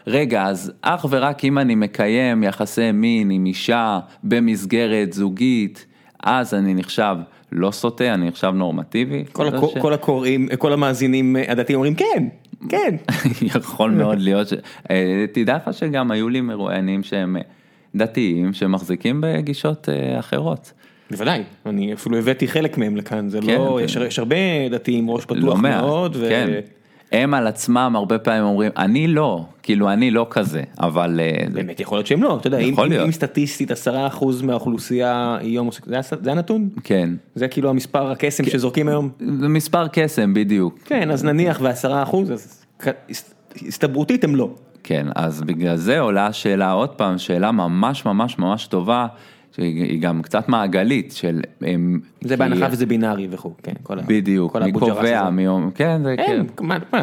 [0.07, 5.85] רגע, אז אך ורק אם אני מקיים יחסי מין עם אישה במסגרת זוגית,
[6.23, 7.15] אז אני נחשב
[7.51, 9.23] לא סוטה, אני נחשב נורמטיבי.
[9.31, 9.77] כל, הקור, ש...
[9.81, 12.27] כל הקוראים, כל המאזינים הדתיים אומרים כן,
[12.69, 12.95] כן.
[13.55, 14.53] יכול מאוד להיות, ש...
[14.91, 17.37] אה, תדע לך שגם היו לי מרואיינים שהם
[17.95, 20.73] דתיים, שמחזיקים בגישות אה, אחרות.
[21.11, 23.85] בוודאי, אני אפילו הבאתי חלק מהם לכאן, זה כן, לא, כן.
[23.85, 24.35] יש, יש הרבה
[24.71, 26.15] דתיים ראש פתוח לא מאוד.
[26.19, 26.29] ו...
[26.29, 26.59] כן.
[27.11, 31.19] הם על עצמם הרבה פעמים אומרים, אני לא, כאילו אני לא כזה, אבל...
[31.23, 35.37] אה, באמת יכול להיות שהם לא, אתה יודע, אם, אם, אם סטטיסטית עשרה אחוז מהאוכלוסייה
[35.41, 36.69] היא הומוסקסואלית, זה, זה הנתון?
[36.83, 37.09] כן.
[37.35, 38.51] זה כאילו המספר הקסם כן.
[38.51, 39.09] שזורקים היום?
[39.39, 40.79] זה מספר קסם בדיוק.
[40.85, 42.63] כן, אז נניח ועשרה אחוז, אז
[43.67, 44.49] הסתברותית הם לא.
[44.83, 49.07] כן, אז בגלל זה עולה השאלה עוד פעם, שאלה ממש ממש ממש טובה.
[49.59, 51.41] שהיא גם קצת מעגלית של...
[52.21, 53.73] זה בהנחה וזה בינארי וכו', כן,
[54.07, 56.45] בדיוק, מי קובע, מי אומר, כן, זה כן,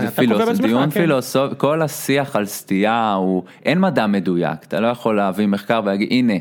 [0.01, 1.01] זה פילוס, דיון כן.
[1.01, 6.09] פילוסופי, כל השיח על סטייה הוא, אין מדע מדויק, אתה לא יכול להביא מחקר ולהגיד,
[6.11, 6.35] הנה,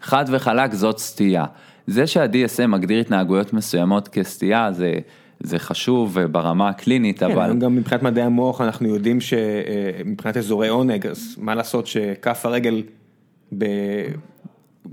[0.00, 1.44] חד וחלק זאת סטייה.
[1.86, 4.94] זה שה-DSM מגדיר התנהגויות מסוימות כסטייה, זה...
[5.42, 7.58] זה חשוב ברמה הקלינית, כן, אבל...
[7.58, 12.82] גם מבחינת מדעי המוח אנחנו יודעים שמבחינת אזורי עונג, אז מה לעשות שכף הרגל
[13.58, 13.64] ב...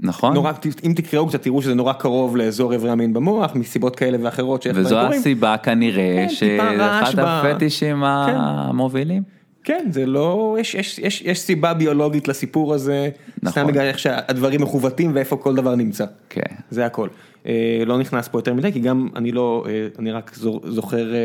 [0.01, 0.33] נכון.
[0.33, 0.51] נורא,
[0.83, 4.77] אם תקראו קצת תראו שזה נורא קרוב לאזור איברי המין במוח מסיבות כאלה ואחרות שאיך
[4.79, 8.35] וזו הסיבה כנראה כן, שאחד הפטישים כן.
[8.35, 9.23] המובילים.
[9.63, 13.09] כן זה לא יש יש יש יש סיבה ביולוגית לסיפור הזה
[13.43, 13.51] נכון.
[13.51, 16.05] סתם בגלל איך שהדברים מכוותים ואיפה כל דבר נמצא.
[16.29, 16.55] כן.
[16.69, 17.07] זה הכל.
[17.47, 21.19] אה, לא נכנס פה יותר מדי כי גם אני לא אה, אני רק זוכר אה,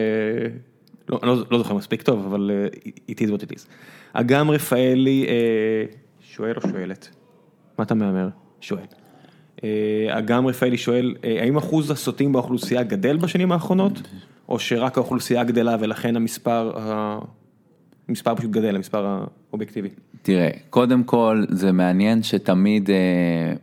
[1.09, 2.51] לא, לא, לא זוכר מספיק טוב אבל
[3.11, 3.67] it is what it is.
[4.13, 5.27] אגם רפאלי
[6.21, 7.09] שואל או שואלת?
[7.79, 8.29] מה אתה מהמר?
[8.63, 8.87] שואל.
[9.65, 9.69] אה,
[10.19, 14.03] אגם רפאלי שואל, אה, האם אחוז הסוטים באוכלוסייה גדל בשנים האחרונות,
[14.49, 16.73] או שרק האוכלוסייה גדלה ולכן המספר,
[18.09, 19.19] המספר פשוט גדל, המספר
[19.51, 19.89] האובייקטיבי?
[20.23, 22.97] תראה, קודם כל זה מעניין שתמיד אה,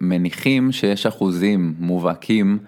[0.01, 2.59] מניחים שיש אחוזים מובהקים,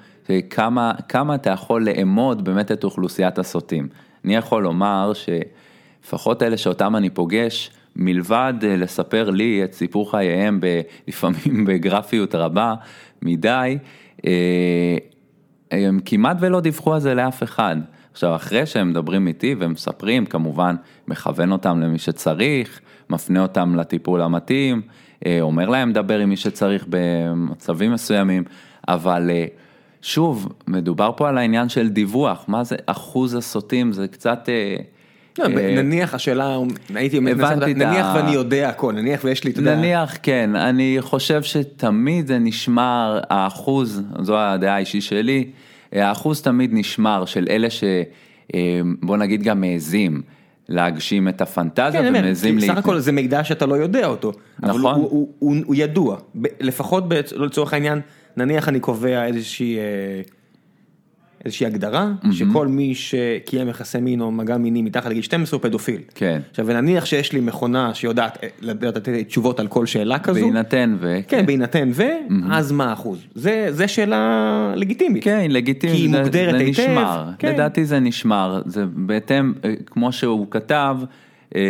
[0.49, 3.87] כמה, כמה אתה יכול לאמוד באמת את אוכלוסיית הסוטים.
[4.25, 10.59] אני יכול לומר שלפחות אלה שאותם אני פוגש, מלבד אה, לספר לי את סיפור חייהם
[10.59, 12.73] ב, לפעמים בגרפיות רבה
[13.21, 13.77] מדי,
[14.25, 14.97] אה,
[15.71, 17.75] הם כמעט ולא דיווחו על זה לאף אחד.
[18.11, 20.75] עכשיו, אחרי שהם מדברים איתי ומספרים, כמובן,
[21.07, 24.81] מכוון אותם למי שצריך, מפנה אותם לטיפול המתאים,
[25.25, 28.43] אה, אומר להם לדבר עם מי שצריך במצבים מסוימים,
[28.87, 29.29] אבל
[30.01, 34.49] שוב, מדובר פה על העניין של דיווח, מה זה אחוז הסוטים, זה קצת...
[35.39, 36.57] לא, אה, נניח השאלה,
[36.95, 39.75] הייתי נניח ואני יודע הכל, נניח ויש לי, אתה יודע.
[39.75, 45.49] נניח, כן, אני חושב שתמיד זה נשמר, האחוז, זו הדעה האישית שלי,
[45.91, 50.21] האחוז תמיד נשמר של אלה שבוא אה, נגיד גם מעזים.
[50.69, 54.31] להגשים את הפנטזיה כן, ומעזים כי סך הכל זה מידע שאתה לא יודע אותו.
[54.63, 54.95] אבל נכון.
[54.95, 56.17] הוא, הוא, הוא, הוא ידוע,
[56.59, 57.03] לפחות
[57.35, 57.99] לצורך העניין,
[58.37, 59.83] נניח אני קובע איזושהי, אה,
[61.45, 66.01] איזושהי הגדרה, שכל מי שקיים יחסי מין או מגע מיני מתחת לגיל 12 הוא פדופיל.
[66.15, 66.39] כן.
[66.49, 71.19] עכשיו ונניח שיש לי מכונה שיודעת אה, לתת תשובות על כל שאלה כזו, בהינתן ו...
[71.27, 72.03] כן, בהינתן ו,
[72.51, 73.19] אז מה האחוז?
[73.35, 75.23] זה, זה שאלה לגיטימית.
[75.23, 77.53] כן, לגיטימי, כי היא זה- מוגדרת זה היטב, נשמר, כן.
[77.53, 80.97] לדעתי זה נשמר, זה בהתאם, אה, כמו שהוא כתב,
[81.55, 81.61] אה,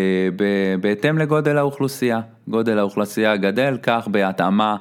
[0.81, 4.75] בהתאם לגודל האוכלוסייה, גודל האוכלוסייה גדל, כך בהתאמה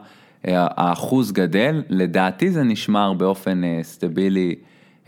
[0.45, 4.55] האחוז גדל, לדעתי זה נשמר באופן סטבילי,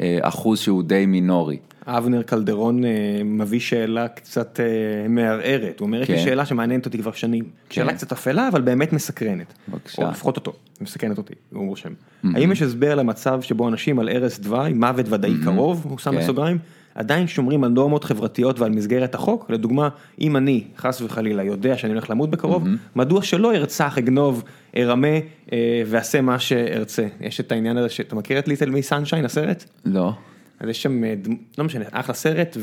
[0.01, 1.57] אחוז שהוא די מינורי.
[1.87, 2.91] אבנר קלדרון אה,
[3.25, 6.25] מביא שאלה קצת אה, מערערת, הוא אומר, יש לי כן.
[6.25, 9.55] שאלה שמעניינת אותי כבר שנים, שאלה קצת אפלה אבל באמת מסקרנת.
[9.99, 11.93] או לפחות אותו, מסקרנת אותי, הוא רושם.
[12.35, 16.19] האם יש הסבר למצב שבו אנשים על ערש דווי, מוות ודאי קרוב, הוא שם כן.
[16.19, 16.59] בסוגריים,
[16.95, 19.51] עדיין שומרים על נורמות חברתיות ועל מסגרת החוק?
[19.51, 19.89] לדוגמה,
[20.21, 22.65] אם אני, חס וחלילה, יודע שאני הולך למות בקרוב,
[22.97, 24.45] מדוע שלא ארצח, אגנוב,
[24.77, 25.17] ארמה
[25.53, 27.07] אה, ואעשה מה שארצה?
[27.21, 29.65] יש את העניין הזה, שאתה מכיר את ליטל מי סנשיין, הסרט?
[29.85, 30.13] לא,
[30.61, 31.15] אז יש שם, אה,
[31.59, 32.57] לא משנה, אחלה סרט,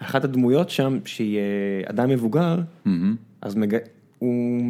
[0.00, 2.56] ואחת הדמויות שם, שהיא אה, אדם מבוגר,
[3.42, 3.76] אז מג...
[4.18, 4.62] הוא,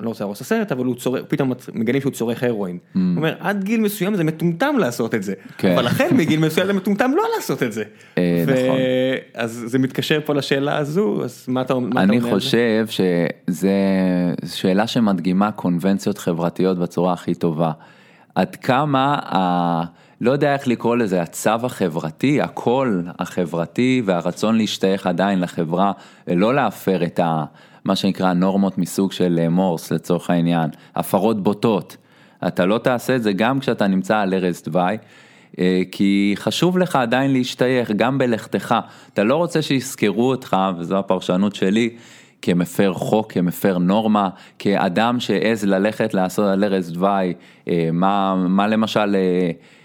[0.00, 2.78] לא רוצה להרוס את הסרט, אבל הוא צורך, פתאום מגלים שהוא צורך הרואין.
[2.94, 5.72] הוא אומר, עד גיל מסוים זה מטומטם לעשות את זה, כן.
[5.72, 7.82] אבל החל מגיל מסוים זה מטומטם לא לעשות את זה.
[8.18, 8.76] אה, ו- נכון.
[9.34, 12.20] אז זה מתקשר פה לשאלה הזו, אז מה אתה אתה אני?
[12.20, 13.72] חושב שזה
[14.46, 17.72] שאלה שמדגימה קונבנציות חברתיות בצורה הכי טובה.
[18.34, 19.84] עד כמה, ה...
[20.20, 25.92] לא יודע איך לקרוא לזה, הצו החברתי, הקול החברתי והרצון להשתייך עדיין לחברה,
[26.28, 27.44] ולא להפר את ה...
[27.84, 31.96] מה שנקרא נורמות מסוג של אה, מורס לצורך העניין, הפרות בוטות.
[32.46, 34.96] אתה לא תעשה את זה גם כשאתה נמצא על ערש דווי.
[35.58, 38.74] אה, כי חשוב לך עדיין להשתייך, גם בלכתך.
[39.12, 41.90] אתה לא רוצה שיזכרו אותך, וזו הפרשנות שלי,
[42.42, 44.28] כמפר חוק, כמפר נורמה,
[44.58, 47.34] כאדם שהעז ללכת לעשות על ערש דווי,
[47.68, 49.16] אה, מה, מה למשל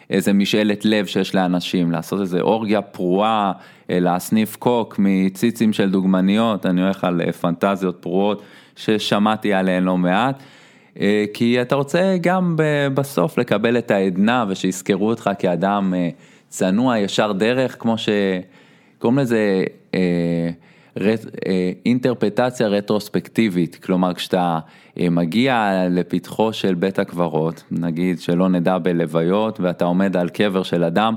[0.09, 3.51] איזה משאלת לב שיש לאנשים, לעשות איזה אורגיה פרועה,
[3.89, 8.41] אה, להסניף קוק מציצים של דוגמניות, אני הולך על אה, פנטזיות פרועות
[8.75, 10.43] ששמעתי עליהן לא מעט.
[10.99, 12.55] אה, כי אתה רוצה גם
[12.93, 15.93] בסוף לקבל את העדנה ושיזכרו אותך כאדם
[16.49, 19.63] צנוע, ישר דרך, כמו שקוראים לזה
[19.93, 20.49] אה,
[20.99, 24.59] רט, אה, אינטרפטציה רטרוספקטיבית, כלומר כשאתה
[24.99, 30.83] אה, מגיע לפתחו של בית הקברות, נגיד שלא נדע בלוויות ואתה עומד על קבר של
[30.83, 31.15] אדם,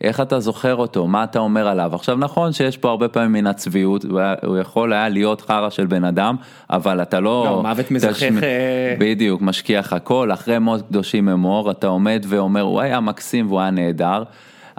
[0.00, 1.94] איך אתה זוכר אותו, מה אתה אומר עליו.
[1.94, 4.04] עכשיו נכון שיש פה הרבה פעמים מן הצביעות,
[4.44, 6.36] הוא יכול היה להיות חרא של בן אדם,
[6.70, 7.44] אבל אתה לא...
[7.44, 12.60] לא, מוות מזכך, תשמ- אה, בדיוק, משכיח הכל, אחרי מות קדושים אמור, אתה עומד ואומר,
[12.60, 14.22] הוא היה מקסים והוא היה נהדר,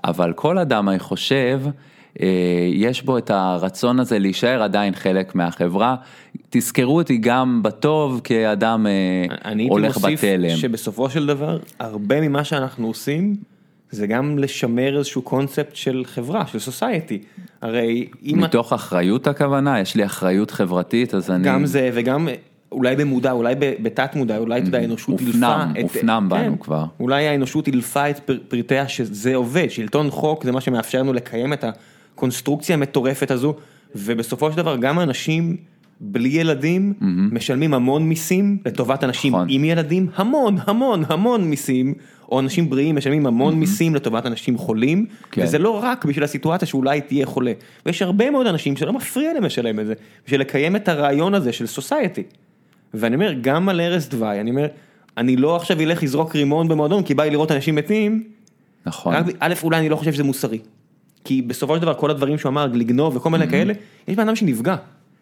[0.03, 1.61] אבל כל אדם, אני חושב,
[2.73, 5.95] יש בו את הרצון הזה להישאר עדיין חלק מהחברה.
[6.49, 10.55] תזכרו אותי גם בטוב כאדם אה, אני הייתי הולך מוסיף בתלם.
[10.57, 13.35] שבסופו של דבר, הרבה ממה שאנחנו עושים,
[13.91, 17.19] זה גם לשמר איזשהו קונספט של חברה, של סוסייטי.
[17.61, 18.43] הרי אם את...
[18.43, 21.43] מתוך אחריות הכוונה, יש לי אחריות חברתית, אז אני...
[21.43, 22.27] גם זה וגם
[22.71, 25.83] אולי במודע, אולי בתת מודע, אולי אתה יודע, האנושות הופנם, אילפה את...
[25.83, 26.85] הופנם בנו כן, כבר.
[26.99, 31.53] אולי האנושות אילפה את פר- פרטיה שזה עובד, שלטון חוק זה מה שמאפשר לנו לקיים
[31.53, 31.65] את
[32.19, 33.53] הקונסטרוקציה המטורפת הזו,
[33.95, 35.57] ובסופו של דבר גם אנשים
[36.01, 36.93] בלי ילדים
[37.31, 39.47] משלמים המון מיסים לטובת אנשים נכון.
[39.49, 41.93] עם ילדים, המון המון המון מיסים,
[42.31, 45.43] או אנשים בריאים משלמים המון מיסים לטובת אנשים חולים, כן.
[45.43, 47.51] וזה לא רק בשביל הסיטואציה שאולי תהיה חולה,
[47.85, 49.93] ויש הרבה מאוד אנשים שלא מפריע להם לשלם את זה,
[50.25, 52.23] בשביל לקיים את הרעיון הזה של סוסייטי.
[52.93, 54.67] ואני אומר, גם על ערש דווי, אני אומר,
[55.17, 58.23] אני לא עכשיו אלך לזרוק רימון במועדון כי בא לי לראות אנשים מתים,
[58.85, 59.13] נכון.
[59.39, 60.59] א', אולי אני לא חושב שזה מוסרי.
[61.23, 63.73] כי בסופו של דבר כל הדברים שהוא אמר, לגנוב וכל מיני כאלה,
[64.07, 64.75] יש בן אדם שנפגע.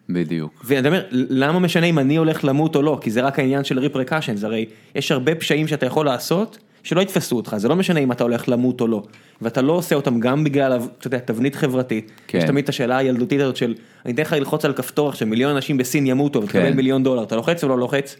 [0.08, 0.64] בדיוק.
[0.64, 2.98] ואני אומר, למה משנה אם אני הולך למות או לא?
[3.00, 7.36] כי זה רק העניין של ריפרקשנס, הרי יש הרבה פשעים שאתה יכול לעשות, שלא יתפסו
[7.36, 9.02] אותך, זה לא משנה אם אתה הולך למות או לא.
[9.42, 12.12] ואתה לא עושה אותם גם בגלל, אתה יודע, תבנית חברתית.
[12.26, 12.38] כן.
[12.38, 15.54] יש תמיד את השאלה הילדותית הזאת של, אני אתן לך ללחוץ על כפתור עכשיו מיליון
[15.56, 16.76] אנשים בסין ימותו ותקבל כן.
[16.76, 18.16] מיליון דולר, אתה לוחץ או לא לוחץ?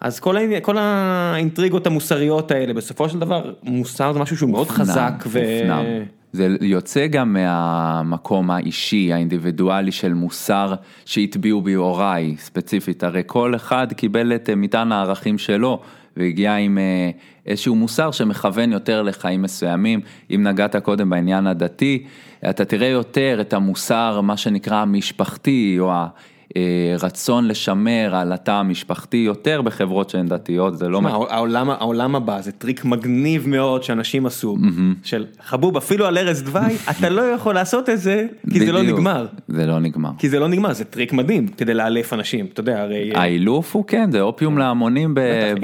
[0.00, 4.68] אז כל, העניין, כל האינטריגות המוסריות האלה, בסופו של דבר, מוסר זה משהו שהוא מאוד
[4.68, 5.24] חזק.
[5.26, 5.38] ו...
[5.38, 5.84] הופנם.
[6.32, 13.92] זה יוצא גם מהמקום האישי, האינדיבידואלי של מוסר שהטביעו בי הוריי, ספציפית, הרי כל אחד
[13.92, 15.80] קיבל את אה, מטען הערכים שלו
[16.16, 17.10] והגיע עם אה,
[17.46, 20.00] איזשהו מוסר שמכוון יותר לחיים מסוימים.
[20.34, 22.04] אם נגעת קודם בעניין הדתי,
[22.50, 25.92] אתה תראה יותר את המוסר, מה שנקרא המשפחתי, או
[27.00, 30.98] רצון לשמר על התא המשפחתי יותר בחברות שהן דתיות, זה לא...
[30.98, 34.56] תשמע, העולם, העולם הבא זה טריק מגניב מאוד שאנשים עשו,
[35.02, 38.98] שחבוב אפילו על ערש דווי, אתה לא יכול לעשות את זה, כי זה לא בדיוק.
[38.98, 39.26] נגמר.
[39.48, 40.10] זה לא נגמר.
[40.18, 43.12] כי זה לא נגמר, זה טריק מדהים כדי לאלף אנשים, אתה יודע, הרי...
[43.14, 45.14] האילוף הוא כן, זה אופיום להמונים.
[45.14, 45.54] ב-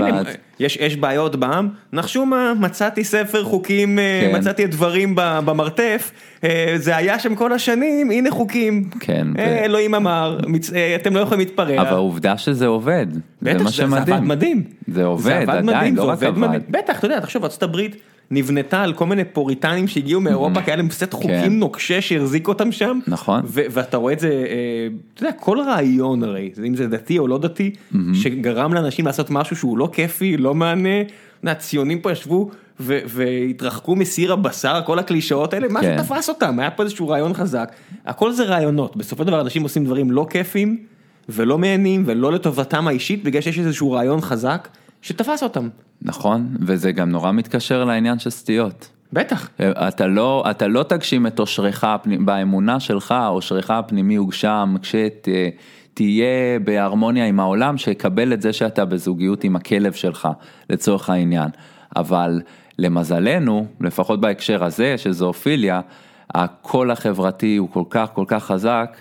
[0.60, 4.38] יש, יש בעיות בעם, נחשו מה, מצאתי ספר חוקים, אה, כן.
[4.38, 6.10] מצאתי דברים ב- במרתף,
[6.44, 8.90] אה, זה היה שם כל השנים, הנה חוקים.
[9.00, 11.80] כן, אה, ו- אלוהים אמר, מצ- אתם לא יכולים להתפרע.
[11.80, 13.18] אבל העובדה שזה עובד, זה
[13.54, 14.16] מה שזה- זה שמדהים.
[14.16, 14.62] עבד מדהים.
[14.88, 16.38] זה עובד, עבד עדיין, מדהים, לא זה רק עבד.
[16.38, 16.60] מדהים.
[16.70, 17.96] בטח, אתה יודע, תחשוב, ארצות הברית
[18.30, 22.72] נבנתה על כל מיני פוריטנים שהגיעו מאירופה, כי היה להם סט חוקים נוקשה שהחזיק אותם
[22.72, 22.98] שם.
[23.04, 23.12] כן.
[23.12, 23.40] נכון.
[23.44, 27.38] ואתה רואה את זה, אה, אתה יודע, כל רעיון הרי, אם זה דתי או לא
[27.38, 27.70] דתי,
[28.14, 31.04] שגרם לאנשים לעשות משהו שהוא לא כיפי, לא יודע,
[31.52, 32.50] הציונים פה ישבו
[32.80, 36.02] והתרחקו מסיר הבשר, כל הקלישאות האלה, משהו כן.
[36.02, 37.72] תפס אותם, היה פה איזשהו רעיון חזק.
[38.06, 40.78] הכל זה רעיונות, בסופו של דבר אנשים עושים דברים לא כיפים,
[41.28, 44.68] ולא מהנים, ולא לטובתם האישית, בגלל שיש איזשהו רעיון חזק,
[45.02, 45.68] שתפס אותם.
[46.02, 48.88] נכון, וזה גם נורא מתקשר לעניין של סטיות.
[49.12, 49.50] בטח.
[49.60, 51.84] אתה לא, אתה לא תגשים את אושרך
[52.24, 59.56] באמונה שלך, אושרך הפנימי הוגשם, כשתהיה בהרמוניה עם העולם, שיקבל את זה שאתה בזוגיות עם
[59.56, 60.28] הכלב שלך,
[60.70, 61.48] לצורך העניין.
[61.96, 62.40] אבל
[62.78, 65.80] למזלנו, לפחות בהקשר הזה, של זואופיליה,
[66.34, 68.96] הקול החברתי הוא כל כך כל כך חזק,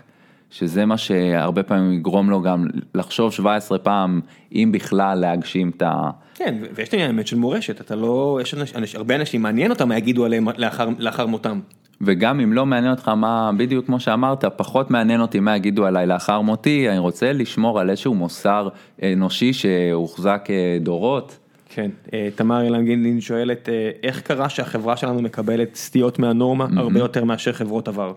[0.49, 4.21] שזה מה שהרבה פעמים יגרום לו גם לחשוב 17 פעם,
[4.51, 6.09] אם בכלל להגשים את ה...
[6.35, 9.71] כן, ויש את העניין האמת של מורשת, אתה לא, יש אנש, אנש, הרבה אנשים מעניין
[9.71, 11.59] אותם מה יגידו עליהם לאחר, לאחר מותם.
[12.01, 16.07] וגם אם לא מעניין אותך מה, בדיוק כמו שאמרת, פחות מעניין אותי מה יגידו עליי
[16.07, 18.69] לאחר מותי, אני רוצה לשמור על איזשהו מוסר
[19.03, 21.37] אנושי שהוחזק אה, דורות.
[21.69, 26.99] כן, אה, תמר אילן גינדין שואלת, אה, איך קרה שהחברה שלנו מקבלת סטיות מהנורמה הרבה
[26.99, 28.13] יותר מאשר חברות עבר?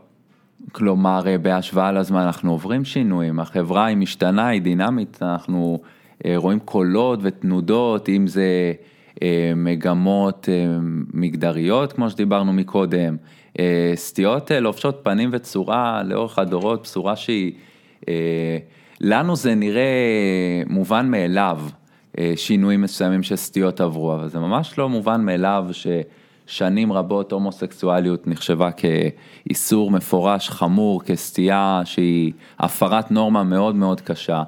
[0.73, 5.81] כלומר, אה, בהשוואה לזמן אנחנו עוברים שינויים, החברה היא משתנה, היא דינמית, אנחנו
[6.27, 8.73] אה, רואים קולות ותנודות, אם זה
[9.23, 10.49] אה, מגמות
[11.15, 13.17] מגדריות, כמו שדיברנו מקודם,
[13.95, 17.53] סטיות לובשות פנים וצורה לאורך הדורות, צורה שהיא,
[19.01, 19.83] לנו זה נראה
[20.67, 21.61] מובן מאליו,
[22.37, 25.87] שינויים מסוימים שסטיות עברו, אבל זה ממש לא מובן מאליו ש...
[26.51, 34.43] שנים רבות הומוסקסואליות נחשבה כאיסור מפורש חמור, כסטייה שהיא הפרת נורמה מאוד מאוד קשה.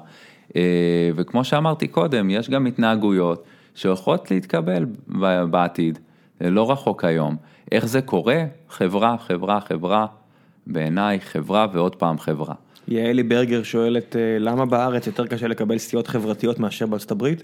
[0.55, 3.43] אה, וכמו שאמרתי קודם, יש גם התנהגויות
[3.75, 4.85] שיכולות להתקבל
[5.49, 5.99] בעתיד,
[6.39, 7.35] זה לא רחוק היום.
[7.71, 8.43] איך זה קורה?
[8.69, 10.05] חברה, חברה, חברה,
[10.67, 12.53] בעיניי חברה ועוד פעם חברה.
[12.87, 17.43] יעלי ברגר שואלת, אה, למה בארץ יותר קשה לקבל סטיות חברתיות מאשר בארצות הברית?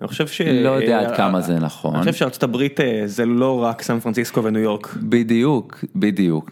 [0.00, 0.40] אני חושב ש...
[0.40, 1.94] לא יודע עד כמה זה נכון.
[1.94, 4.94] אני חושב שארצות הברית אה, זה לא רק סן פרנסיסקו וניו יורק.
[5.02, 6.50] בדיוק, בדיוק.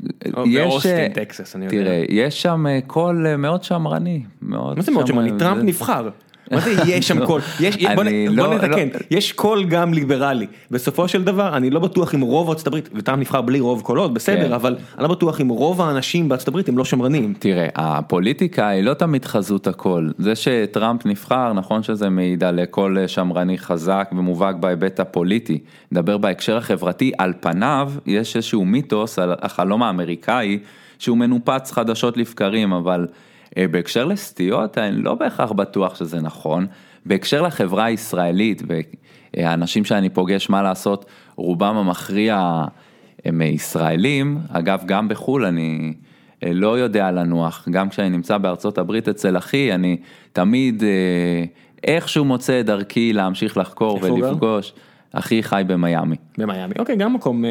[0.54, 1.76] באוסטין, אה, טקסס, אני יודע.
[1.76, 5.38] תראה, יש שם אה, קול מאוד שמרני, מה זה מאוד שמרני?
[5.38, 6.08] טראמפ נבחר.
[6.50, 7.40] מה זה יש שם קול?
[7.60, 10.46] יש, בוא לא- נתקן, לא- יש קול גם ליברלי.
[10.70, 14.08] בסופו של דבר, אני לא בטוח אם רוב ארצות הברית, וטראמפ נבחר בלי רוב קולות,
[14.10, 14.14] כן.
[14.14, 17.34] בסדר, אבל אני לא בטוח אם רוב האנשים בארצות הברית הם לא שמרנים.
[17.38, 20.08] תראה, הפוליטיקה היא לא תמיד חזות הכל.
[20.18, 25.58] זה שטראמפ נבחר, נכון שזה מעיד על קול שמרני חזק ומובהק בהיבט הפוליטי.
[25.92, 30.58] נדבר בהקשר החברתי, על פניו יש איזשהו מיתוס על החלום האמריקאי,
[30.98, 33.06] שהוא מנופץ חדשות לבקרים, אבל
[33.56, 36.66] בהקשר לסטיות, אני לא בהכרח בטוח שזה נכון.
[37.06, 38.62] בהקשר לחברה הישראלית,
[39.36, 41.04] והאנשים שאני פוגש, מה לעשות,
[41.36, 42.64] רובם המכריע
[43.24, 45.94] הם ישראלים, אגב גם בחו"ל אני
[46.44, 49.96] אה, לא יודע לנוח, גם כשאני נמצא בארצות הברית אצל אחי, אני
[50.32, 51.44] תמיד אה,
[51.84, 54.60] איכשהו מוצא את דרכי להמשיך לחקור הוא גר?
[55.18, 56.16] אחי חי במיאמי.
[56.38, 56.74] במיאמי.
[56.78, 57.50] אוקיי, גם מקום, אה,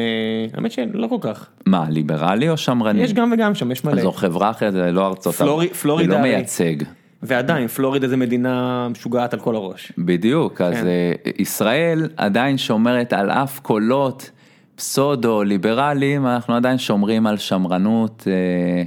[0.54, 1.46] האמת שלא כל כך.
[1.66, 3.02] מה, ליברלי או שמרני?
[3.02, 4.02] יש גם וגם שם, יש מלא.
[4.02, 6.76] זו חברה אחרת, זה לא ארצות הברית, זה לא מייצג.
[7.22, 9.92] ועדיין, פלורידה זה מדינה משוגעת על כל הראש.
[9.98, 10.86] בדיוק, אז כן.
[10.86, 14.30] אה, ישראל עדיין שומרת על אף קולות
[14.76, 18.82] פסודו ליברליים, אנחנו עדיין שומרים על שמרנות אה,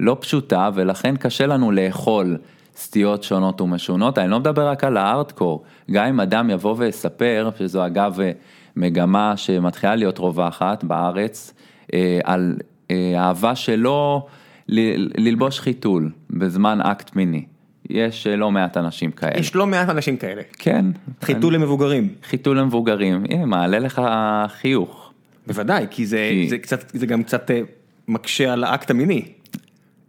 [0.00, 2.36] לא פשוטה, ולכן קשה לנו לאכול
[2.76, 4.18] סטיות שונות ומשונות.
[4.18, 8.30] אני לא מדבר רק על הארדקור, גם אם אדם יבוא ויספר, שזו אגב אה,
[8.76, 11.54] מגמה שמתחילה להיות רווחת בארץ,
[11.94, 12.56] אה, על
[12.90, 14.26] אה, אהבה שלו
[14.68, 17.44] ל- ללבוש חיתול בזמן אקט מיני.
[17.90, 19.38] יש אה, לא מעט אנשים כאלה.
[19.40, 20.42] יש לא מעט אנשים כאלה.
[20.58, 20.84] כן.
[21.22, 22.08] חיתול למבוגרים.
[22.28, 24.02] חיתול למבוגרים, הנה מעלה לך
[24.48, 25.10] חיוך.
[25.46, 27.60] בוודאי, כי זה, כי- זה, קצת, זה גם קצת אה,
[28.08, 29.22] מקשה על האקט המיני.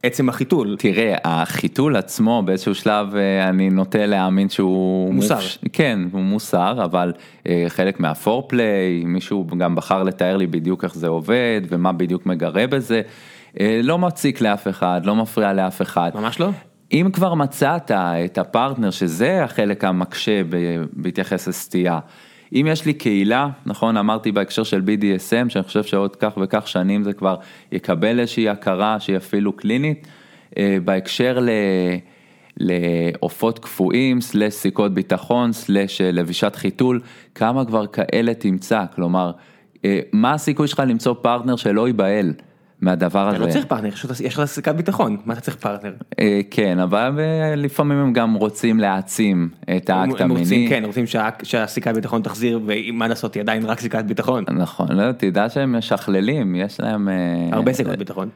[0.06, 0.76] עצם החיתול.
[0.80, 5.14] תראה, החיתול עצמו באיזשהו שלב אה, אני נוטה להאמין שהוא...
[5.14, 5.36] מוסר.
[5.36, 7.14] מופש- כן, הוא מוסר, אבל
[7.48, 12.68] אה, חלק מהפורפליי, מישהו גם בחר לתאר לי בדיוק איך זה עובד ומה בדיוק מגרה
[12.68, 13.02] בזה.
[13.60, 16.12] אה, לא מציק לאף אחד, לא מפריע לאף אחד.
[16.16, 16.50] ממש לא?
[16.92, 20.42] אם כבר מצאת את הפרטנר, שזה החלק המקשה
[20.94, 22.00] בהתייחס לסטייה,
[22.54, 27.04] אם יש לי קהילה, נכון, אמרתי בהקשר של BDSM, שאני חושב שעוד כך וכך שנים
[27.04, 27.36] זה כבר
[27.72, 30.08] יקבל איזושהי הכרה שהיא אפילו קלינית,
[30.58, 31.50] אה, בהקשר ל...
[32.58, 37.02] לעופות קפואים, slash סיכות ביטחון, slash אה, לבישת חיתול,
[37.36, 39.32] כמה כבר כאלה תמצא, כלומר,
[39.86, 42.34] אה, מה הסיכוי שלך למצוא פרטנר שלא ייבהל
[42.86, 43.38] מהדבר הזה?
[43.38, 43.90] אתה לא צריך פרטנר,
[44.24, 45.94] יש לך סיכת ביטחון, מה אתה צריך פרטנר?
[46.20, 47.20] אה, כן, אבל
[47.58, 50.66] לפעמים הם גם רוצים להעצים את האקט המיני.
[50.70, 54.44] כן, רוצים שה- שהסיכת ביטחון תחזיר, ומה לעשות, היא עדיין רק סיכת ביטחון.
[54.52, 57.10] נכון, לא, תדע שהם משכללים, יש להם...
[57.10, 57.14] אה,
[57.52, 58.30] הרבה סיכות ביטחון.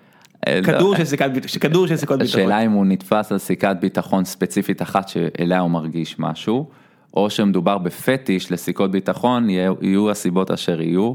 [0.48, 2.22] אה, לא, כדור של סיכת ביטחון.
[2.22, 6.70] השאלה אם הוא נתפס על סיכת ביטחון ספציפית אחת שאליה הוא מרגיש משהו,
[7.14, 11.14] או שמדובר בפטיש לסיכות ביטחון, יהיו הסיבות אשר יהיו.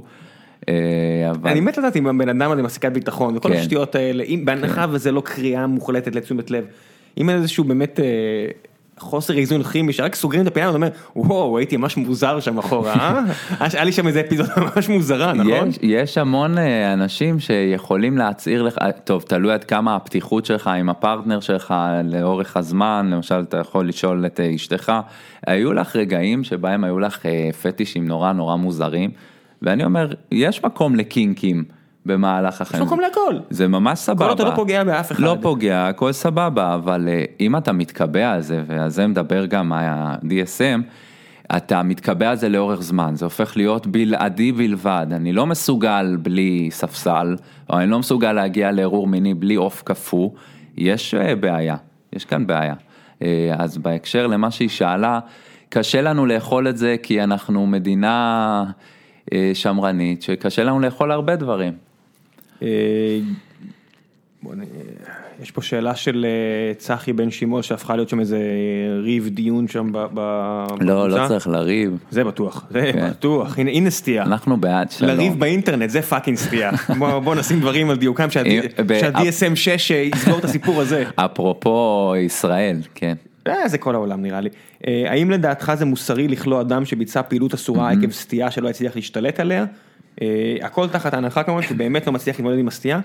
[0.68, 3.54] אה, אבל אני מת לדעת אם הבן אדם הזה עם הסיכת ביטחון וכל כן.
[3.54, 6.64] השטויות האלה, אם בהנחה וזה לא קריאה מוחלטת לתשומת לב,
[7.18, 8.04] אם אין איזשהו באמת אה,
[8.98, 12.92] חוסר איזון כימי שרק סוגרים את הפינה ואתה אומר וואו הייתי ממש מוזר שם אחורה,
[12.92, 13.20] אה?
[13.72, 15.68] היה לי שם איזה אפיזודה ממש מוזרה נכון?
[15.68, 20.66] יש, יש המון אה, אנשים שיכולים להצהיר לך, אה, טוב, תלוי עד כמה הפתיחות שלך
[20.66, 21.74] עם הפרטנר שלך
[22.04, 24.92] לאורך הזמן, למשל אתה יכול לשאול את אשתך,
[25.46, 27.26] היו לך רגעים שבהם היו לך
[27.62, 29.10] פטישים נורא נורא מוזרים,
[29.64, 31.64] ואני אומר, יש מקום לקינקים
[32.06, 32.84] במהלך יש החיים.
[32.84, 33.38] מקום להכל.
[33.50, 34.26] זה ממש סבבה.
[34.26, 35.22] עוד אתה לא פוגע באף אחד.
[35.22, 39.72] לא פוגע, הכל סבבה, אבל אה, אם אתה מתקבע על זה, ועל זה מדבר גם
[39.72, 40.80] ה-DSM,
[41.56, 46.68] אתה מתקבע על זה לאורך זמן, זה הופך להיות בלעדי בלבד, אני לא מסוגל בלי
[46.70, 47.36] ספסל,
[47.70, 50.30] או אני לא מסוגל להגיע לערעור מיני בלי עוף קפוא,
[50.76, 51.76] יש אה, בעיה,
[52.12, 52.74] יש כאן בעיה.
[53.22, 55.20] אה, אז בהקשר למה שהיא שאלה,
[55.68, 58.64] קשה לנו לאכול את זה כי אנחנו מדינה
[59.54, 61.72] שמרנית, שקשה לנו לאכול הרבה דברים.
[62.62, 62.68] אה,
[64.44, 64.62] נ-
[65.42, 68.38] יש פה שאלה של אה, צחי בן שמעון שהפכה להיות שם איזה
[69.02, 71.28] ריב דיון שם ב- ב- לא, לא בקבוצה.
[71.28, 73.10] צריך לריב, זה בטוח, זה כן.
[73.10, 74.22] בטוח, הנה הנה סטייה.
[74.22, 75.10] אנחנו בעד שלום.
[75.10, 76.70] לריב באינטרנט זה fucking סטייה.
[76.98, 81.04] בוא בוא נשים דברים על דיוקם שה-DSM 6 יסגור את הסיפור הזה.
[81.16, 83.14] אפרופו ישראל, כן.
[83.48, 84.48] אה, זה כל העולם נראה לי.
[84.86, 89.40] אה, האם לדעתך זה מוסרי לכלוא אדם שביצע פעילות אסורה עקב סטייה שלא הצליח להשתלט
[89.40, 89.64] עליה?
[90.22, 93.00] אה, הכל תחת ההנחה כמובן שהוא באמת לא מצליח להתמודד עם הסטייה.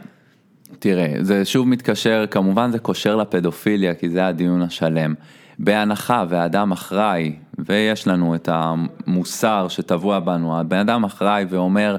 [0.79, 5.13] תראה, זה שוב מתקשר, כמובן זה קושר לפדופיליה, כי זה הדיון השלם.
[5.59, 11.95] בהנחה והאדם אחראי, ויש לנו את המוסר שטבוע בנו, הבן אדם אחראי ואומר,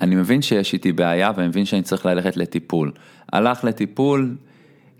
[0.00, 2.92] אני מבין שיש איתי בעיה ואני מבין שאני צריך ללכת לטיפול.
[3.32, 4.36] הלך לטיפול,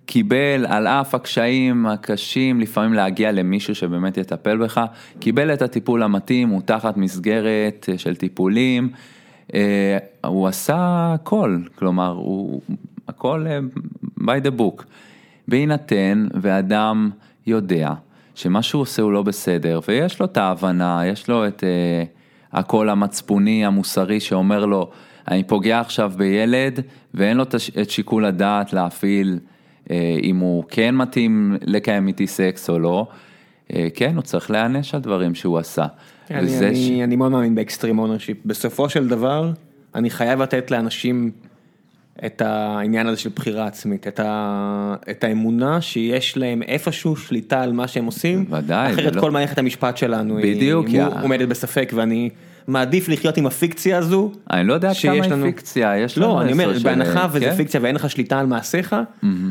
[0.06, 4.80] קיבל על אף הקשיים הקשים לפעמים להגיע למישהו שבאמת יטפל בך,
[5.18, 8.88] קיבל את הטיפול המתאים, הוא תחת מסגרת אה, של טיפולים,
[9.54, 12.60] אה, הוא עשה הכל, כלומר, הוא
[13.08, 13.58] הכל אה,
[14.20, 14.82] by the book.
[15.48, 17.10] בהינתן ואדם
[17.46, 17.92] יודע
[18.34, 21.64] שמה שהוא עושה הוא לא בסדר, ויש לו את ההבנה, יש לו את
[22.52, 24.90] הקול המצפוני המוסרי שאומר לו,
[25.28, 26.80] אני פוגע עכשיו בילד,
[27.14, 27.42] ואין לו
[27.82, 29.38] את שיקול הדעת להפעיל
[30.22, 33.06] אם הוא כן מתאים לקיים איתי סקס או לא,
[33.74, 35.86] אה, כן, הוא צריך להיענש על דברים שהוא עשה.
[36.30, 38.36] אני, וזה אני, ש- אני מאוד מאמין ב extreme ownership.
[38.46, 39.50] בסופו של דבר,
[39.94, 41.30] אני חייב לתת לאנשים
[42.26, 47.72] את העניין הזה של בחירה עצמית, את, ה, את האמונה שיש להם איפשהו שליטה על
[47.72, 51.92] מה שהם עושים, ודאי, אחרת זה לא- כל מערכת המשפט שלנו בדיוק, היא עומדת בספק
[51.94, 52.30] ואני
[52.68, 54.32] מעדיף לחיות עם הפיקציה הזו.
[54.50, 57.54] אני לא יודע כמה לנו- היא פיקציה, יש לנו לא, אני אומר, בהנחה וזה כן?
[57.56, 58.96] פיקציה ואין לך שליטה על מעשיך,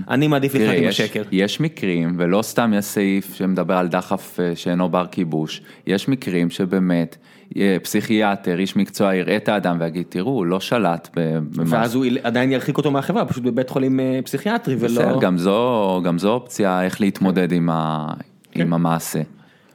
[0.09, 1.23] אני מעדיף לחיות עם השקר.
[1.31, 6.49] יש מקרים, ולא סתם יש סעיף שמדבר על דחף אה, שאינו בר כיבוש, יש מקרים
[6.49, 7.17] שבאמת
[7.57, 11.73] אה, פסיכיאטר, איש מקצוע יראה את האדם ויגיד, תראו, הוא לא שלט ב- במשהו.
[11.73, 14.87] ואז הוא עדיין ירחיק אותו מהחברה, פשוט בבית חולים אה, פסיכיאטרי ולא...
[15.01, 18.07] בסדר, גם זו, גם זו אופציה איך להתמודד עם, ה,
[18.51, 18.61] כן.
[18.61, 19.21] עם המעשה.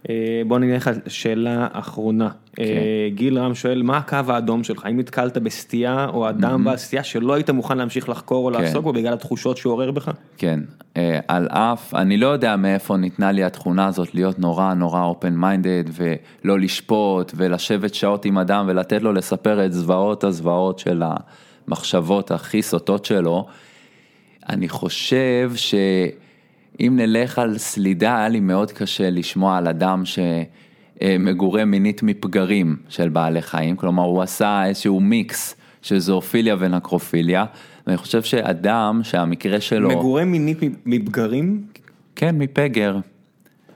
[0.09, 2.29] אה, בוא נלך על שאלה אחרונה.
[2.57, 2.63] כן.
[2.63, 4.85] אה, גיל רם שואל, מה הקו האדום שלך?
[4.85, 8.63] האם נתקלת בסטייה או אדם בעל סטייה שלא היית מוכן להמשיך לחקור או כן.
[8.63, 10.11] לעסוק בו בגלל התחושות שהוא עורר בך?
[10.37, 10.61] כן,
[10.97, 15.85] אה, על אף, אני לא יודע מאיפה ניתנה לי התכונה הזאת להיות נורא נורא open-minded
[15.93, 21.03] ולא לשפוט ולשבת שעות עם אדם ולתת לו לספר את זוועות הזוועות של
[21.67, 23.47] המחשבות הכי סוטות שלו.
[24.49, 25.53] אני חושב
[26.79, 33.09] שאם נלך על סלידה, היה לי מאוד קשה לשמוע על אדם שמגורה מינית מפגרים של
[33.09, 37.45] בעלי חיים, כלומר הוא עשה איזשהו מיקס של זואופיליה ונקרופיליה,
[37.87, 41.63] ואני חושב שאדם שהמקרה שלו, מגורה מינית מבגרים?
[42.17, 42.99] כן, מפגר.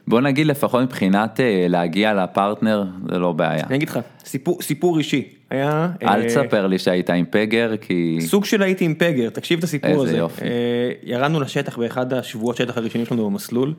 [0.09, 3.65] בוא נגיד לפחות מבחינת אה, להגיע לפרטנר, זה לא בעיה.
[3.67, 5.29] אני אגיד לך, סיפור, סיפור אישי.
[5.53, 5.89] היה...
[6.03, 8.19] אל אה, תספר לי שהיית עם פגר, כי...
[8.21, 10.17] סוג של הייתי עם פגר, תקשיב את הסיפור איזה הזה.
[10.17, 10.45] יופי.
[10.45, 13.75] אה, ירדנו לשטח באחד השבועות שטח הראשונים שלנו במסלול,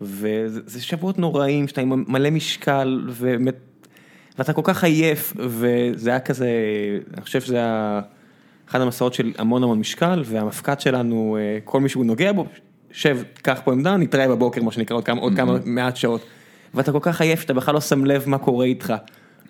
[0.00, 3.54] וזה זה שבועות נוראים, שאתה עם מלא משקל, ובאמת,
[4.38, 6.50] ואתה כל כך עייף, וזה היה כזה,
[7.14, 8.00] אני חושב שזה היה
[8.68, 12.46] אחד המסעות של המון המון משקל, והמפקד שלנו, אה, כל מי שהוא נוגע בו,
[12.92, 16.24] שב, קח פה עמדה, נתראה בבוקר, מה שנקרא, עוד כמה, עוד כמה מעט שעות.
[16.74, 18.94] ואתה כל כך עייף, שאתה בכלל לא שם לב מה קורה איתך.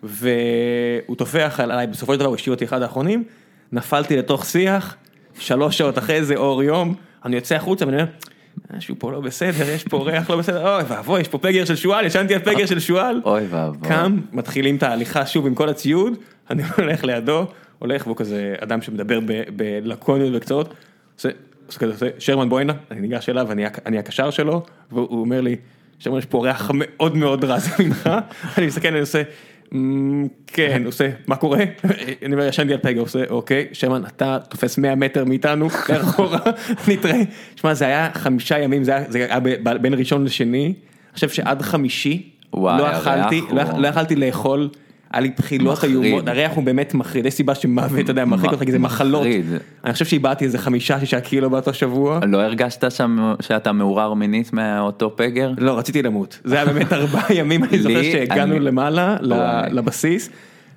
[0.02, 3.24] והוא טופח עליי, בסופו של דבר הוא השאיר אותי אחד האחרונים,
[3.72, 4.96] נפלתי לתוך שיח,
[5.38, 6.94] שלוש שעות אחרי זה אור יום,
[7.24, 8.10] אני יוצא החוצה ואני אומר,
[8.76, 11.76] משהו פה לא בסדר, יש פה ריח לא בסדר, אוי ואבוי, יש פה פגר של
[11.76, 13.20] שועל, ישנתי על פגר של שועל.
[13.24, 13.88] אוי ואבוי.
[13.88, 16.18] קם, מתחילים את ההליכה שוב עם כל הציוד,
[16.50, 17.46] אני הולך לידו,
[17.78, 19.18] הולך והוא כזה אדם שמדבר
[19.56, 20.74] בלקוניות וקצרות,
[21.16, 21.28] עושה,
[21.66, 24.62] עושה כזה, עושה, שרמן בוא הנה, אני ניגש אליו, אני, אני הקשר שלו,
[24.92, 25.56] והוא אומר לי,
[25.98, 28.10] שרמן יש פה ריח מאוד מאוד רע זה ממך,
[28.58, 29.59] אני מסתכל, אני עושה, "מ,
[30.46, 31.58] כן, הוא עושה, מה קורה?
[32.24, 35.68] אני אומר, ישנתי על פגר, הוא עושה, אוקיי, שרמן, אתה תופס 100 מטר מאיתנו,
[36.02, 36.38] אחורה,
[36.88, 37.20] נתראה.
[37.56, 39.40] שמע, זה היה חמישה ימים, זה היה,
[39.80, 44.68] בין ראשון לשני, אני חושב שעד חמישי, וואי, לא הריח אכלתי, לא, לא יכלתי לאכול,
[45.12, 45.84] היה לי בחילות.
[45.84, 49.20] איומות, הריח הוא באמת מחריד, יש סיבה שמוות, אתה יודע, מרחיק אותך, כי זה מחלות.
[49.20, 49.46] מחריד.
[49.84, 52.20] אני חושב שאיבדתי איזה חמישה, שישה קילו באותו שבוע.
[52.28, 55.52] לא הרגשת שם שאתה מעורר מינית מאותו פגר?
[55.58, 56.38] לא, רציתי למות.
[56.44, 59.70] זה היה באמת ארבעה ימים, אני זוכר שהגענו למעלה, ל- וואי.
[59.72, 60.30] לבסיס,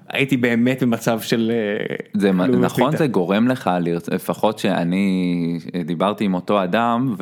[0.10, 1.52] הייתי באמת במצב של...
[1.54, 2.98] אה, זה נכון.
[2.98, 3.70] זה גורם לך
[4.12, 7.16] לפחות שאני דיברתי עם אותו אדם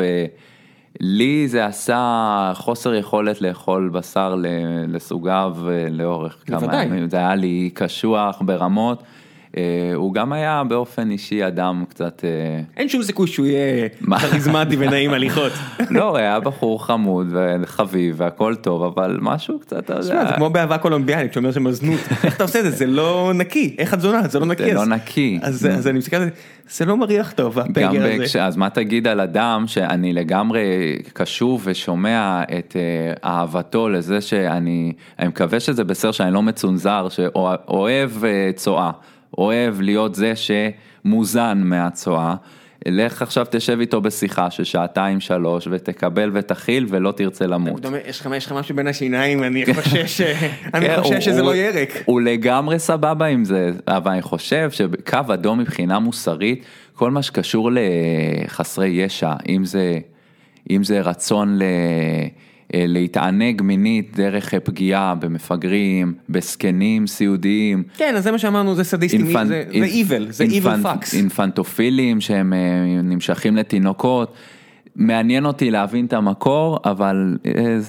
[1.00, 4.36] ולי זה עשה חוסר יכולת לאכול בשר
[4.88, 6.84] לסוגיו אה, לאורך כמה.
[6.84, 9.04] ימים זה היה לי קשוח ברמות.
[9.58, 13.90] אה, הוא גם היה באופן אישי אדם קצת אה, אין שום סיכוי שהוא יהיה?
[14.20, 15.52] כריזמטי ונעים הליכות.
[15.90, 20.50] לא הוא היה בחור חמוד וחביב והכל טוב אבל משהו קצת אתה יודע, זה כמו
[20.50, 22.72] באהבה קולומביאנית, שאומר שם זנות, איך אתה עושה את זה?
[22.72, 24.28] זה לא נקי, איך את זונה?
[24.28, 24.64] זה לא נקי.
[24.64, 25.40] זה לא נקי.
[25.42, 26.30] אז אני מסתכל על זה,
[26.70, 27.90] זה לא מריח טוב, הפגר
[28.24, 28.44] הזה.
[28.44, 35.28] אז מה תגיד על אדם שאני לגמרי קשוב ושומע את אה, אהבתו לזה שאני, אני
[35.28, 38.92] מקווה שזה בסדר שאני לא מצונזר, שאוהב אה, צואה,
[39.38, 42.36] אוהב להיות זה שמוזן מהצואה.
[42.86, 47.86] לך עכשיו תשב איתו בשיחה של שעתיים שלוש ותקבל ותכיל ולא תרצה למות.
[48.06, 50.22] יש לך משהו בין השיניים, אני חושש
[50.72, 52.04] כן, חושש הוא- שזה לא ריק.
[52.06, 57.70] הוא לגמרי סבבה עם זה, אבל אני חושב שקו אדום מבחינה מוסרית, כל מה שקשור
[57.74, 60.00] לחסרי ישע, אם זה,
[60.72, 61.64] אם זה רצון ל...
[62.74, 67.84] אה, להתענג מינית דרך פגיעה במפגרים, בזקנים סיעודיים.
[67.98, 71.16] כן, אז זה מה שאמרנו, זה סדיסטים, אינפנ- זה אינפ- evil, זה evil fucks.
[71.16, 72.60] אינפנטופילים שהם אה,
[73.04, 74.34] נמשכים לתינוקות.
[74.96, 77.80] מעניין אותי להבין את המקור, אבל אה,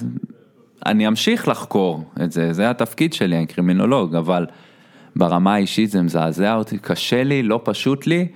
[0.85, 4.45] אני אמשיך לחקור את זה, זה התפקיד שלי, אני קרימינולוג, אבל
[5.15, 8.27] ברמה האישית זה מזעזע אותי, קשה לי, לא פשוט לי,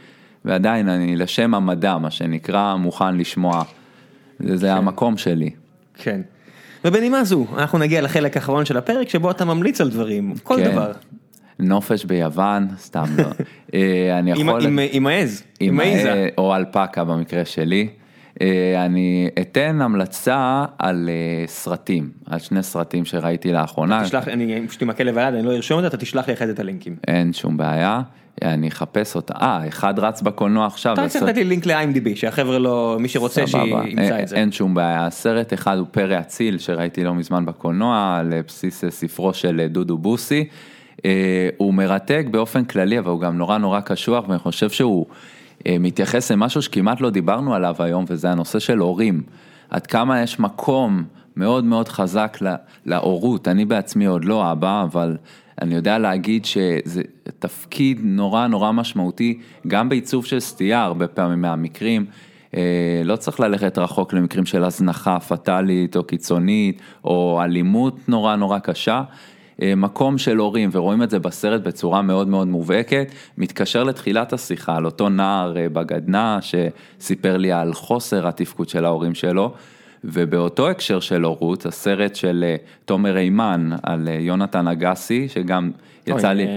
[0.45, 3.63] ועדיין אני לשם המדע, מה שנקרא, מוכן לשמוע.
[4.39, 5.49] זה, זה המקום שלי.
[5.97, 6.21] כן.
[6.87, 10.71] ובנימה זו, אנחנו נגיע לחלק האחרון של הפרק שבו אתה ממליץ על דברים, כל כן.
[10.71, 10.91] דבר.
[11.59, 13.23] נופש ביוון, סתם לא.
[13.73, 14.65] אה, אני יכול...
[14.65, 16.13] עם- העז, עם עם העיזה.
[16.13, 17.87] ה- או אלפקה במקרה שלי.
[18.41, 24.03] אה, אני אתן המלצה על אה, סרטים, על שני סרטים שראיתי לאחרונה.
[24.03, 26.53] תשלח, אני פשוט עם הכלב היד, אני לא ארשום אותה, אתה תשלח לי אחרי זה
[26.53, 26.95] את הלינקים.
[27.07, 28.01] אין שום בעיה,
[28.41, 29.33] אני אחפש אותה.
[29.41, 30.93] אה, אחד רץ בקולנוע עכשיו.
[30.93, 34.35] אתה הסרט- צריך לתת לי לינק ל-IMDb, שהחבר'ה לא, מי שרוצה שימצא את זה.
[34.35, 39.33] אין שום בעיה, סרט אחד הוא פרא אציל שראיתי לא מזמן בקולנוע על בסיס ספרו
[39.33, 40.47] של דודו בוסי.
[41.05, 41.11] אה,
[41.57, 45.15] הוא מרתק באופן כללי אבל הוא גם נורא נורא קשוח ואני חושב שהוא אה,
[45.79, 49.23] מתייחס למשהו שכמעט לא דיברנו עליו היום וזה הנושא של הורים.
[49.69, 51.03] עד כמה יש מקום
[51.35, 52.55] מאוד מאוד חזק לה-
[52.85, 55.17] להורות, אני בעצמי עוד לא אבא אבל
[55.61, 57.01] אני יודע להגיד שזה
[57.39, 62.05] תפקיד נורא נורא משמעותי גם בעיצוב של סטייה הרבה פעמים מהמקרים.
[62.55, 68.59] אה, לא צריך ללכת רחוק למקרים של הזנחה פטאלית או קיצונית או אלימות נורא נורא
[68.59, 69.03] קשה.
[69.61, 74.75] אה, מקום של הורים ורואים את זה בסרט בצורה מאוד מאוד מובהקת, מתקשר לתחילת השיחה
[74.75, 79.53] על אותו נער אה, בגדנ"ע שסיפר לי על חוסר התפקוד של ההורים שלו.
[80.03, 82.55] ובאותו הקשר של הורות, הסרט של אה,
[82.85, 85.71] תומר אימן על יונתן אגסי, שגם
[86.07, 86.47] יצא לי,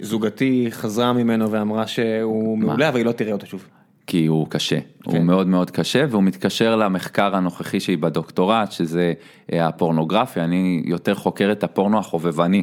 [0.00, 3.77] זוגתי חזרה ממנו ואמרה שהוא מעולה, אבל היא לא תראה אותו שוב.
[4.08, 5.10] כי הוא קשה, כן.
[5.16, 9.12] הוא מאוד מאוד קשה והוא מתקשר למחקר הנוכחי שהיא בדוקטורט, שזה
[9.52, 12.62] אה, הפורנוגרפיה, אני יותר חוקר את הפורנו החובבני,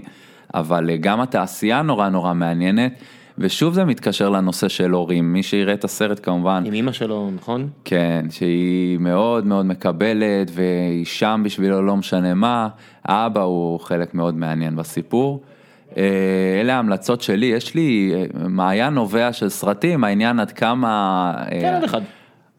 [0.54, 2.92] אבל אה, גם התעשייה נורא נורא מעניינת,
[3.38, 7.70] ושוב זה מתקשר לנושא של הורים, מי שיראה את הסרט כמובן, עם אימא שלו, נכון?
[7.86, 12.68] כן, שהיא מאוד מאוד מקבלת והיא שם בשבילו לא משנה מה,
[13.04, 15.42] האבא הוא חלק מאוד מעניין בסיפור.
[15.98, 21.34] אה, אלה ההמלצות שלי, יש לי אה, מעיין נובע של סרטים, העניין עד כמה...
[21.38, 22.02] אה, כן, עוד אחד.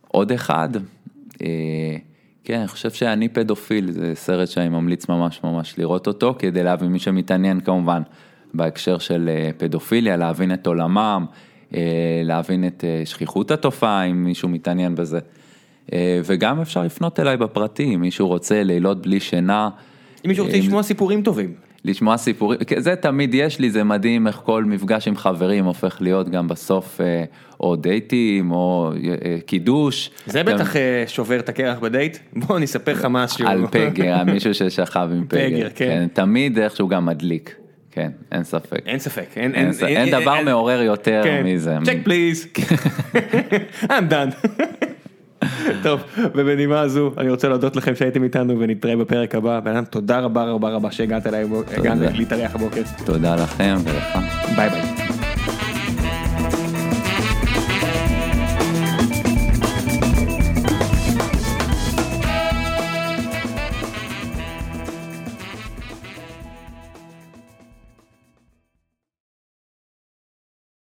[0.08, 0.68] עוד אחד.
[2.44, 6.92] כן, אני חושב שאני פדופיל, זה סרט שאני ממליץ ממש ממש לראות אותו, כדי להבין
[6.92, 8.02] מי שמתעניין כמובן
[8.54, 11.26] בהקשר של פדופיליה, להבין את עולמם,
[12.24, 15.18] להבין את שכיחות התופעה, אם מישהו מתעניין בזה.
[16.24, 19.68] וגם אפשר לפנות אליי בפרטי, אם מישהו רוצה לילות בלי שינה.
[20.24, 21.65] אם מישהו רוצה לשמוע סיפורים טובים.
[21.86, 25.96] לשמוע סיפורים, כן, זה תמיד יש לי, זה מדהים איך כל מפגש עם חברים הופך
[26.00, 27.24] להיות גם בסוף אה,
[27.60, 28.92] או דייטים או
[29.24, 30.10] אה, קידוש.
[30.26, 32.18] זה גם בטח אה, שובר את הקרח בדייט.
[32.46, 33.46] בוא אני אספר לך משהו.
[33.48, 36.06] על פגר, מישהו ששכב עם פגר, פגר, כן.
[36.12, 37.54] תמיד איכשהו גם מדליק,
[37.90, 38.82] כן, אין ספק.
[38.86, 39.26] אין ספק.
[39.36, 41.42] אין, אין ס- אין דבר מעורר יותר כן.
[41.44, 41.76] מזה.
[41.84, 42.46] Check please.
[43.82, 44.46] I'm done.
[45.82, 46.00] טוב,
[46.34, 49.60] ובנימה הזו אני רוצה להודות לכם שהייתם איתנו ונתראה בפרק הבא.
[49.60, 51.44] בן תודה רבה רבה רבה שהגעת אליי,
[51.76, 52.82] הגעת להתארח הבוקר.
[53.04, 54.18] תודה לכם ולך.
[54.56, 55.15] ביי ביי.